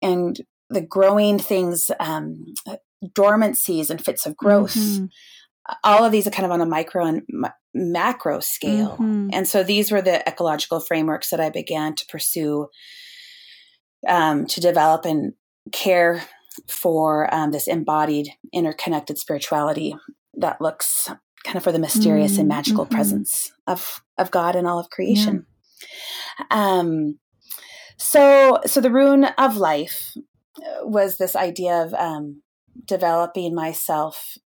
and 0.00 0.40
the 0.70 0.80
growing 0.80 1.38
things 1.38 1.90
um 2.00 2.44
dormancies 3.04 3.90
and 3.90 4.04
fits 4.04 4.26
of 4.26 4.36
growth 4.36 4.74
Mhm. 4.74 5.08
all 5.84 6.04
of 6.04 6.12
these 6.12 6.26
are 6.26 6.30
kind 6.30 6.46
of 6.46 6.52
on 6.52 6.60
a 6.60 6.66
micro 6.66 7.04
and 7.04 7.22
ma- 7.28 7.50
macro 7.74 8.40
scale 8.40 8.96
Mhm. 8.98 9.30
and 9.32 9.48
so 9.48 9.62
these 9.62 9.90
were 9.90 10.02
the 10.02 10.26
ecological 10.28 10.78
frameworks 10.80 11.30
that 11.30 11.40
I 11.40 11.50
began 11.50 11.94
to 11.94 12.06
pursue 12.06 12.68
um, 14.08 14.46
to 14.46 14.60
develop 14.60 15.04
and 15.04 15.32
care 15.70 16.22
for 16.68 17.32
um, 17.34 17.50
this 17.50 17.66
embodied, 17.66 18.28
interconnected 18.52 19.18
spirituality 19.18 19.96
that 20.34 20.60
looks 20.60 21.08
kind 21.44 21.56
of 21.56 21.64
for 21.64 21.72
the 21.72 21.78
mysterious 21.78 22.38
and 22.38 22.46
Mm, 22.46 22.54
magical 22.54 22.86
mhm. 22.86 22.90
presence 22.90 23.52
of 23.66 24.02
of 24.18 24.30
God 24.30 24.56
and 24.56 24.66
all 24.66 24.78
of 24.78 24.90
creation. 24.90 25.46
Um, 26.50 27.18
so, 27.96 28.58
so 28.66 28.80
the 28.80 28.90
rune 28.90 29.24
of 29.24 29.56
life 29.56 30.16
uh, 30.58 30.86
was 30.86 31.18
this 31.18 31.36
idea 31.36 31.82
of 31.82 31.94
um, 31.94 32.42
developing 32.86 33.54
myself 33.54 34.38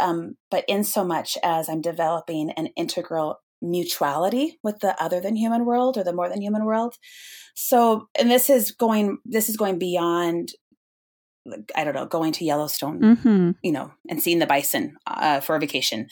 um, 0.00 0.36
but 0.50 0.64
in 0.68 0.84
so 0.84 1.04
much 1.04 1.36
as 1.42 1.68
I'm 1.68 1.80
developing 1.80 2.50
an 2.52 2.68
integral 2.76 3.40
mutuality 3.60 4.58
with 4.62 4.78
the 4.80 5.00
other 5.02 5.20
than 5.20 5.36
human 5.36 5.64
world 5.64 5.98
or 5.98 6.04
the 6.04 6.12
more 6.12 6.28
than 6.28 6.40
human 6.40 6.64
world. 6.64 6.94
So, 7.54 8.08
and 8.18 8.30
this 8.30 8.48
is 8.48 8.70
going 8.70 9.18
this 9.24 9.48
is 9.48 9.56
going 9.56 9.78
beyond 9.78 10.52
I 11.74 11.84
don't 11.84 11.94
know, 11.94 12.06
going 12.06 12.32
to 12.32 12.44
Yellowstone, 12.44 13.00
mm-hmm. 13.00 13.50
you 13.62 13.72
know, 13.72 13.92
and 14.08 14.22
seeing 14.22 14.38
the 14.38 14.46
bison 14.46 14.96
uh, 15.06 15.40
for 15.40 15.56
a 15.56 15.60
vacation. 15.60 16.08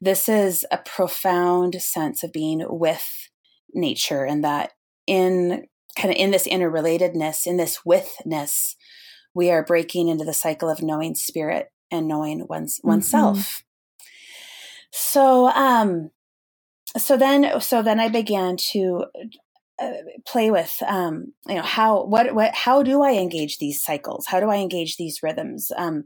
This 0.00 0.28
is 0.28 0.64
a 0.70 0.78
profound 0.78 1.80
sense 1.82 2.22
of 2.22 2.32
being 2.32 2.64
with 2.68 3.28
nature 3.72 4.24
and 4.24 4.42
that 4.44 4.72
in 5.06 5.66
kind 5.96 6.10
of 6.10 6.16
in 6.16 6.30
this 6.30 6.46
interrelatedness, 6.46 7.46
in 7.46 7.56
this 7.56 7.84
withness, 7.84 8.76
we 9.34 9.50
are 9.50 9.64
breaking 9.64 10.08
into 10.08 10.24
the 10.24 10.32
cycle 10.32 10.68
of 10.68 10.82
knowing 10.82 11.14
spirit 11.14 11.70
and 11.90 12.08
knowing 12.08 12.46
one's 12.48 12.78
mm-hmm. 12.78 12.88
oneself. 12.88 13.62
So, 14.92 15.48
um, 15.48 16.10
so 16.96 17.16
then, 17.16 17.60
so 17.60 17.82
then 17.82 18.00
I 18.00 18.08
began 18.08 18.56
to 18.72 19.04
play 20.26 20.50
with 20.50 20.76
um, 20.86 21.32
you 21.46 21.54
know 21.54 21.62
how 21.62 22.04
what 22.04 22.34
what 22.34 22.54
how 22.54 22.82
do 22.82 23.02
i 23.02 23.12
engage 23.12 23.58
these 23.58 23.82
cycles? 23.82 24.26
How 24.26 24.40
do 24.40 24.48
i 24.50 24.56
engage 24.56 24.96
these 24.96 25.22
rhythms? 25.22 25.70
Um, 25.76 26.04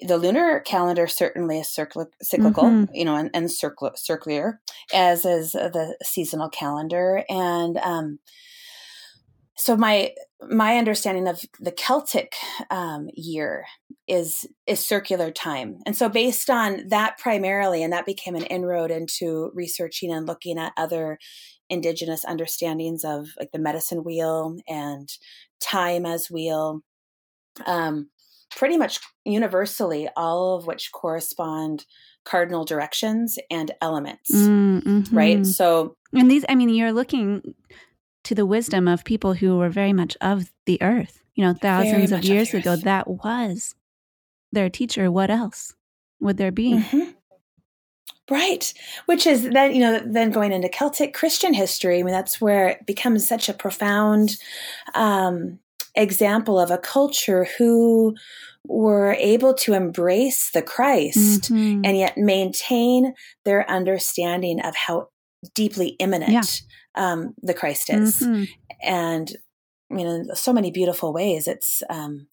the 0.00 0.16
lunar 0.16 0.60
calendar 0.60 1.06
certainly 1.08 1.58
is 1.58 1.68
cyclical 1.70 2.64
mm-hmm. 2.64 2.94
you 2.94 3.04
know 3.04 3.16
and, 3.16 3.30
and 3.34 3.50
circular, 3.50 3.92
circular 3.96 4.60
as 4.94 5.24
is 5.24 5.52
the 5.52 5.96
seasonal 6.02 6.48
calendar. 6.48 7.24
And 7.28 7.76
um, 7.78 8.18
so 9.56 9.76
my 9.76 10.12
my 10.48 10.76
understanding 10.76 11.26
of 11.26 11.44
the 11.58 11.72
celtic 11.72 12.34
um, 12.70 13.08
year 13.14 13.64
is 14.06 14.46
is 14.66 14.84
circular 14.84 15.32
time. 15.32 15.78
And 15.84 15.96
so 15.96 16.08
based 16.08 16.48
on 16.48 16.88
that 16.88 17.18
primarily 17.18 17.82
and 17.82 17.92
that 17.92 18.06
became 18.06 18.36
an 18.36 18.44
inroad 18.44 18.90
into 18.90 19.50
researching 19.54 20.12
and 20.12 20.26
looking 20.26 20.58
at 20.58 20.72
other 20.76 21.18
indigenous 21.70 22.24
understandings 22.24 23.04
of 23.04 23.28
like 23.38 23.52
the 23.52 23.58
medicine 23.58 24.04
wheel 24.04 24.56
and 24.68 25.08
time 25.60 26.06
as 26.06 26.30
wheel 26.30 26.82
um, 27.66 28.08
pretty 28.56 28.76
much 28.76 29.00
universally 29.24 30.08
all 30.16 30.56
of 30.56 30.66
which 30.66 30.92
correspond 30.92 31.84
cardinal 32.24 32.64
directions 32.64 33.38
and 33.50 33.70
elements 33.80 34.32
mm, 34.34 34.82
mm-hmm. 34.82 35.16
right 35.16 35.46
so 35.46 35.96
and 36.12 36.30
these 36.30 36.44
i 36.48 36.54
mean 36.54 36.68
you're 36.68 36.92
looking 36.92 37.54
to 38.24 38.34
the 38.34 38.46
wisdom 38.46 38.86
of 38.86 39.04
people 39.04 39.34
who 39.34 39.56
were 39.56 39.70
very 39.70 39.92
much 39.92 40.16
of 40.20 40.50
the 40.66 40.80
earth 40.82 41.22
you 41.34 41.44
know 41.44 41.54
thousands 41.54 42.12
of 42.12 42.24
years 42.24 42.52
ago. 42.52 42.76
that 42.76 43.08
was 43.08 43.74
their 44.52 44.68
teacher. 44.68 45.10
What 45.10 45.30
else 45.30 45.74
would 46.20 46.36
there 46.36 46.52
be? 46.52 46.74
Mm-hmm. 46.74 47.10
Right. 48.30 48.72
Which 49.06 49.26
is 49.26 49.48
then, 49.48 49.74
you 49.74 49.80
know, 49.80 50.02
then 50.04 50.30
going 50.30 50.52
into 50.52 50.68
Celtic 50.68 51.14
Christian 51.14 51.54
history, 51.54 52.00
I 52.00 52.02
mean, 52.02 52.12
that's 52.12 52.40
where 52.40 52.68
it 52.68 52.86
becomes 52.86 53.26
such 53.26 53.48
a 53.48 53.54
profound 53.54 54.36
um, 54.94 55.58
example 55.94 56.60
of 56.60 56.70
a 56.70 56.78
culture 56.78 57.46
who 57.56 58.14
were 58.64 59.16
able 59.18 59.54
to 59.54 59.72
embrace 59.72 60.50
the 60.50 60.60
Christ 60.60 61.50
mm-hmm. 61.50 61.80
and 61.84 61.96
yet 61.96 62.18
maintain 62.18 63.14
their 63.44 63.68
understanding 63.70 64.60
of 64.60 64.76
how 64.76 65.08
deeply 65.54 65.96
imminent 65.98 66.32
yeah. 66.32 67.12
um, 67.12 67.34
the 67.42 67.54
Christ 67.54 67.88
is. 67.88 68.20
Mm-hmm. 68.20 68.44
And, 68.82 69.36
I 69.90 69.94
mean, 69.94 70.06
in 70.06 70.36
so 70.36 70.52
many 70.52 70.70
beautiful 70.70 71.14
ways. 71.14 71.48
It's, 71.48 71.82
um, 71.88 72.26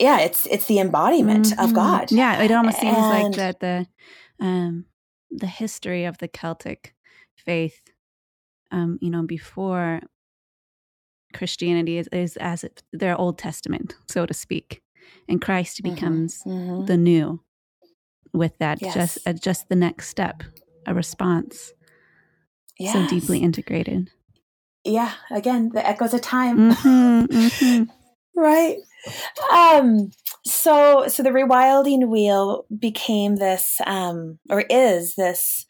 yeah, 0.00 0.20
it's 0.20 0.46
it's 0.46 0.66
the 0.66 0.80
embodiment 0.80 1.46
mm-hmm. 1.46 1.64
of 1.64 1.72
God. 1.72 2.10
Yeah, 2.10 2.42
it 2.42 2.50
almost 2.50 2.80
seems 2.80 2.96
and, 2.96 3.24
like 3.24 3.36
that 3.36 3.60
the 3.60 3.86
um, 4.40 4.86
the 5.30 5.46
history 5.46 6.04
of 6.04 6.18
the 6.18 6.28
Celtic 6.28 6.94
faith, 7.36 7.80
um, 8.70 8.98
you 9.00 9.10
know, 9.10 9.22
before 9.22 10.00
Christianity 11.34 11.98
is, 11.98 12.08
is 12.12 12.36
as 12.38 12.64
if 12.64 12.72
their 12.92 13.18
Old 13.18 13.38
Testament, 13.38 13.94
so 14.08 14.24
to 14.26 14.34
speak, 14.34 14.82
and 15.28 15.42
Christ 15.42 15.82
mm-hmm. 15.82 15.94
becomes 15.94 16.42
mm-hmm. 16.44 16.86
the 16.86 16.96
new. 16.96 17.40
With 18.32 18.58
that, 18.58 18.82
yes. 18.82 18.94
just 18.94 19.18
uh, 19.28 19.32
just 19.32 19.68
the 19.68 19.76
next 19.76 20.08
step, 20.08 20.42
a 20.88 20.92
response, 20.94 21.72
yes. 22.76 22.92
so 22.92 23.06
deeply 23.06 23.38
integrated. 23.38 24.10
Yeah, 24.84 25.12
again, 25.30 25.70
the 25.72 25.86
echoes 25.86 26.14
of 26.14 26.20
time, 26.20 26.72
mm-hmm, 26.72 27.24
mm-hmm. 27.32 27.84
right? 28.34 28.78
Um, 29.52 30.10
so 30.46 31.08
so 31.08 31.22
the 31.22 31.30
rewilding 31.30 32.08
wheel 32.08 32.66
became 32.78 33.36
this 33.36 33.78
um 33.86 34.38
or 34.50 34.64
is 34.70 35.14
this 35.16 35.66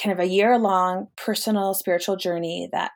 kind 0.00 0.12
of 0.12 0.20
a 0.20 0.28
year 0.28 0.58
long 0.58 1.08
personal 1.16 1.74
spiritual 1.74 2.16
journey 2.16 2.68
that 2.72 2.92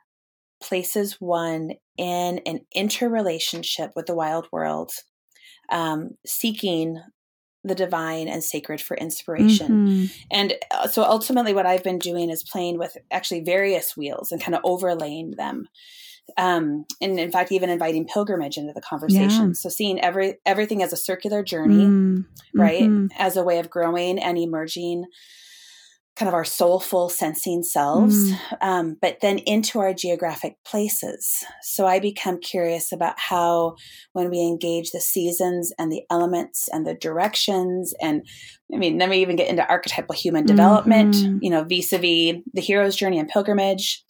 places 0.61 1.17
one 1.19 1.71
in 1.97 2.39
an 2.45 2.61
interrelationship 2.73 3.91
with 3.95 4.05
the 4.05 4.15
wild 4.15 4.47
world 4.51 4.91
um, 5.69 6.11
seeking 6.25 7.01
the 7.65 7.75
divine 7.75 8.27
and 8.27 8.43
sacred 8.43 8.81
for 8.81 8.97
inspiration. 8.97 9.87
Mm-hmm. 9.87 10.05
And 10.31 10.53
uh, 10.71 10.87
so 10.87 11.03
ultimately, 11.03 11.53
what 11.53 11.65
I've 11.65 11.83
been 11.83 11.99
doing 11.99 12.29
is 12.29 12.43
playing 12.43 12.77
with 12.77 12.97
actually 13.11 13.41
various 13.41 13.95
wheels 13.95 14.31
and 14.31 14.41
kind 14.41 14.55
of 14.55 14.61
overlaying 14.63 15.31
them 15.31 15.67
um, 16.37 16.85
and 17.01 17.19
in 17.19 17.31
fact 17.31 17.51
even 17.51 17.69
inviting 17.69 18.05
pilgrimage 18.05 18.57
into 18.57 18.73
the 18.73 18.81
conversation 18.81 19.47
yeah. 19.47 19.53
so 19.53 19.69
seeing 19.69 19.99
every 20.01 20.35
everything 20.45 20.81
as 20.81 20.93
a 20.93 20.97
circular 20.97 21.43
journey 21.43 21.85
mm, 21.85 22.25
right 22.53 22.83
mm-hmm. 22.83 23.07
as 23.17 23.35
a 23.35 23.43
way 23.43 23.59
of 23.59 23.69
growing 23.69 24.19
and 24.19 24.37
emerging 24.37 25.05
kind 26.15 26.27
of 26.27 26.35
our 26.35 26.45
soulful 26.45 27.09
sensing 27.09 27.63
selves 27.63 28.31
mm. 28.31 28.37
um, 28.61 28.97
but 29.01 29.17
then 29.21 29.39
into 29.39 29.79
our 29.79 29.93
geographic 29.93 30.55
places 30.63 31.43
so 31.61 31.85
i 31.85 31.99
become 31.99 32.39
curious 32.39 32.91
about 32.91 33.17
how 33.17 33.75
when 34.13 34.29
we 34.29 34.39
engage 34.39 34.91
the 34.91 35.01
seasons 35.01 35.73
and 35.79 35.91
the 35.91 36.03
elements 36.11 36.69
and 36.71 36.85
the 36.85 36.93
directions 36.93 37.93
and 38.01 38.25
i 38.73 38.77
mean 38.77 38.97
then 38.97 39.09
we 39.09 39.17
even 39.17 39.35
get 39.35 39.49
into 39.49 39.67
archetypal 39.67 40.15
human 40.15 40.45
development 40.45 41.15
mm-hmm. 41.15 41.37
you 41.41 41.49
know 41.49 41.63
vis-a-vis 41.63 42.41
the 42.53 42.61
hero's 42.61 42.95
journey 42.95 43.17
and 43.17 43.29
pilgrimage 43.29 44.03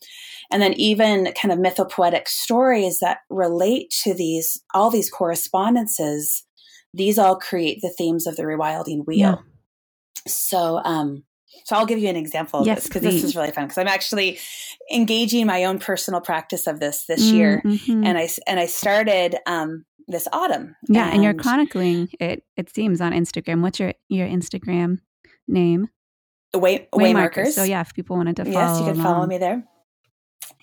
and 0.52 0.62
then 0.62 0.74
even 0.74 1.32
kind 1.42 1.52
of 1.52 1.60
mythopoetic 1.60 2.28
stories 2.28 3.00
that 3.00 3.20
relate 3.30 3.90
to 4.04 4.14
these 4.14 4.62
all 4.74 4.90
these 4.90 5.10
correspondences 5.10 6.46
these 6.94 7.18
all 7.18 7.38
create 7.38 7.80
the 7.82 7.90
themes 7.90 8.28
of 8.28 8.36
the 8.36 8.44
rewilding 8.44 9.06
wheel 9.06 9.18
yeah. 9.18 9.36
so 10.28 10.82
um 10.84 11.24
so 11.64 11.76
I'll 11.76 11.86
give 11.86 12.00
you 12.00 12.10
an 12.10 12.16
example 12.16 12.62
of 12.62 12.68
yes, 12.68 12.80
this 12.80 12.88
because 12.88 13.02
this 13.02 13.24
is 13.24 13.36
really 13.36 13.52
fun 13.52 13.66
because 13.66 13.78
I'm 13.78 13.88
actually 13.88 14.40
engaging 14.92 15.46
my 15.46 15.66
own 15.66 15.80
personal 15.80 16.22
practice 16.22 16.68
of 16.68 16.80
this 16.80 17.06
this 17.06 17.24
mm, 17.24 17.34
year, 17.34 17.62
mm-hmm. 17.64 18.04
and 18.04 18.18
I 18.18 18.30
and 18.48 18.60
I 18.60 18.66
started 18.66 19.38
um, 19.46 19.86
this 20.08 20.28
autumn. 20.34 20.76
Yeah, 20.88 21.06
and, 21.06 21.16
and, 21.16 21.24
you're 21.24 21.34
chronicling 21.34 22.10
it. 22.20 22.44
It 22.58 22.74
seems 22.74 23.02
on 23.02 23.12
Instagram. 23.12 23.62
What's 23.62 23.80
your 23.80 23.94
your 24.10 24.28
Instagram 24.28 25.00
name? 25.48 25.90
Way 26.54 26.88
Waymarkers. 26.94 27.54
So 27.54 27.64
yeah, 27.64 27.82
if 27.82 27.94
people 27.94 28.18
wanted 28.18 28.36
to 28.38 28.46
follow, 28.46 28.56
yes, 28.56 28.80
you 28.80 28.86
can 28.86 29.02
follow 29.02 29.26
me 29.26 29.38
there 29.38 29.64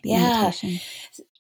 The 0.02 0.10
yeah 0.10 0.50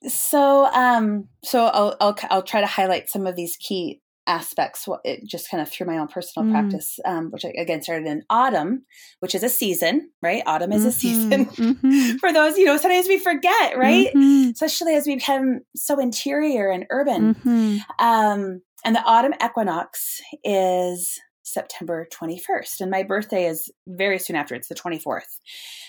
so 0.08 0.64
um 0.66 1.28
so 1.44 1.66
I'll, 1.66 1.96
I'll 2.00 2.16
i'll 2.30 2.42
try 2.42 2.60
to 2.60 2.66
highlight 2.66 3.10
some 3.10 3.26
of 3.26 3.36
these 3.36 3.56
key 3.56 4.00
aspects 4.30 4.88
it 5.04 5.26
just 5.26 5.50
kind 5.50 5.60
of 5.60 5.68
through 5.68 5.88
my 5.88 5.98
own 5.98 6.06
personal 6.06 6.48
mm. 6.48 6.52
practice 6.52 7.00
um, 7.04 7.30
which 7.32 7.44
I, 7.44 7.48
again 7.58 7.82
started 7.82 8.06
in 8.06 8.22
autumn 8.30 8.84
which 9.18 9.34
is 9.34 9.42
a 9.42 9.48
season 9.48 10.10
right 10.22 10.42
autumn 10.46 10.72
is 10.72 10.82
mm-hmm. 10.82 10.88
a 10.88 10.92
season 10.92 11.46
mm-hmm. 11.46 12.16
for 12.18 12.32
those 12.32 12.56
you 12.56 12.64
know 12.64 12.76
sometimes 12.76 13.08
we 13.08 13.18
forget 13.18 13.76
right 13.76 14.08
mm-hmm. 14.14 14.50
especially 14.50 14.94
as 14.94 15.06
we 15.06 15.16
become 15.16 15.62
so 15.74 15.98
interior 15.98 16.70
and 16.70 16.86
urban 16.90 17.34
mm-hmm. 17.34 17.78
um, 17.98 18.62
and 18.84 18.94
the 18.94 19.02
autumn 19.02 19.34
equinox 19.44 20.20
is 20.44 21.18
September 21.42 22.06
21st. 22.12 22.80
And 22.80 22.90
my 22.90 23.02
birthday 23.02 23.46
is 23.46 23.70
very 23.86 24.18
soon 24.18 24.36
after, 24.36 24.54
it's 24.54 24.68
the 24.68 24.74
24th. 24.74 25.40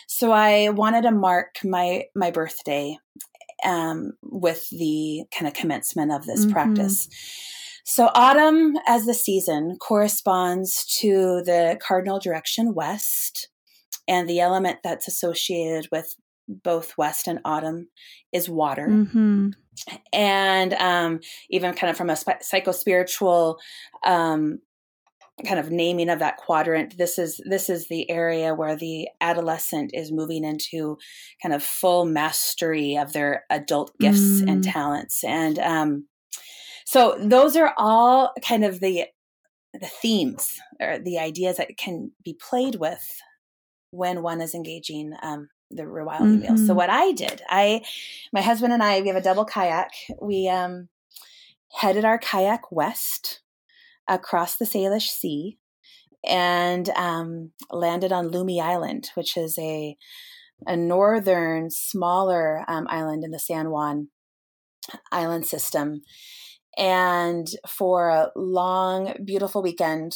So 0.08 0.32
I 0.32 0.70
wanted 0.70 1.04
to 1.04 1.12
mark 1.12 1.58
my 1.64 2.06
my 2.16 2.32
birthday 2.32 2.98
um, 3.64 4.14
with 4.24 4.68
the 4.72 5.24
kind 5.34 5.48
of 5.48 5.54
commencement 5.54 6.12
of 6.12 6.26
this 6.26 6.42
mm-hmm. 6.42 6.54
practice. 6.54 7.08
So 7.86 8.10
autumn 8.14 8.78
as 8.88 9.06
the 9.06 9.14
season 9.14 9.78
corresponds 9.80 10.86
to 11.00 11.42
the 11.44 11.80
cardinal 11.82 12.20
direction 12.20 12.74
west, 12.74 13.50
and 14.08 14.30
the 14.30 14.40
element 14.40 14.80
that's 14.84 15.08
associated 15.08 15.88
with 15.92 16.16
both 16.48 16.98
west 16.98 17.28
and 17.28 17.40
autumn 17.46 17.88
is 18.34 18.50
water. 18.50 18.88
Mm-hmm. 18.88 19.50
And 20.12 20.74
um, 20.74 21.20
even 21.50 21.74
kind 21.74 21.90
of 21.90 21.98
from 21.98 22.10
a 22.10 22.16
sp- 22.20 22.42
psycho 22.42 22.72
spiritual 22.72 23.60
um, 24.04 24.60
kind 25.46 25.60
of 25.60 25.72
naming 25.72 26.10
of 26.10 26.20
that 26.20 26.38
quadrant 26.38 26.98
this 26.98 27.18
is 27.18 27.42
this 27.46 27.70
is 27.70 27.88
the 27.88 28.10
area 28.12 28.54
where 28.54 28.76
the 28.76 29.08
adolescent 29.22 29.92
is 29.94 30.12
moving 30.12 30.44
into 30.44 30.98
kind 31.42 31.56
of 31.56 31.64
full 31.64 32.06
mastery 32.06 32.98
of 32.98 33.14
their 33.14 33.46
adult 33.50 33.98
gifts 33.98 34.42
mm. 34.42 34.52
and 34.52 34.64
talents 34.64 35.24
and 35.24 35.58
um, 35.58 36.06
so 36.92 37.16
those 37.18 37.56
are 37.56 37.74
all 37.78 38.34
kind 38.46 38.66
of 38.66 38.82
the 38.82 39.06
the 39.74 39.88
themes 39.88 40.60
or 40.82 41.00
the 41.00 41.20
ideas 41.20 41.56
that 41.56 41.78
can 41.78 42.12
be 42.22 42.34
played 42.34 42.76
with 42.76 43.22
when 43.92 44.22
one 44.22 44.42
is 44.42 44.54
engaging 44.54 45.14
um, 45.24 45.48
the 45.70 45.84
rewilding 45.84 46.42
mm-hmm. 46.42 46.56
meal. 46.56 46.68
So 46.68 46.74
what 46.74 46.90
I 46.90 47.14
did, 47.14 47.42
I, 47.48 47.86
my 48.34 48.42
husband 48.42 48.74
and 48.74 48.84
I, 48.84 49.00
we 49.00 49.08
have 49.08 49.16
a 49.16 49.22
double 49.22 49.46
kayak. 49.46 49.92
We 50.22 50.50
um, 50.50 50.90
headed 51.72 52.04
our 52.04 52.18
kayak 52.18 52.70
west 52.74 53.40
across 54.10 54.58
the 54.58 54.66
Salish 54.66 55.08
Sea 55.08 55.58
and 56.28 56.90
um, 56.90 57.52
landed 57.70 58.12
on 58.12 58.32
Lummi 58.32 58.62
Island, 58.62 59.12
which 59.16 59.38
is 59.38 59.58
a 59.58 59.96
a 60.68 60.76
northern, 60.76 61.70
smaller 61.72 62.66
um, 62.68 62.86
island 62.90 63.24
in 63.24 63.32
the 63.32 63.40
San 63.40 63.70
Juan 63.70 64.10
island 65.10 65.46
system. 65.46 66.02
And 66.78 67.48
for 67.68 68.10
a 68.10 68.32
long, 68.36 69.14
beautiful 69.24 69.62
weekend 69.62 70.16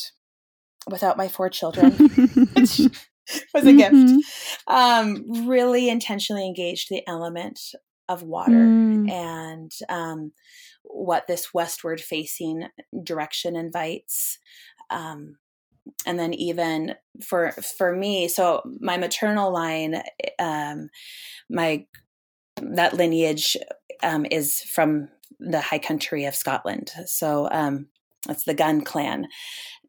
without 0.89 1.17
my 1.17 1.27
four 1.27 1.49
children, 1.49 1.91
which 1.91 2.79
was 3.53 3.65
a 3.65 3.73
mm-hmm. 3.73 3.77
gift, 3.77 4.27
um, 4.67 5.47
really 5.47 5.89
intentionally 5.89 6.45
engaged 6.45 6.89
the 6.89 7.03
element 7.07 7.59
of 8.07 8.23
water 8.23 8.51
mm. 8.51 9.09
and 9.09 9.71
um, 9.89 10.31
what 10.83 11.27
this 11.27 11.53
westward 11.53 11.99
facing 11.99 12.67
direction 13.03 13.55
invites. 13.55 14.37
Um, 14.89 15.37
and 16.05 16.19
then 16.19 16.33
even 16.33 16.95
for 17.23 17.51
for 17.51 17.95
me, 17.95 18.27
so 18.27 18.61
my 18.79 18.97
maternal 18.97 19.51
line, 19.51 20.01
um, 20.39 20.89
my 21.49 21.85
that 22.61 22.93
lineage 22.93 23.55
um, 24.01 24.25
is 24.31 24.61
from 24.61 25.09
the 25.39 25.61
high 25.61 25.79
country 25.79 26.25
of 26.25 26.35
Scotland. 26.35 26.91
So 27.05 27.49
um, 27.51 27.87
that's 28.27 28.43
the 28.43 28.53
Gunn 28.53 28.81
clan. 28.81 29.27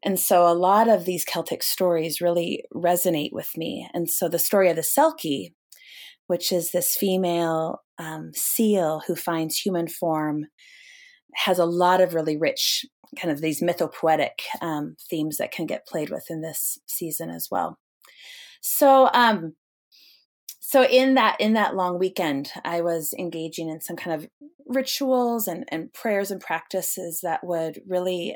And 0.03 0.19
so 0.19 0.47
a 0.47 0.53
lot 0.53 0.87
of 0.87 1.05
these 1.05 1.25
Celtic 1.25 1.63
stories 1.63 2.21
really 2.21 2.63
resonate 2.73 3.31
with 3.31 3.49
me. 3.55 3.89
And 3.93 4.09
so 4.09 4.29
the 4.29 4.39
story 4.39 4.69
of 4.69 4.75
the 4.75 4.81
Selkie, 4.81 5.53
which 6.27 6.51
is 6.51 6.71
this 6.71 6.95
female 6.95 7.81
um, 7.97 8.31
seal 8.35 9.01
who 9.07 9.15
finds 9.15 9.57
human 9.57 9.87
form, 9.87 10.45
has 11.35 11.59
a 11.59 11.65
lot 11.65 12.01
of 12.01 12.13
really 12.13 12.37
rich 12.37 12.85
kind 13.19 13.31
of 13.31 13.41
these 13.41 13.61
mythopoetic 13.61 14.41
um, 14.61 14.95
themes 15.09 15.37
that 15.37 15.51
can 15.51 15.65
get 15.65 15.87
played 15.87 16.09
with 16.09 16.25
in 16.29 16.41
this 16.41 16.77
season 16.87 17.29
as 17.29 17.47
well. 17.49 17.79
So, 18.61 19.09
um, 19.13 19.53
so 20.67 20.83
in 20.83 21.13
that 21.13 21.39
in 21.39 21.53
that 21.53 21.77
long 21.77 21.97
weekend, 21.97 22.51
I 22.65 22.81
was 22.81 23.13
engaging 23.17 23.69
in 23.69 23.79
some 23.79 23.95
kind 23.95 24.21
of 24.21 24.29
rituals 24.65 25.47
and, 25.47 25.63
and 25.69 25.93
prayers 25.93 26.29
and 26.29 26.41
practices 26.41 27.21
that 27.23 27.39
would 27.41 27.79
really 27.87 28.35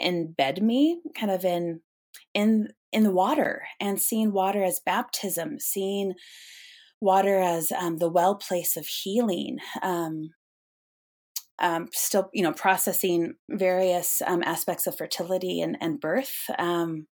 embed 0.00 0.62
me 0.62 1.02
kind 1.14 1.30
of 1.30 1.44
in 1.44 1.82
in 2.32 2.68
in 2.90 3.02
the 3.02 3.10
water 3.10 3.64
and 3.78 4.00
seeing 4.00 4.32
water 4.32 4.64
as 4.64 4.80
baptism, 4.80 5.60
seeing 5.60 6.14
water 7.02 7.38
as 7.38 7.70
um, 7.70 7.98
the 7.98 8.08
well 8.08 8.36
place 8.36 8.74
of 8.74 8.86
healing. 8.86 9.58
Um, 9.82 10.30
um, 11.58 11.88
still, 11.92 12.30
you 12.32 12.44
know, 12.44 12.52
processing 12.52 13.34
various 13.50 14.22
um, 14.26 14.42
aspects 14.42 14.86
of 14.86 14.96
fertility 14.96 15.60
and, 15.60 15.76
and 15.82 16.00
birth. 16.00 16.34
Um, 16.58 17.08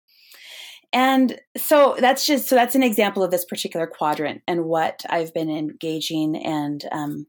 and 0.92 1.38
so 1.56 1.96
that's 1.98 2.26
just 2.26 2.48
so 2.48 2.54
that's 2.54 2.74
an 2.74 2.82
example 2.82 3.22
of 3.22 3.30
this 3.30 3.44
particular 3.44 3.86
quadrant 3.86 4.42
and 4.46 4.64
what 4.64 5.04
I've 5.08 5.32
been 5.32 5.50
engaging 5.50 6.36
and 6.36 6.84
um, 6.92 7.26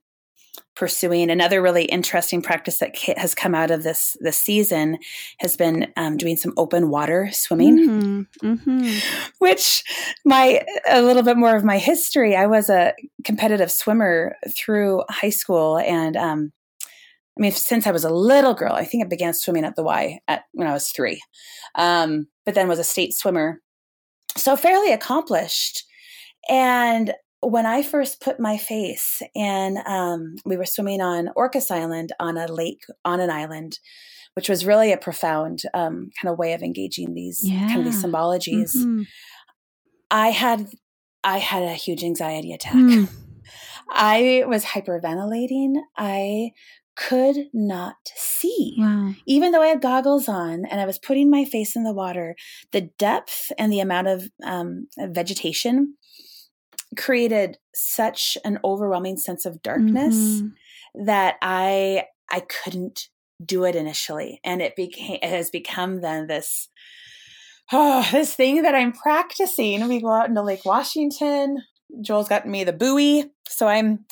pursuing. 0.75 1.29
Another 1.29 1.61
really 1.61 1.85
interesting 1.85 2.41
practice 2.41 2.79
that 2.79 2.97
has 3.17 3.33
come 3.35 3.55
out 3.55 3.71
of 3.71 3.83
this 3.83 4.17
this 4.19 4.37
season 4.37 4.97
has 5.39 5.55
been 5.55 5.91
um, 5.95 6.17
doing 6.17 6.35
some 6.35 6.53
open 6.57 6.89
water 6.89 7.29
swimming, 7.31 7.77
mm-hmm. 7.77 8.53
Mm-hmm. 8.53 9.29
which 9.39 9.83
my 10.25 10.65
a 10.89 11.01
little 11.01 11.23
bit 11.23 11.37
more 11.37 11.55
of 11.55 11.63
my 11.63 11.77
history. 11.77 12.35
I 12.35 12.47
was 12.47 12.69
a 12.69 12.93
competitive 13.23 13.71
swimmer 13.71 14.35
through 14.57 15.03
high 15.09 15.29
school, 15.29 15.77
and 15.77 16.17
um, 16.17 16.51
I 17.37 17.41
mean, 17.41 17.51
since 17.51 17.87
I 17.87 17.91
was 17.91 18.03
a 18.03 18.13
little 18.13 18.53
girl, 18.53 18.73
I 18.73 18.85
think 18.85 19.03
I 19.03 19.07
began 19.07 19.33
swimming 19.33 19.65
at 19.65 19.75
the 19.75 19.83
Y 19.83 20.19
at 20.27 20.43
when 20.51 20.67
I 20.67 20.73
was 20.73 20.89
three, 20.89 21.21
um, 21.75 22.27
but 22.45 22.53
then 22.53 22.67
was 22.67 22.79
a 22.79 22.83
state 22.83 23.13
swimmer, 23.13 23.61
so 24.37 24.55
fairly 24.55 24.93
accomplished. 24.93 25.83
And 26.49 27.13
when 27.41 27.65
I 27.65 27.81
first 27.81 28.21
put 28.21 28.39
my 28.39 28.57
face 28.57 29.21
in, 29.35 29.77
um, 29.85 30.35
we 30.45 30.57
were 30.57 30.65
swimming 30.65 31.01
on 31.01 31.29
Orcas 31.35 31.71
Island 31.71 32.11
on 32.19 32.37
a 32.37 32.47
lake 32.47 32.83
on 33.03 33.19
an 33.19 33.29
island, 33.29 33.79
which 34.35 34.49
was 34.49 34.65
really 34.65 34.91
a 34.91 34.97
profound 34.97 35.63
um, 35.73 36.09
kind 36.21 36.31
of 36.31 36.37
way 36.37 36.53
of 36.53 36.61
engaging 36.61 37.13
these 37.13 37.41
yeah. 37.43 37.67
kind 37.67 37.79
of 37.79 37.85
these 37.85 38.03
symbologies. 38.03 38.75
Mm-hmm. 38.75 39.03
I 40.11 40.29
had 40.29 40.67
I 41.23 41.39
had 41.39 41.63
a 41.63 41.73
huge 41.73 42.03
anxiety 42.03 42.53
attack. 42.53 42.75
Mm. 42.75 43.09
I 43.89 44.43
was 44.47 44.63
hyperventilating. 44.63 45.75
I 45.97 46.51
could 46.95 47.47
not 47.53 47.95
see. 48.15 48.75
Wow. 48.77 49.13
Even 49.25 49.51
though 49.51 49.61
I 49.61 49.67
had 49.67 49.81
goggles 49.81 50.27
on 50.27 50.65
and 50.65 50.79
I 50.79 50.85
was 50.85 50.99
putting 50.99 51.29
my 51.29 51.45
face 51.45 51.75
in 51.75 51.83
the 51.83 51.93
water, 51.93 52.35
the 52.71 52.81
depth 52.81 53.51
and 53.57 53.71
the 53.71 53.79
amount 53.79 54.07
of 54.07 54.29
um, 54.43 54.87
vegetation 54.97 55.95
created 56.95 57.57
such 57.73 58.37
an 58.45 58.59
overwhelming 58.63 59.17
sense 59.17 59.45
of 59.45 59.61
darkness 59.61 60.15
mm-hmm. 60.15 61.05
that 61.05 61.35
I 61.41 62.05
I 62.29 62.41
couldn't 62.41 63.09
do 63.43 63.65
it 63.65 63.75
initially, 63.75 64.39
and 64.43 64.61
it 64.61 64.75
became 64.75 65.19
it 65.21 65.29
has 65.29 65.49
become 65.49 66.01
then 66.01 66.27
this 66.27 66.69
oh 67.71 68.07
this 68.11 68.35
thing 68.35 68.61
that 68.63 68.75
I'm 68.75 68.93
practicing. 68.93 69.87
We 69.87 70.01
go 70.01 70.11
out 70.11 70.29
into 70.29 70.41
Lake 70.41 70.65
Washington. 70.65 71.57
Joel's 72.01 72.27
got 72.27 72.47
me 72.47 72.63
the 72.63 72.73
buoy, 72.73 73.31
so 73.47 73.67
I'm 73.67 74.05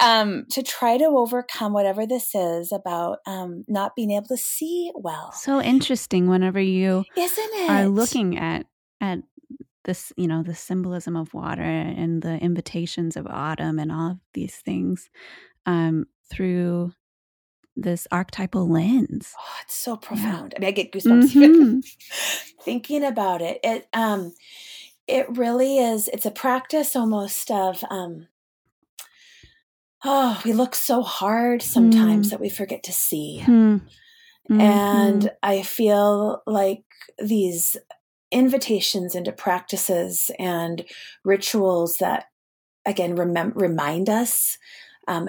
um, 0.00 0.46
to 0.50 0.62
try 0.62 0.98
to 0.98 1.04
overcome 1.04 1.72
whatever 1.72 2.06
this 2.06 2.34
is 2.34 2.72
about 2.72 3.18
um, 3.26 3.64
not 3.68 3.94
being 3.94 4.10
able 4.10 4.28
to 4.28 4.36
see 4.36 4.90
well. 4.94 5.32
So 5.32 5.60
interesting. 5.60 6.28
Whenever 6.28 6.60
you 6.60 7.04
isn't 7.16 7.50
it 7.54 7.70
are 7.70 7.88
looking 7.88 8.38
at 8.38 8.66
at 9.00 9.20
this, 9.84 10.12
you 10.16 10.28
know, 10.28 10.42
the 10.42 10.54
symbolism 10.54 11.16
of 11.16 11.32
water 11.34 11.62
and 11.62 12.22
the 12.22 12.36
invitations 12.36 13.16
of 13.16 13.26
autumn 13.26 13.78
and 13.78 13.90
all 13.90 14.10
of 14.12 14.18
these 14.34 14.56
things 14.56 15.08
um, 15.66 16.06
through 16.30 16.92
this 17.76 18.06
archetypal 18.10 18.68
lens. 18.68 19.34
Oh, 19.38 19.56
it's 19.62 19.76
so 19.76 19.96
profound. 19.96 20.52
Yeah. 20.52 20.58
I 20.58 20.60
mean, 20.60 20.68
I 20.68 20.72
get 20.72 20.92
goosebumps 20.92 21.30
mm-hmm. 21.34 21.78
thinking 22.62 23.04
about 23.04 23.42
it. 23.42 23.60
It 23.62 23.88
um, 23.92 24.32
it 25.10 25.36
really 25.36 25.78
is. 25.78 26.08
It's 26.08 26.26
a 26.26 26.30
practice 26.30 26.94
almost 26.94 27.50
of 27.50 27.84
um, 27.90 28.28
oh, 30.04 30.40
we 30.44 30.52
look 30.52 30.74
so 30.74 31.02
hard 31.02 31.62
sometimes 31.62 32.28
mm. 32.28 32.30
that 32.30 32.40
we 32.40 32.48
forget 32.48 32.82
to 32.84 32.92
see. 32.92 33.42
Mm. 33.44 33.82
Mm-hmm. 34.50 34.60
And 34.60 35.30
I 35.42 35.62
feel 35.62 36.42
like 36.46 36.84
these 37.18 37.76
invitations 38.32 39.14
into 39.14 39.32
practices 39.32 40.30
and 40.38 40.84
rituals 41.24 41.96
that 41.96 42.26
again 42.86 43.16
remem- 43.16 43.52
remind 43.54 44.08
us 44.08 44.56
um, 45.08 45.28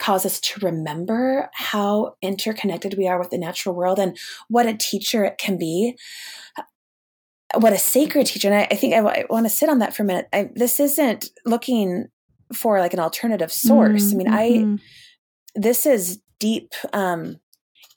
cause 0.00 0.26
us 0.26 0.40
to 0.40 0.60
remember 0.66 1.48
how 1.54 2.16
interconnected 2.20 2.98
we 2.98 3.06
are 3.06 3.18
with 3.18 3.30
the 3.30 3.38
natural 3.38 3.74
world 3.74 4.00
and 4.00 4.18
what 4.48 4.66
a 4.66 4.76
teacher 4.76 5.24
it 5.24 5.38
can 5.38 5.56
be 5.56 5.96
what 7.54 7.72
a 7.72 7.78
sacred 7.78 8.26
teacher 8.26 8.48
and 8.48 8.56
i, 8.56 8.68
I 8.70 8.76
think 8.76 8.94
I 8.94 9.24
want 9.28 9.46
to 9.46 9.50
sit 9.50 9.68
on 9.68 9.78
that 9.78 9.94
for 9.94 10.02
a 10.02 10.06
minute 10.06 10.28
I, 10.32 10.50
this 10.54 10.80
isn't 10.80 11.30
looking 11.44 12.08
for 12.52 12.80
like 12.80 12.92
an 12.92 13.00
alternative 13.00 13.52
source 13.52 14.12
mm-hmm. 14.12 14.14
i 14.14 14.24
mean 14.24 14.32
i 14.32 14.48
mm-hmm. 14.50 14.76
this 15.54 15.86
is 15.86 16.20
deep 16.38 16.72
um 16.92 17.38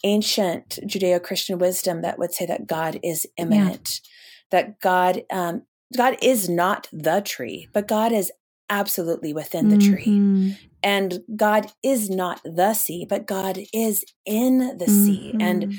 ancient 0.03 0.79
judeo-christian 0.85 1.57
wisdom 1.57 2.01
that 2.01 2.19
would 2.19 2.33
say 2.33 2.45
that 2.45 2.67
god 2.67 2.99
is 3.03 3.25
immanent 3.37 4.01
yeah 4.03 4.11
that 4.51 4.79
God 4.79 5.23
um, 5.31 5.63
God 5.95 6.17
is 6.21 6.49
not 6.49 6.87
the 6.91 7.21
tree, 7.21 7.67
but 7.73 7.87
God 7.87 8.11
is 8.11 8.31
absolutely 8.69 9.33
within 9.33 9.69
the 9.69 9.77
tree. 9.77 10.05
Mm-hmm. 10.05 10.51
And 10.81 11.19
God 11.35 11.71
is 11.83 12.09
not 12.09 12.41
the 12.43 12.73
sea, 12.73 13.05
but 13.07 13.27
God 13.27 13.59
is 13.73 14.03
in 14.25 14.77
the 14.77 14.87
sea. 14.87 15.35
And 15.39 15.63
mm-hmm. 15.63 15.77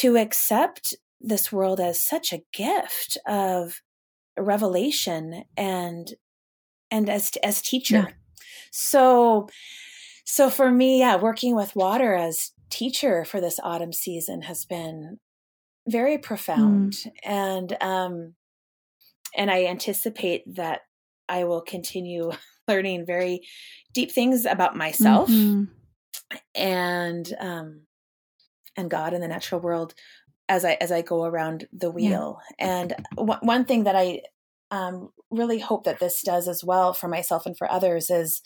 to 0.00 0.16
accept 0.16 0.94
this 1.20 1.52
world 1.52 1.80
as 1.80 2.00
such 2.00 2.32
a 2.32 2.42
gift 2.52 3.18
of 3.26 3.82
revelation 4.38 5.44
and 5.56 6.14
and 6.90 7.08
as 7.08 7.32
as 7.42 7.62
teacher. 7.62 8.06
Yeah. 8.08 8.14
So 8.70 9.48
so 10.24 10.50
for 10.50 10.70
me, 10.70 11.00
yeah, 11.00 11.16
working 11.16 11.56
with 11.56 11.76
water 11.76 12.14
as 12.14 12.52
teacher 12.70 13.24
for 13.24 13.40
this 13.40 13.58
autumn 13.62 13.92
season 13.92 14.42
has 14.42 14.64
been 14.64 15.18
very 15.88 16.18
profound 16.18 16.92
mm. 16.92 17.10
and 17.24 17.76
um 17.80 18.34
and 19.36 19.50
i 19.50 19.64
anticipate 19.64 20.42
that 20.54 20.82
i 21.28 21.44
will 21.44 21.60
continue 21.60 22.30
learning 22.68 23.04
very 23.04 23.40
deep 23.92 24.12
things 24.12 24.44
about 24.44 24.76
myself 24.76 25.28
mm-hmm. 25.28 25.64
and 26.54 27.34
um 27.40 27.82
and 28.76 28.90
god 28.90 29.12
and 29.12 29.22
the 29.22 29.28
natural 29.28 29.60
world 29.60 29.94
as 30.50 30.64
I 30.64 30.76
as 30.80 30.92
I 30.92 31.00
go 31.00 31.24
around 31.24 31.66
the 31.72 31.90
wheel. 31.90 32.40
Yeah. 32.58 32.82
And 32.82 32.94
w- 33.16 33.38
one 33.40 33.64
thing 33.64 33.84
that 33.84 33.96
I 33.96 34.22
um, 34.70 35.10
really 35.30 35.60
hope 35.60 35.84
that 35.84 36.00
this 36.00 36.22
does 36.22 36.48
as 36.48 36.62
well 36.62 36.92
for 36.92 37.08
myself 37.08 37.46
and 37.46 37.56
for 37.56 37.70
others 37.70 38.10
is 38.10 38.42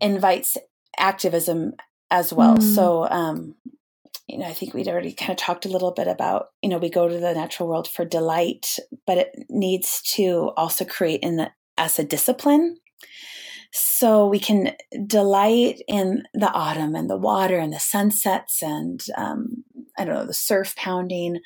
invites 0.00 0.56
activism 0.98 1.72
as 2.10 2.32
well. 2.32 2.56
Mm. 2.56 2.74
So, 2.74 3.08
um, 3.10 3.54
you 4.28 4.38
know, 4.38 4.46
I 4.46 4.52
think 4.52 4.74
we'd 4.74 4.88
already 4.88 5.12
kind 5.12 5.30
of 5.30 5.36
talked 5.36 5.66
a 5.66 5.70
little 5.70 5.92
bit 5.92 6.06
about, 6.06 6.46
you 6.62 6.68
know, 6.68 6.78
we 6.78 6.90
go 6.90 7.08
to 7.08 7.18
the 7.18 7.34
natural 7.34 7.68
world 7.68 7.88
for 7.88 8.04
delight, 8.04 8.78
but 9.06 9.18
it 9.18 9.30
needs 9.48 10.02
to 10.14 10.52
also 10.56 10.84
create 10.84 11.20
in 11.22 11.36
the, 11.36 11.50
us 11.78 11.98
a 11.98 12.04
discipline. 12.04 12.76
So 13.72 14.26
we 14.26 14.38
can 14.38 14.76
delight 15.06 15.80
in 15.88 16.24
the 16.34 16.52
autumn 16.52 16.94
and 16.94 17.08
the 17.08 17.16
water 17.16 17.58
and 17.58 17.72
the 17.72 17.80
sunsets 17.80 18.62
and, 18.62 19.02
um, 19.16 19.64
I 19.98 20.04
don't 20.04 20.14
know, 20.14 20.26
the 20.26 20.34
surf 20.34 20.74
pounding. 20.76 21.40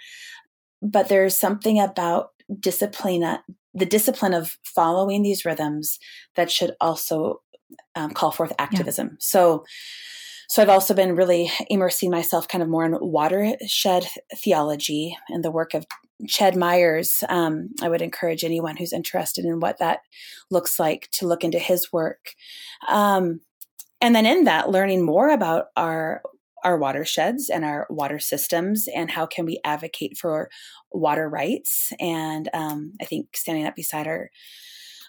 But 0.82 1.08
there's 1.08 1.38
something 1.38 1.80
about 1.80 2.30
discipline, 2.60 3.22
uh, 3.22 3.38
the 3.74 3.86
discipline 3.86 4.34
of 4.34 4.56
following 4.62 5.22
these 5.22 5.44
rhythms 5.44 5.98
that 6.34 6.50
should 6.50 6.74
also 6.80 7.42
um, 7.94 8.10
call 8.10 8.30
forth 8.30 8.52
activism. 8.58 9.08
Yeah. 9.08 9.16
So, 9.18 9.64
so 10.48 10.62
I've 10.62 10.68
also 10.68 10.94
been 10.94 11.16
really 11.16 11.50
immersing 11.68 12.10
myself 12.10 12.46
kind 12.46 12.62
of 12.62 12.68
more 12.68 12.84
in 12.84 12.96
watershed 13.00 14.06
theology 14.36 15.16
and 15.28 15.44
the 15.44 15.50
work 15.50 15.74
of 15.74 15.86
Ched 16.24 16.56
Myers. 16.56 17.24
Um, 17.28 17.70
I 17.82 17.88
would 17.88 18.00
encourage 18.00 18.44
anyone 18.44 18.76
who's 18.76 18.92
interested 18.92 19.44
in 19.44 19.60
what 19.60 19.78
that 19.78 20.00
looks 20.50 20.78
like 20.78 21.08
to 21.12 21.26
look 21.26 21.42
into 21.42 21.58
his 21.58 21.92
work. 21.92 22.34
Um, 22.88 23.40
and 24.00 24.14
then 24.14 24.26
in 24.26 24.44
that, 24.44 24.70
learning 24.70 25.04
more 25.04 25.30
about 25.30 25.66
our 25.76 26.22
our 26.64 26.78
watersheds 26.78 27.48
and 27.48 27.64
our 27.64 27.86
water 27.90 28.18
systems 28.18 28.88
and 28.94 29.10
how 29.10 29.26
can 29.26 29.44
we 29.44 29.60
advocate 29.64 30.16
for 30.16 30.48
water 30.90 31.28
rights. 31.28 31.92
And 32.00 32.48
um, 32.54 32.92
i 33.00 33.04
think 33.04 33.36
standing 33.36 33.66
up 33.66 33.76
beside 33.76 34.06
our 34.06 34.30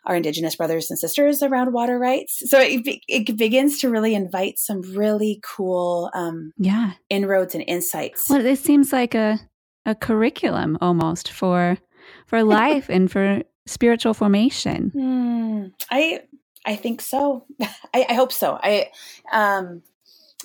our 0.06 0.16
indigenous 0.16 0.56
brothers 0.56 0.90
and 0.90 0.98
sisters 0.98 1.44
around 1.44 1.74
water 1.74 2.00
rights. 2.00 2.42
So 2.50 2.60
it, 2.60 3.02
it 3.10 3.38
begins 3.38 3.80
to 3.80 3.90
really 3.90 4.16
invite 4.16 4.58
some 4.58 4.82
really 4.96 5.42
cool 5.44 6.10
um, 6.14 6.54
yeah. 6.58 6.94
inroads 7.10 7.54
and 7.54 7.64
insights. 7.68 8.30
Well 8.30 8.46
it 8.46 8.60
seems 8.60 8.94
like 8.94 9.14
a 9.14 9.40
a 9.86 9.96
curriculum 9.96 10.78
almost 10.82 11.32
for 11.32 11.78
for 12.26 12.44
life 12.60 12.90
and 12.90 13.12
for 13.12 13.42
spiritual 13.66 14.14
formation. 14.14 14.92
Mm, 14.96 15.74
i 15.92 16.22
i 16.66 16.76
think 16.76 17.02
so. 17.02 17.46
I, 17.62 18.06
I 18.10 18.14
hope 18.14 18.32
so. 18.32 18.60
I 18.62 18.90
um 19.32 19.82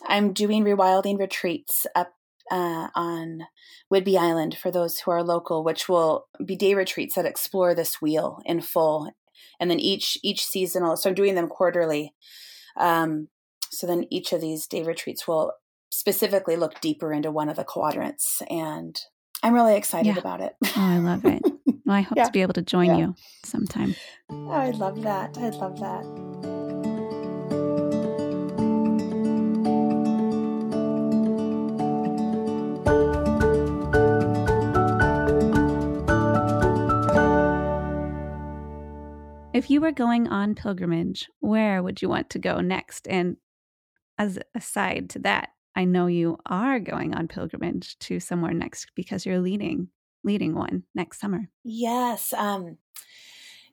I'm 0.06 0.32
doing 0.32 0.64
rewilding 0.64 1.18
retreats 1.18 1.86
up 1.94 2.14
uh, 2.50 2.88
on 2.94 3.46
Whidbey 3.92 4.16
Island 4.16 4.56
for 4.56 4.70
those 4.70 4.98
who 4.98 5.10
are 5.10 5.22
local, 5.22 5.64
which 5.64 5.88
will 5.88 6.26
be 6.44 6.56
day 6.56 6.74
retreats 6.74 7.14
that 7.14 7.26
explore 7.26 7.74
this 7.74 8.00
wheel 8.02 8.40
in 8.44 8.60
full, 8.60 9.10
and 9.60 9.70
then 9.70 9.80
each 9.80 10.18
each 10.22 10.44
seasonal. 10.44 10.96
So 10.96 11.10
I'm 11.10 11.14
doing 11.14 11.34
them 11.34 11.48
quarterly. 11.48 12.14
Um, 12.76 13.28
so 13.70 13.86
then 13.86 14.06
each 14.10 14.32
of 14.32 14.40
these 14.40 14.66
day 14.66 14.82
retreats 14.82 15.26
will 15.26 15.52
specifically 15.90 16.56
look 16.56 16.80
deeper 16.80 17.12
into 17.12 17.30
one 17.30 17.48
of 17.48 17.56
the 17.56 17.64
quadrants, 17.64 18.42
and 18.50 18.98
I'm 19.42 19.54
really 19.54 19.76
excited 19.76 20.14
yeah. 20.14 20.18
about 20.18 20.40
it. 20.40 20.54
oh, 20.64 20.72
I 20.76 20.98
love 20.98 21.24
it. 21.24 21.42
Well, 21.84 21.96
I 21.96 22.02
hope 22.02 22.16
yeah. 22.16 22.26
to 22.26 22.30
be 22.30 22.42
able 22.42 22.54
to 22.54 22.62
join 22.62 22.86
yeah. 22.86 22.96
you 22.96 23.14
sometime. 23.44 23.96
Oh, 24.30 24.50
I 24.50 24.70
love 24.70 25.02
that. 25.02 25.36
I 25.36 25.48
love 25.48 25.80
that. 25.80 26.51
If 39.54 39.68
you 39.68 39.82
were 39.82 39.92
going 39.92 40.28
on 40.28 40.54
pilgrimage, 40.54 41.28
where 41.40 41.82
would 41.82 42.00
you 42.00 42.08
want 42.08 42.30
to 42.30 42.38
go 42.38 42.60
next? 42.60 43.06
And 43.06 43.36
as 44.18 44.38
a 44.54 44.60
side 44.60 45.10
to 45.10 45.18
that, 45.20 45.50
I 45.76 45.84
know 45.84 46.06
you 46.06 46.38
are 46.46 46.80
going 46.80 47.14
on 47.14 47.28
pilgrimage 47.28 47.98
to 48.00 48.18
somewhere 48.18 48.54
next 48.54 48.92
because 48.94 49.26
you're 49.26 49.40
leading 49.40 49.88
leading 50.24 50.54
one 50.54 50.84
next 50.94 51.20
summer. 51.20 51.48
Yes. 51.64 52.32
Um, 52.32 52.78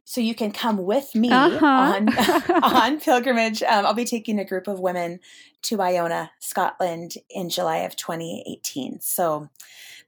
so 0.03 0.19
you 0.19 0.33
can 0.33 0.51
come 0.51 0.77
with 0.77 1.13
me 1.13 1.31
uh-huh. 1.31 1.65
on 1.65 2.09
on 2.63 2.99
pilgrimage. 2.99 3.61
Um, 3.63 3.85
I'll 3.85 3.93
be 3.93 4.05
taking 4.05 4.39
a 4.39 4.45
group 4.45 4.67
of 4.67 4.79
women 4.79 5.19
to 5.63 5.79
Iona, 5.79 6.31
Scotland, 6.39 7.13
in 7.29 7.49
July 7.49 7.77
of 7.79 7.95
2018. 7.95 8.99
So 9.01 9.49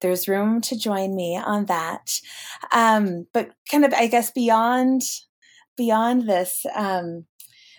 there's 0.01 0.27
room 0.27 0.59
to 0.61 0.77
join 0.77 1.15
me 1.15 1.37
on 1.37 1.65
that. 1.65 2.19
Um, 2.73 3.27
but 3.31 3.51
kind 3.69 3.85
of, 3.85 3.93
I 3.93 4.07
guess, 4.07 4.31
beyond 4.31 5.03
beyond 5.77 6.27
this, 6.27 6.65
um, 6.75 7.25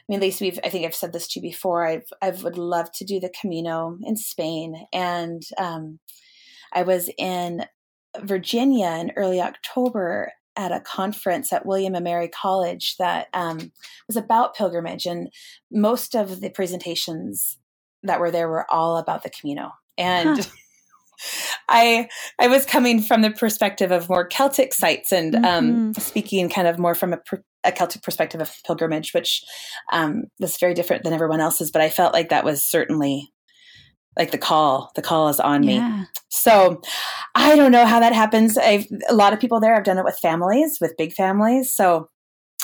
I 0.03 0.05
mean, 0.09 0.18
at 0.18 0.22
least 0.22 0.40
we've, 0.40 0.59
I 0.64 0.68
think 0.68 0.84
I've 0.84 0.95
said 0.95 1.12
this 1.12 1.28
to 1.28 1.40
you 1.40 1.43
before. 1.43 1.86
I've, 1.86 2.07
I 2.20 2.30
would 2.30 2.59
love 2.59 2.90
to 2.95 3.05
do 3.05 3.20
the 3.20 3.32
Camino 3.40 3.99
in 4.03 4.16
Spain. 4.16 4.86
And 4.93 5.43
um, 5.59 6.01
I 6.72 6.82
was 6.82 7.09
in 7.18 7.64
Virginia 8.20 8.88
in 9.01 9.12
early 9.16 9.40
October 9.40 10.32
at 10.57 10.72
a 10.72 10.80
conference 10.80 11.53
at 11.53 11.64
William 11.64 11.95
and 11.95 12.05
Mary 12.05 12.28
College 12.28 12.97
that 12.99 13.28
um, 13.32 13.72
was 14.07 14.16
about 14.16 14.57
pilgrimage. 14.57 15.07
And 15.07 15.28
most 15.70 16.14
of 16.14 16.40
the 16.40 16.51
presentations 16.51 17.59
that 18.03 18.20
were 18.20 18.30
there 18.30 18.49
were 18.49 18.70
all 18.70 18.99
about 18.99 19.22
the 19.22 19.30
Camino. 19.30 19.70
And 19.97 20.38
huh. 20.38 20.51
I 21.68 22.08
I 22.40 22.48
was 22.48 22.66
coming 22.66 23.00
from 23.00 23.22
the 23.22 23.30
perspective 23.30 23.90
of 23.90 24.08
more 24.08 24.26
Celtic 24.26 24.74
sites 24.74 25.12
and 25.12 25.36
um, 25.36 25.42
mm-hmm. 25.42 25.86
um, 25.86 25.94
speaking 25.94 26.48
kind 26.48 26.68
of 26.68 26.78
more 26.78 26.94
from 26.94 27.12
a, 27.12 27.18
a 27.64 27.72
Celtic 27.72 28.02
perspective 28.02 28.40
of 28.40 28.52
pilgrimage, 28.66 29.12
which 29.12 29.42
um, 29.92 30.24
was 30.40 30.56
very 30.58 30.74
different 30.74 31.04
than 31.04 31.12
everyone 31.12 31.40
else's. 31.40 31.70
But 31.70 31.82
I 31.82 31.90
felt 31.90 32.12
like 32.12 32.28
that 32.30 32.44
was 32.44 32.64
certainly 32.64 33.32
like 34.18 34.30
the 34.30 34.38
call. 34.38 34.90
The 34.94 35.02
call 35.02 35.28
is 35.28 35.40
on 35.40 35.62
yeah. 35.62 35.88
me. 35.88 36.06
So 36.28 36.80
I 37.34 37.56
don't 37.56 37.72
know 37.72 37.86
how 37.86 38.00
that 38.00 38.12
happens. 38.12 38.58
I've 38.58 38.86
a 39.08 39.14
lot 39.14 39.32
of 39.32 39.40
people 39.40 39.60
there. 39.60 39.74
I've 39.74 39.84
done 39.84 39.98
it 39.98 40.04
with 40.04 40.18
families, 40.18 40.78
with 40.80 40.96
big 40.98 41.12
families. 41.12 41.74
So 41.74 42.08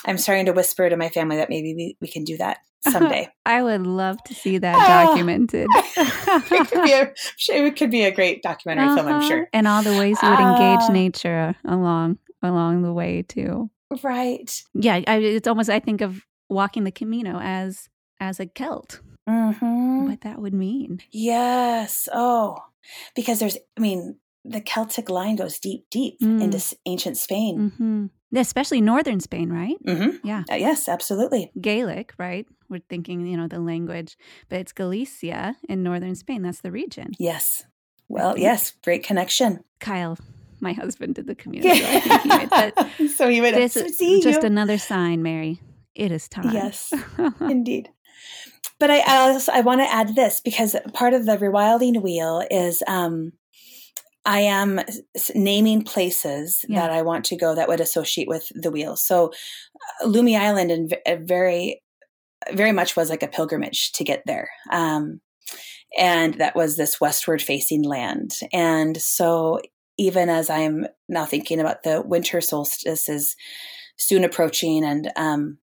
I'm 0.04 0.18
starting 0.18 0.46
to 0.46 0.52
whisper 0.52 0.88
to 0.88 0.96
my 0.96 1.08
family 1.08 1.36
that 1.36 1.48
maybe 1.48 1.74
we, 1.74 1.96
we 2.00 2.08
can 2.08 2.24
do 2.24 2.36
that 2.36 2.58
someday. 2.86 3.28
I 3.46 3.62
would 3.62 3.86
love 3.86 4.22
to 4.24 4.34
see 4.34 4.58
that 4.58 4.76
documented. 4.76 5.68
it, 5.74 6.68
could 6.68 6.82
be 6.82 6.92
a, 6.92 7.12
it 7.48 7.76
could 7.76 7.90
be 7.90 8.04
a 8.04 8.10
great 8.10 8.42
documentary 8.42 8.86
uh-huh. 8.86 8.96
film, 8.96 9.06
I'm 9.08 9.14
uh-huh. 9.16 9.28
sure. 9.28 9.48
And 9.52 9.66
all 9.66 9.82
the 9.82 9.96
ways 9.98 10.18
you 10.22 10.28
would 10.28 10.38
uh, 10.38 10.56
engage 10.56 10.90
nature 10.90 11.54
along 11.64 12.18
along 12.42 12.82
the 12.82 12.92
way 12.92 13.22
too. 13.22 13.70
Right. 14.02 14.50
Yeah, 14.74 15.00
I, 15.06 15.16
it's 15.16 15.48
almost 15.48 15.70
I 15.70 15.80
think 15.80 16.00
of 16.00 16.22
walking 16.48 16.84
the 16.84 16.92
Camino 16.92 17.40
as 17.40 17.88
as 18.20 18.40
a 18.40 18.46
Celt. 18.46 19.00
Mm-hmm. 19.28 20.08
What 20.08 20.22
that 20.22 20.40
would 20.40 20.54
mean. 20.54 21.00
Yes. 21.10 22.08
Oh, 22.12 22.56
because 23.14 23.38
there's, 23.38 23.58
I 23.76 23.80
mean, 23.80 24.18
the 24.44 24.60
Celtic 24.60 25.10
line 25.10 25.36
goes 25.36 25.58
deep, 25.58 25.84
deep 25.90 26.18
mm. 26.20 26.42
into 26.42 26.76
ancient 26.86 27.18
Spain. 27.18 27.72
Mm-hmm. 27.72 28.06
Especially 28.34 28.80
northern 28.80 29.20
Spain, 29.20 29.50
right? 29.50 29.76
Mm-hmm. 29.86 30.26
Yeah. 30.26 30.44
Uh, 30.50 30.56
yes, 30.56 30.88
absolutely. 30.88 31.50
Gaelic, 31.60 32.12
right? 32.18 32.46
We're 32.68 32.82
thinking, 32.88 33.26
you 33.26 33.36
know, 33.36 33.48
the 33.48 33.60
language, 33.60 34.18
but 34.50 34.60
it's 34.60 34.72
Galicia 34.72 35.56
in 35.68 35.82
northern 35.82 36.14
Spain. 36.14 36.42
That's 36.42 36.60
the 36.60 36.70
region. 36.70 37.12
Yes. 37.18 37.64
Well, 38.08 38.38
yes, 38.38 38.72
great 38.82 39.02
connection. 39.04 39.64
Kyle, 39.80 40.18
my 40.60 40.72
husband, 40.72 41.14
did 41.14 41.26
the 41.26 41.34
Camino. 41.34 41.68
So 41.68 41.78
he 41.78 42.28
would. 42.30 42.50
But 42.50 42.74
so 43.16 43.28
he 43.28 43.40
would 43.40 43.54
this 43.54 43.76
is 43.76 43.96
just 44.22 44.44
another 44.44 44.78
sign, 44.78 45.22
Mary. 45.22 45.60
It 45.94 46.12
is 46.12 46.28
time. 46.28 46.52
Yes, 46.52 46.92
indeed. 47.40 47.90
But 48.78 48.90
I, 48.90 48.98
I 49.00 49.16
also 49.32 49.52
I 49.52 49.60
want 49.60 49.80
to 49.80 49.92
add 49.92 50.14
this 50.14 50.40
because 50.40 50.76
part 50.94 51.12
of 51.12 51.26
the 51.26 51.36
rewilding 51.36 52.00
wheel 52.02 52.42
is 52.50 52.82
um, 52.86 53.32
I 54.24 54.40
am 54.40 54.80
naming 55.34 55.82
places 55.82 56.64
yeah. 56.68 56.80
that 56.80 56.90
I 56.90 57.02
want 57.02 57.24
to 57.26 57.36
go 57.36 57.54
that 57.54 57.68
would 57.68 57.80
associate 57.80 58.28
with 58.28 58.50
the 58.54 58.70
wheel. 58.70 58.96
So, 58.96 59.32
uh, 60.02 60.06
Lummi 60.06 60.38
Island 60.38 60.70
and 60.70 60.96
uh, 61.06 61.16
very, 61.22 61.82
very 62.52 62.72
much 62.72 62.96
was 62.96 63.10
like 63.10 63.22
a 63.22 63.28
pilgrimage 63.28 63.92
to 63.92 64.04
get 64.04 64.22
there. 64.26 64.50
Um, 64.70 65.20
and 65.96 66.34
that 66.34 66.54
was 66.54 66.76
this 66.76 67.00
westward 67.00 67.40
facing 67.40 67.82
land. 67.82 68.34
And 68.52 69.00
so, 69.00 69.60
even 69.96 70.28
as 70.28 70.50
I'm 70.50 70.86
now 71.08 71.24
thinking 71.24 71.58
about 71.58 71.82
the 71.82 72.02
winter 72.02 72.40
solstice 72.40 73.08
is 73.08 73.34
soon 73.96 74.24
approaching, 74.24 74.84
and 74.84 75.10
um, 75.16 75.58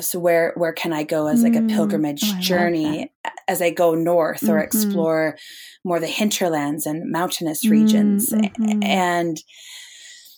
so 0.00 0.18
where 0.18 0.52
where 0.56 0.72
can 0.72 0.92
I 0.92 1.04
go 1.04 1.26
as 1.26 1.42
like 1.42 1.54
a 1.54 1.60
mm. 1.60 1.70
pilgrimage 1.70 2.22
oh, 2.24 2.40
journey 2.40 3.10
as 3.48 3.62
I 3.62 3.70
go 3.70 3.94
north 3.94 4.42
mm-hmm. 4.42 4.50
or 4.50 4.58
explore 4.58 5.36
more 5.84 5.98
the 5.98 6.06
hinterlands 6.06 6.86
and 6.86 7.10
mountainous 7.10 7.66
regions 7.66 8.30
mm-hmm. 8.30 8.82
and 8.82 9.38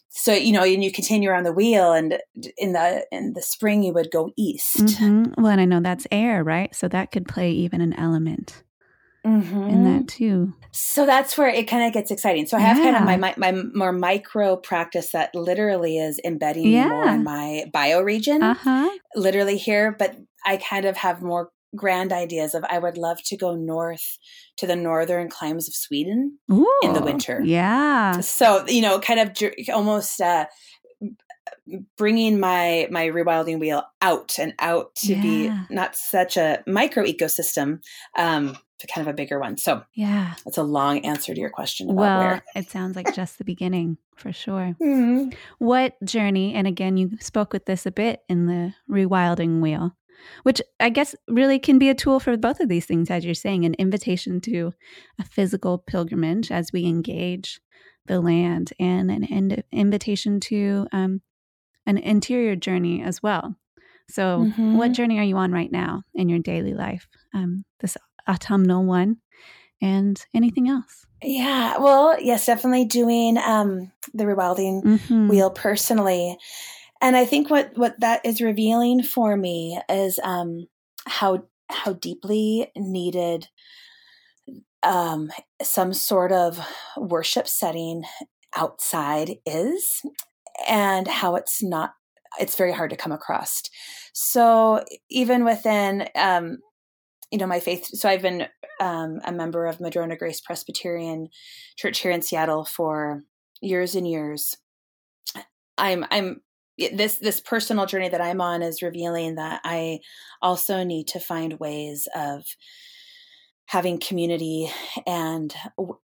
so 0.08 0.32
you 0.32 0.52
know 0.52 0.62
and 0.62 0.84
you 0.84 0.92
continue 0.92 1.30
around 1.30 1.44
the 1.44 1.52
wheel 1.52 1.92
and 1.92 2.18
in 2.56 2.72
the 2.72 3.06
in 3.10 3.32
the 3.34 3.42
spring 3.42 3.82
you 3.82 3.92
would 3.92 4.10
go 4.10 4.30
east 4.36 4.78
mm-hmm. 4.78 5.24
well 5.38 5.52
and 5.52 5.60
i 5.60 5.64
know 5.64 5.80
that's 5.80 6.06
air 6.10 6.44
right 6.44 6.74
so 6.74 6.88
that 6.88 7.10
could 7.10 7.26
play 7.26 7.50
even 7.50 7.80
an 7.80 7.94
element 7.94 8.62
mm-hmm. 9.26 9.62
in 9.68 9.84
that 9.84 10.08
too. 10.08 10.54
So 10.72 11.04
that's 11.06 11.36
where 11.36 11.48
it 11.48 11.68
kind 11.68 11.86
of 11.86 11.92
gets 11.92 12.10
exciting. 12.10 12.46
So 12.46 12.56
I 12.56 12.60
have 12.60 12.78
yeah. 12.78 12.84
kind 12.84 12.96
of 12.96 13.02
my, 13.04 13.16
my, 13.16 13.34
my 13.52 13.62
more 13.74 13.92
micro 13.92 14.56
practice 14.56 15.10
that 15.12 15.34
literally 15.34 15.98
is 15.98 16.20
embedding 16.24 16.68
yeah. 16.68 16.88
more 16.88 17.08
in 17.08 17.24
my 17.24 17.64
bioregion, 17.74 18.42
uh-huh. 18.42 18.90
literally 19.14 19.56
here. 19.56 19.94
But 19.98 20.16
I 20.44 20.58
kind 20.58 20.84
of 20.84 20.96
have 20.96 21.22
more 21.22 21.50
grand 21.76 22.12
ideas 22.12 22.54
of 22.54 22.64
I 22.68 22.78
would 22.78 22.96
love 22.96 23.22
to 23.24 23.36
go 23.36 23.54
north 23.54 24.18
to 24.56 24.66
the 24.66 24.76
northern 24.76 25.28
climes 25.28 25.68
of 25.68 25.74
Sweden 25.74 26.38
Ooh, 26.50 26.66
in 26.82 26.92
the 26.92 27.02
winter. 27.02 27.40
Yeah. 27.44 28.20
So 28.20 28.66
you 28.66 28.82
know, 28.82 28.98
kind 29.00 29.20
of 29.20 29.36
almost 29.72 30.20
uh, 30.20 30.46
bringing 31.96 32.40
my 32.40 32.88
my 32.90 33.08
rewilding 33.08 33.58
wheel 33.58 33.84
out 34.00 34.38
and 34.38 34.54
out 34.58 34.94
to 34.96 35.14
yeah. 35.14 35.22
be 35.22 35.52
not 35.74 35.96
such 35.96 36.36
a 36.36 36.62
micro 36.66 37.04
ecosystem 37.04 37.80
um 38.16 38.56
to 38.78 38.86
kind 38.86 39.06
of 39.06 39.12
a 39.12 39.16
bigger 39.16 39.38
one 39.38 39.56
so 39.56 39.82
yeah 39.94 40.34
that's 40.44 40.58
a 40.58 40.62
long 40.62 41.04
answer 41.04 41.34
to 41.34 41.40
your 41.40 41.50
question 41.50 41.94
well 41.94 42.18
where. 42.18 42.42
it 42.54 42.68
sounds 42.68 42.96
like 42.96 43.14
just 43.14 43.38
the 43.38 43.44
beginning 43.52 43.98
for 44.16 44.32
sure 44.32 44.74
mm-hmm. 44.80 45.28
what 45.58 45.94
journey 46.04 46.54
and 46.54 46.66
again 46.66 46.96
you 46.96 47.10
spoke 47.20 47.52
with 47.52 47.66
this 47.66 47.86
a 47.86 47.90
bit 47.90 48.22
in 48.28 48.46
the 48.46 48.74
rewilding 48.90 49.60
wheel 49.60 49.94
which 50.42 50.60
I 50.78 50.90
guess 50.90 51.14
really 51.28 51.58
can 51.58 51.78
be 51.78 51.88
a 51.88 51.94
tool 51.94 52.20
for 52.20 52.36
both 52.36 52.60
of 52.60 52.68
these 52.68 52.86
things, 52.86 53.10
as 53.10 53.24
you're 53.24 53.34
saying, 53.34 53.64
an 53.64 53.74
invitation 53.74 54.40
to 54.42 54.72
a 55.18 55.24
physical 55.24 55.78
pilgrimage 55.78 56.50
as 56.50 56.72
we 56.72 56.86
engage 56.86 57.60
the 58.06 58.20
land 58.20 58.72
and 58.78 59.10
an 59.10 59.62
invitation 59.72 60.40
to 60.40 60.86
um, 60.92 61.20
an 61.86 61.98
interior 61.98 62.56
journey 62.56 63.02
as 63.02 63.22
well. 63.22 63.56
So, 64.08 64.40
mm-hmm. 64.40 64.76
what 64.76 64.92
journey 64.92 65.18
are 65.18 65.24
you 65.24 65.36
on 65.36 65.52
right 65.52 65.70
now 65.70 66.02
in 66.14 66.28
your 66.28 66.40
daily 66.40 66.74
life? 66.74 67.06
Um, 67.32 67.64
this 67.78 67.96
autumnal 68.28 68.84
one, 68.84 69.18
and 69.80 70.24
anything 70.34 70.68
else? 70.68 71.06
Yeah, 71.22 71.78
well, 71.78 72.20
yes, 72.20 72.46
definitely 72.46 72.86
doing 72.86 73.38
um, 73.38 73.92
the 74.14 74.24
rewilding 74.24 74.82
mm-hmm. 74.82 75.28
wheel 75.28 75.50
personally, 75.50 76.36
and 77.00 77.16
I 77.16 77.24
think 77.24 77.50
what 77.50 77.72
what 77.76 77.98
that 78.00 78.20
is 78.24 78.40
revealing 78.40 79.02
for 79.02 79.36
me 79.36 79.80
is 79.88 80.18
um, 80.22 80.66
how 81.06 81.44
how 81.68 81.92
deeply 81.94 82.70
needed 82.76 83.48
um, 84.82 85.30
some 85.62 85.92
sort 85.92 86.32
of 86.32 86.60
worship 86.96 87.46
setting 87.46 88.02
outside 88.56 89.36
is 89.46 90.02
and 90.68 91.06
how 91.06 91.36
it's 91.36 91.62
not 91.62 91.94
it's 92.38 92.56
very 92.56 92.72
hard 92.72 92.90
to 92.90 92.96
come 92.96 93.12
across. 93.12 93.62
So 94.12 94.84
even 95.10 95.44
within 95.44 96.08
um 96.14 96.58
you 97.30 97.38
know 97.38 97.46
my 97.46 97.60
faith 97.60 97.86
so 97.86 98.08
i've 98.08 98.22
been 98.22 98.46
um, 98.80 99.20
a 99.24 99.32
member 99.32 99.66
of 99.66 99.80
madrona 99.80 100.16
grace 100.16 100.40
presbyterian 100.40 101.28
church 101.76 102.00
here 102.00 102.10
in 102.10 102.22
seattle 102.22 102.64
for 102.64 103.22
years 103.60 103.94
and 103.94 104.08
years. 104.08 104.56
I'm 105.78 106.04
i'm 106.10 106.40
this 106.94 107.18
this 107.18 107.40
personal 107.40 107.86
journey 107.86 108.08
that 108.08 108.20
i'm 108.20 108.40
on 108.40 108.62
is 108.62 108.82
revealing 108.82 109.34
that 109.36 109.60
i 109.64 109.98
also 110.42 110.82
need 110.82 111.06
to 111.06 111.20
find 111.20 111.60
ways 111.60 112.08
of 112.14 112.44
having 113.66 113.98
community 113.98 114.68
and 115.06 115.54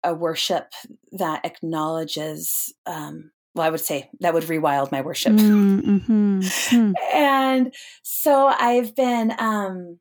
a 0.04 0.14
worship 0.14 0.72
that 1.10 1.44
acknowledges 1.44 2.72
um, 2.86 3.32
well, 3.56 3.66
I 3.66 3.70
would 3.70 3.80
say 3.80 4.10
that 4.20 4.34
would 4.34 4.44
rewild 4.44 4.92
my 4.92 5.00
worship. 5.00 5.32
Mm, 5.32 5.80
mm-hmm. 5.80 6.40
Hmm. 6.44 6.92
and 7.12 7.74
so 8.02 8.48
I've 8.48 8.94
been 8.94 9.32
um, 9.38 9.98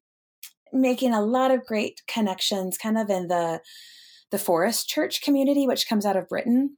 making 0.74 1.14
a 1.14 1.22
lot 1.22 1.52
of 1.52 1.66
great 1.66 2.02
connections 2.06 2.78
kind 2.78 2.98
of 2.98 3.10
in 3.10 3.30
the 3.30 3.62
the 4.32 4.38
Forest 4.38 4.90
Church 4.90 5.22
community, 5.22 5.68
which 5.68 5.88
comes 5.88 6.06
out 6.06 6.18
of 6.18 6.28
Britain. 6.28 6.78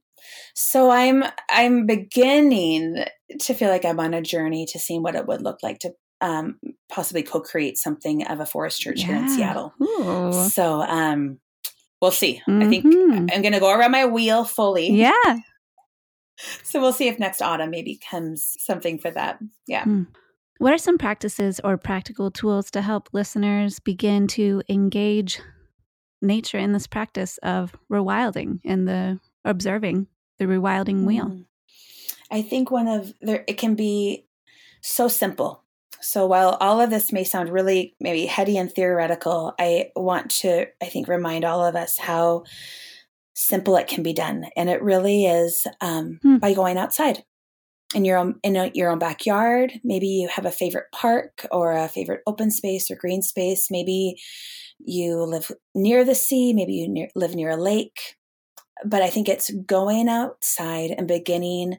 So 0.54 0.90
I'm 0.90 1.24
I'm 1.50 1.86
beginning 1.86 3.04
to 3.40 3.54
feel 3.54 3.68
like 3.68 3.84
I'm 3.84 4.00
on 4.00 4.14
a 4.14 4.22
journey 4.22 4.66
to 4.72 4.78
seeing 4.78 5.02
what 5.02 5.14
it 5.14 5.26
would 5.26 5.42
look 5.42 5.58
like 5.62 5.78
to 5.80 5.92
um, 6.20 6.58
possibly 6.90 7.22
co-create 7.22 7.78
something 7.78 8.26
of 8.26 8.40
a 8.40 8.46
Forest 8.46 8.80
Church 8.80 9.00
yeah. 9.00 9.06
here 9.06 9.16
in 9.16 9.28
Seattle. 9.28 9.72
Ooh. 9.80 10.48
So 10.48 10.82
um, 10.82 11.38
we'll 12.02 12.10
see. 12.10 12.42
Mm-hmm. 12.48 12.62
I 12.62 12.68
think 12.68 12.84
mm-hmm. 12.84 13.26
I'm 13.32 13.42
going 13.42 13.52
to 13.52 13.60
go 13.60 13.72
around 13.72 13.92
my 13.92 14.06
wheel 14.06 14.44
fully. 14.44 14.90
Yeah 14.90 15.38
so 16.62 16.80
we'll 16.80 16.92
see 16.92 17.08
if 17.08 17.18
next 17.18 17.42
autumn 17.42 17.70
maybe 17.70 17.98
comes 18.10 18.54
something 18.58 18.98
for 18.98 19.10
that. 19.10 19.38
Yeah. 19.66 19.84
Hmm. 19.84 20.02
What 20.58 20.72
are 20.72 20.78
some 20.78 20.98
practices 20.98 21.60
or 21.62 21.76
practical 21.76 22.30
tools 22.30 22.70
to 22.72 22.82
help 22.82 23.08
listeners 23.12 23.78
begin 23.78 24.26
to 24.28 24.62
engage 24.68 25.40
nature 26.20 26.58
in 26.58 26.72
this 26.72 26.86
practice 26.86 27.38
of 27.38 27.74
rewilding 27.90 28.60
and 28.64 28.88
the 28.88 29.20
observing 29.44 30.06
the 30.38 30.46
rewilding 30.46 31.04
wheel? 31.04 31.26
Mm. 31.26 31.44
I 32.30 32.42
think 32.42 32.70
one 32.70 32.88
of 32.88 33.14
there 33.20 33.44
it 33.46 33.58
can 33.58 33.74
be 33.74 34.26
so 34.80 35.08
simple. 35.08 35.64
So 36.00 36.26
while 36.26 36.56
all 36.60 36.80
of 36.80 36.90
this 36.90 37.12
may 37.12 37.24
sound 37.24 37.48
really 37.48 37.96
maybe 38.00 38.26
heady 38.26 38.56
and 38.56 38.70
theoretical, 38.70 39.54
I 39.58 39.90
want 39.96 40.30
to 40.42 40.66
I 40.80 40.86
think 40.86 41.08
remind 41.08 41.44
all 41.44 41.64
of 41.64 41.74
us 41.74 41.98
how 41.98 42.44
simple 43.34 43.76
it 43.76 43.88
can 43.88 44.02
be 44.02 44.12
done. 44.12 44.46
And 44.56 44.68
it 44.68 44.82
really 44.82 45.26
is 45.26 45.66
um, 45.80 46.18
hmm. 46.22 46.38
by 46.38 46.54
going 46.54 46.76
outside 46.76 47.24
in 47.94 48.04
your 48.04 48.18
own 48.18 48.38
in 48.42 48.70
your 48.74 48.90
own 48.90 48.98
backyard. 48.98 49.72
Maybe 49.82 50.08
you 50.08 50.28
have 50.28 50.44
a 50.44 50.50
favorite 50.50 50.86
park 50.92 51.46
or 51.50 51.72
a 51.72 51.88
favorite 51.88 52.20
open 52.26 52.50
space 52.50 52.90
or 52.90 52.96
green 52.96 53.22
space. 53.22 53.68
Maybe 53.70 54.20
you 54.78 55.22
live 55.22 55.50
near 55.74 56.04
the 56.04 56.14
sea. 56.14 56.52
Maybe 56.52 56.74
you 56.74 56.88
near, 56.88 57.08
live 57.14 57.34
near 57.34 57.50
a 57.50 57.56
lake. 57.56 58.17
But 58.84 59.02
I 59.02 59.10
think 59.10 59.28
it's 59.28 59.50
going 59.50 60.08
outside 60.08 60.90
and 60.90 61.08
beginning 61.08 61.78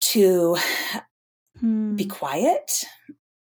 to 0.00 0.56
hmm. 1.58 1.96
be 1.96 2.04
quiet 2.04 2.84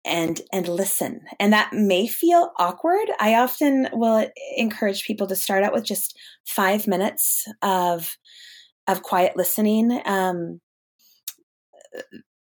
and 0.03 0.41
and 0.51 0.67
listen 0.67 1.21
and 1.39 1.53
that 1.53 1.71
may 1.73 2.07
feel 2.07 2.51
awkward 2.57 3.07
i 3.19 3.35
often 3.35 3.87
will 3.93 4.27
encourage 4.57 5.03
people 5.03 5.27
to 5.27 5.35
start 5.35 5.63
out 5.63 5.73
with 5.73 5.83
just 5.83 6.17
five 6.47 6.87
minutes 6.87 7.45
of 7.61 8.17
of 8.87 9.03
quiet 9.03 9.37
listening 9.37 10.01
um 10.05 10.59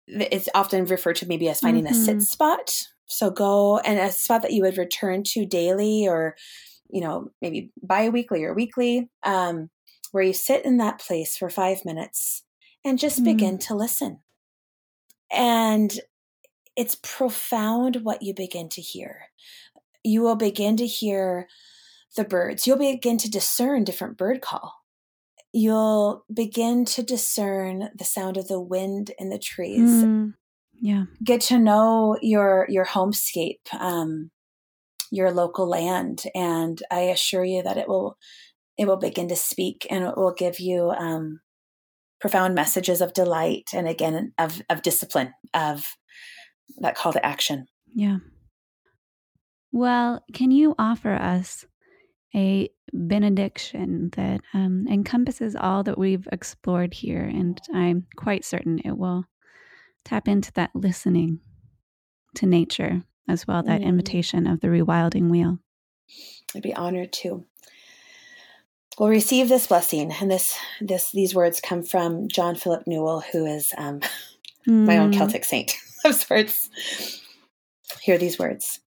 it's 0.09 0.49
often 0.55 0.85
referred 0.85 1.17
to 1.17 1.27
maybe 1.27 1.49
as 1.49 1.61
finding 1.61 1.85
mm-hmm. 1.85 1.95
a 1.95 2.05
sit 2.05 2.17
mm-hmm. 2.17 2.23
spot 2.23 2.89
so 3.07 3.31
go 3.31 3.79
and 3.79 4.01
a 4.01 4.11
spot 4.11 4.43
that 4.43 4.53
you 4.53 4.63
would 4.63 4.79
return 4.79 5.23
to 5.23 5.47
daily 5.47 6.09
or 6.09 6.35
you 6.91 7.01
know 7.01 7.29
maybe 7.41 7.71
bi-weekly 7.83 8.45
or 8.45 8.55
weekly 8.55 9.09
um 9.25 9.71
where 10.13 10.25
you 10.25 10.33
sit 10.33 10.65
in 10.65 10.77
that 10.77 11.01
place 11.01 11.37
for 11.37 11.51
five 11.51 11.85
minutes 11.85 12.45
and 12.85 12.99
just 12.99 13.21
mm. 13.21 13.25
begin 13.25 13.59
to 13.59 13.75
listen 13.75 14.21
and 15.33 15.99
it's 16.77 16.97
profound 17.03 17.97
what 18.03 18.23
you 18.23 18.35
begin 18.35 18.69
to 18.71 18.81
hear. 18.81 19.29
You 20.03 20.23
will 20.23 20.37
begin 20.37 20.77
to 20.79 20.87
hear 20.87 21.49
the 22.17 22.25
birds. 22.25 22.67
You'll 22.67 22.79
begin 22.79 23.19
to 23.19 23.31
discern 23.31 23.85
different 23.85 24.17
bird 24.17 24.41
call. 24.41 24.75
You'll 25.53 26.25
begin 26.33 26.85
to 26.87 27.03
discern 27.03 27.91
the 27.95 28.05
sound 28.05 28.37
of 28.37 28.49
the 28.49 28.61
wind 28.61 29.13
in 29.19 29.29
the 29.29 29.39
trees. 29.39 30.05
Mm, 30.05 30.35
yeah. 30.81 31.05
Get 31.23 31.43
to 31.43 31.59
know 31.59 32.19
your 32.21 32.67
your 32.69 32.85
homescape, 32.85 33.73
um, 33.79 34.31
your 35.11 35.31
local 35.31 35.69
land, 35.69 36.23
and 36.35 36.81
I 36.91 37.01
assure 37.03 37.45
you 37.45 37.63
that 37.63 37.77
it 37.77 37.89
will 37.89 38.17
it 38.77 38.87
will 38.87 38.97
begin 38.97 39.29
to 39.29 39.37
speak 39.37 39.87
and 39.91 40.05
it 40.05 40.17
will 40.17 40.35
give 40.35 40.59
you 40.59 40.91
um, 40.91 41.41
profound 42.21 42.55
messages 42.55 43.01
of 43.01 43.13
delight 43.13 43.71
and 43.73 43.89
again 43.89 44.33
of 44.39 44.63
of 44.69 44.83
discipline 44.83 45.33
of 45.53 45.87
that 46.79 46.97
call 46.97 47.13
to 47.13 47.25
action. 47.25 47.67
Yeah. 47.95 48.19
Well, 49.73 50.23
can 50.33 50.51
you 50.51 50.75
offer 50.79 51.13
us 51.13 51.65
a 52.35 52.69
benediction 52.93 54.11
that 54.17 54.41
um, 54.53 54.87
encompasses 54.89 55.57
all 55.57 55.83
that 55.83 55.99
we've 55.99 56.29
explored 56.31 56.95
here? 56.95 57.25
And 57.25 57.61
I'm 57.73 58.07
quite 58.17 58.45
certain 58.45 58.81
it 58.85 58.97
will 58.97 59.25
tap 60.05 60.29
into 60.29 60.53
that 60.53 60.71
listening 60.75 61.41
to 62.37 62.47
nature 62.47 63.03
as 63.29 63.47
well, 63.47 63.63
that 63.63 63.81
mm. 63.81 63.85
invitation 63.85 64.47
of 64.47 64.61
the 64.61 64.69
rewilding 64.69 65.31
wheel. 65.31 65.59
I'd 66.55 66.63
be 66.63 66.75
honored 66.75 67.13
to. 67.15 67.45
We'll 68.99 69.09
receive 69.09 69.49
this 69.49 69.67
blessing, 69.67 70.13
and 70.13 70.31
this 70.31 70.57
this 70.81 71.11
these 71.11 71.35
words 71.35 71.61
come 71.61 71.83
from 71.83 72.29
John 72.29 72.55
Philip 72.55 72.85
Newell, 72.87 73.21
who 73.33 73.45
is 73.45 73.73
um, 73.77 74.01
mm. 74.69 74.87
my 74.87 74.99
own 74.99 75.13
mm. 75.13 75.19
Celtic 75.19 75.45
saint. 75.45 75.75
of 76.05 76.15
sorts. 76.15 76.71
Hear 78.03 78.19
these 78.19 78.39
words 78.39 78.81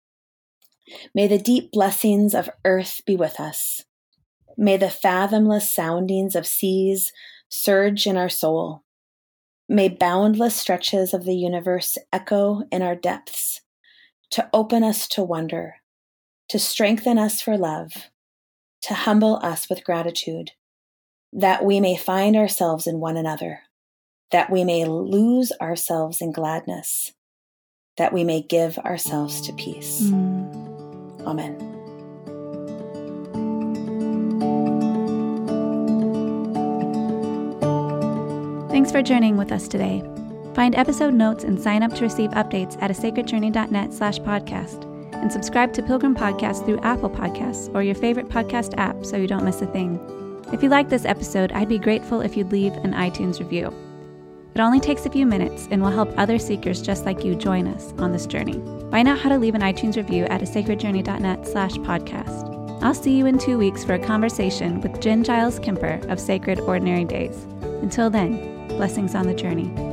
May 1.14 1.28
the 1.28 1.40
deep 1.40 1.72
blessings 1.72 2.34
of 2.34 2.50
earth 2.64 3.02
be 3.06 3.16
with 3.16 3.40
us. 3.40 3.84
May 4.58 4.78
the 4.78 4.90
fathomless 4.90 5.72
soundings 5.72 6.36
of 6.36 6.48
seas 6.48 7.12
surge 7.50 8.08
in 8.08 8.18
our 8.18 8.30
soul. 8.30 8.84
May 9.70 9.90
boundless 9.90 10.56
stretches 10.56 11.14
of 11.14 11.26
the 11.26 11.36
universe 11.36 11.98
echo 12.14 12.64
in 12.72 12.82
our 12.82 12.96
depths 12.96 13.62
to 14.32 14.50
open 14.54 14.84
us 14.84 15.08
to 15.10 15.24
wonder, 15.24 15.76
to 16.50 16.60
strengthen 16.60 17.18
us 17.18 17.42
for 17.42 17.58
love, 17.58 18.10
to 18.84 18.94
humble 18.94 19.40
us 19.44 19.70
with 19.70 19.84
gratitude, 19.84 20.52
that 21.34 21.64
we 21.64 21.80
may 21.80 21.96
find 21.96 22.36
ourselves 22.36 22.88
in 22.88 23.00
one 23.00 23.18
another, 23.18 23.62
that 24.32 24.50
we 24.50 24.64
may 24.64 24.86
lose 24.86 25.52
ourselves 25.62 26.22
in 26.22 26.32
gladness, 26.32 27.14
that 27.98 28.14
we 28.14 28.24
may 28.24 28.42
give 28.42 28.78
ourselves 28.80 29.42
to 29.42 29.54
peace. 29.54 30.02
Mm. 30.02 31.26
Amen. 31.26 31.58
Thanks 38.70 38.92
for 38.92 39.02
journeying 39.02 39.38
with 39.38 39.52
us 39.52 39.68
today. 39.68 40.04
Find 40.58 40.74
episode 40.74 41.14
notes 41.14 41.44
and 41.44 41.62
sign 41.62 41.84
up 41.84 41.94
to 41.94 42.02
receive 42.02 42.32
updates 42.32 42.82
at 42.82 42.90
a 42.90 42.94
sacredjourney.net 42.96 43.94
slash 43.94 44.18
podcast. 44.18 44.86
And 45.14 45.32
subscribe 45.32 45.72
to 45.74 45.84
Pilgrim 45.84 46.16
Podcast 46.16 46.66
through 46.66 46.80
Apple 46.80 47.12
Podcasts 47.12 47.72
or 47.76 47.84
your 47.84 47.94
favorite 47.94 48.28
podcast 48.28 48.74
app 48.76 49.06
so 49.06 49.18
you 49.18 49.28
don't 49.28 49.46
miss 49.46 49.62
a 49.62 49.68
thing. 49.68 50.00
If 50.52 50.64
you 50.64 50.70
like 50.70 50.90
this 50.90 51.06
episode, 51.06 51.52
I'd 51.52 51.70
be 51.70 51.78
grateful 51.78 52.22
if 52.22 52.36
you'd 52.36 52.52
leave 52.52 52.74
an 52.74 52.94
iTunes 52.94 53.38
review. 53.38 53.72
It 54.56 54.60
only 54.60 54.80
takes 54.80 55.06
a 55.06 55.12
few 55.12 55.28
minutes 55.28 55.68
and 55.70 55.80
will 55.80 55.92
help 55.92 56.12
other 56.18 56.40
seekers 56.40 56.82
just 56.82 57.06
like 57.06 57.24
you 57.24 57.36
join 57.36 57.68
us 57.68 57.94
on 58.00 58.12
this 58.12 58.26
journey. 58.26 58.60
Find 58.90 59.08
out 59.08 59.20
how 59.20 59.30
to 59.30 59.38
leave 59.38 59.54
an 59.54 59.62
iTunes 59.62 59.96
review 59.96 60.24
at 60.24 60.42
a 60.42 60.46
sacredjourney.net 60.46 61.48
slash 61.48 61.74
podcast. 61.74 62.82
I'll 62.82 62.96
see 62.96 63.16
you 63.16 63.28
in 63.28 63.38
two 63.38 63.60
weeks 63.60 63.84
for 63.84 63.94
a 63.94 64.00
conversation 64.00 64.82
with 64.82 65.02
Jenn 65.02 65.24
Giles 65.24 65.60
Kemper 65.60 66.02
of 66.10 66.20
Sacred 66.20 66.60
Ordinary 66.62 67.06
Days. 67.06 67.44
Until 67.84 68.10
then, 68.10 68.68
blessings 68.70 69.14
on 69.14 69.28
the 69.28 69.36
journey. 69.36 69.87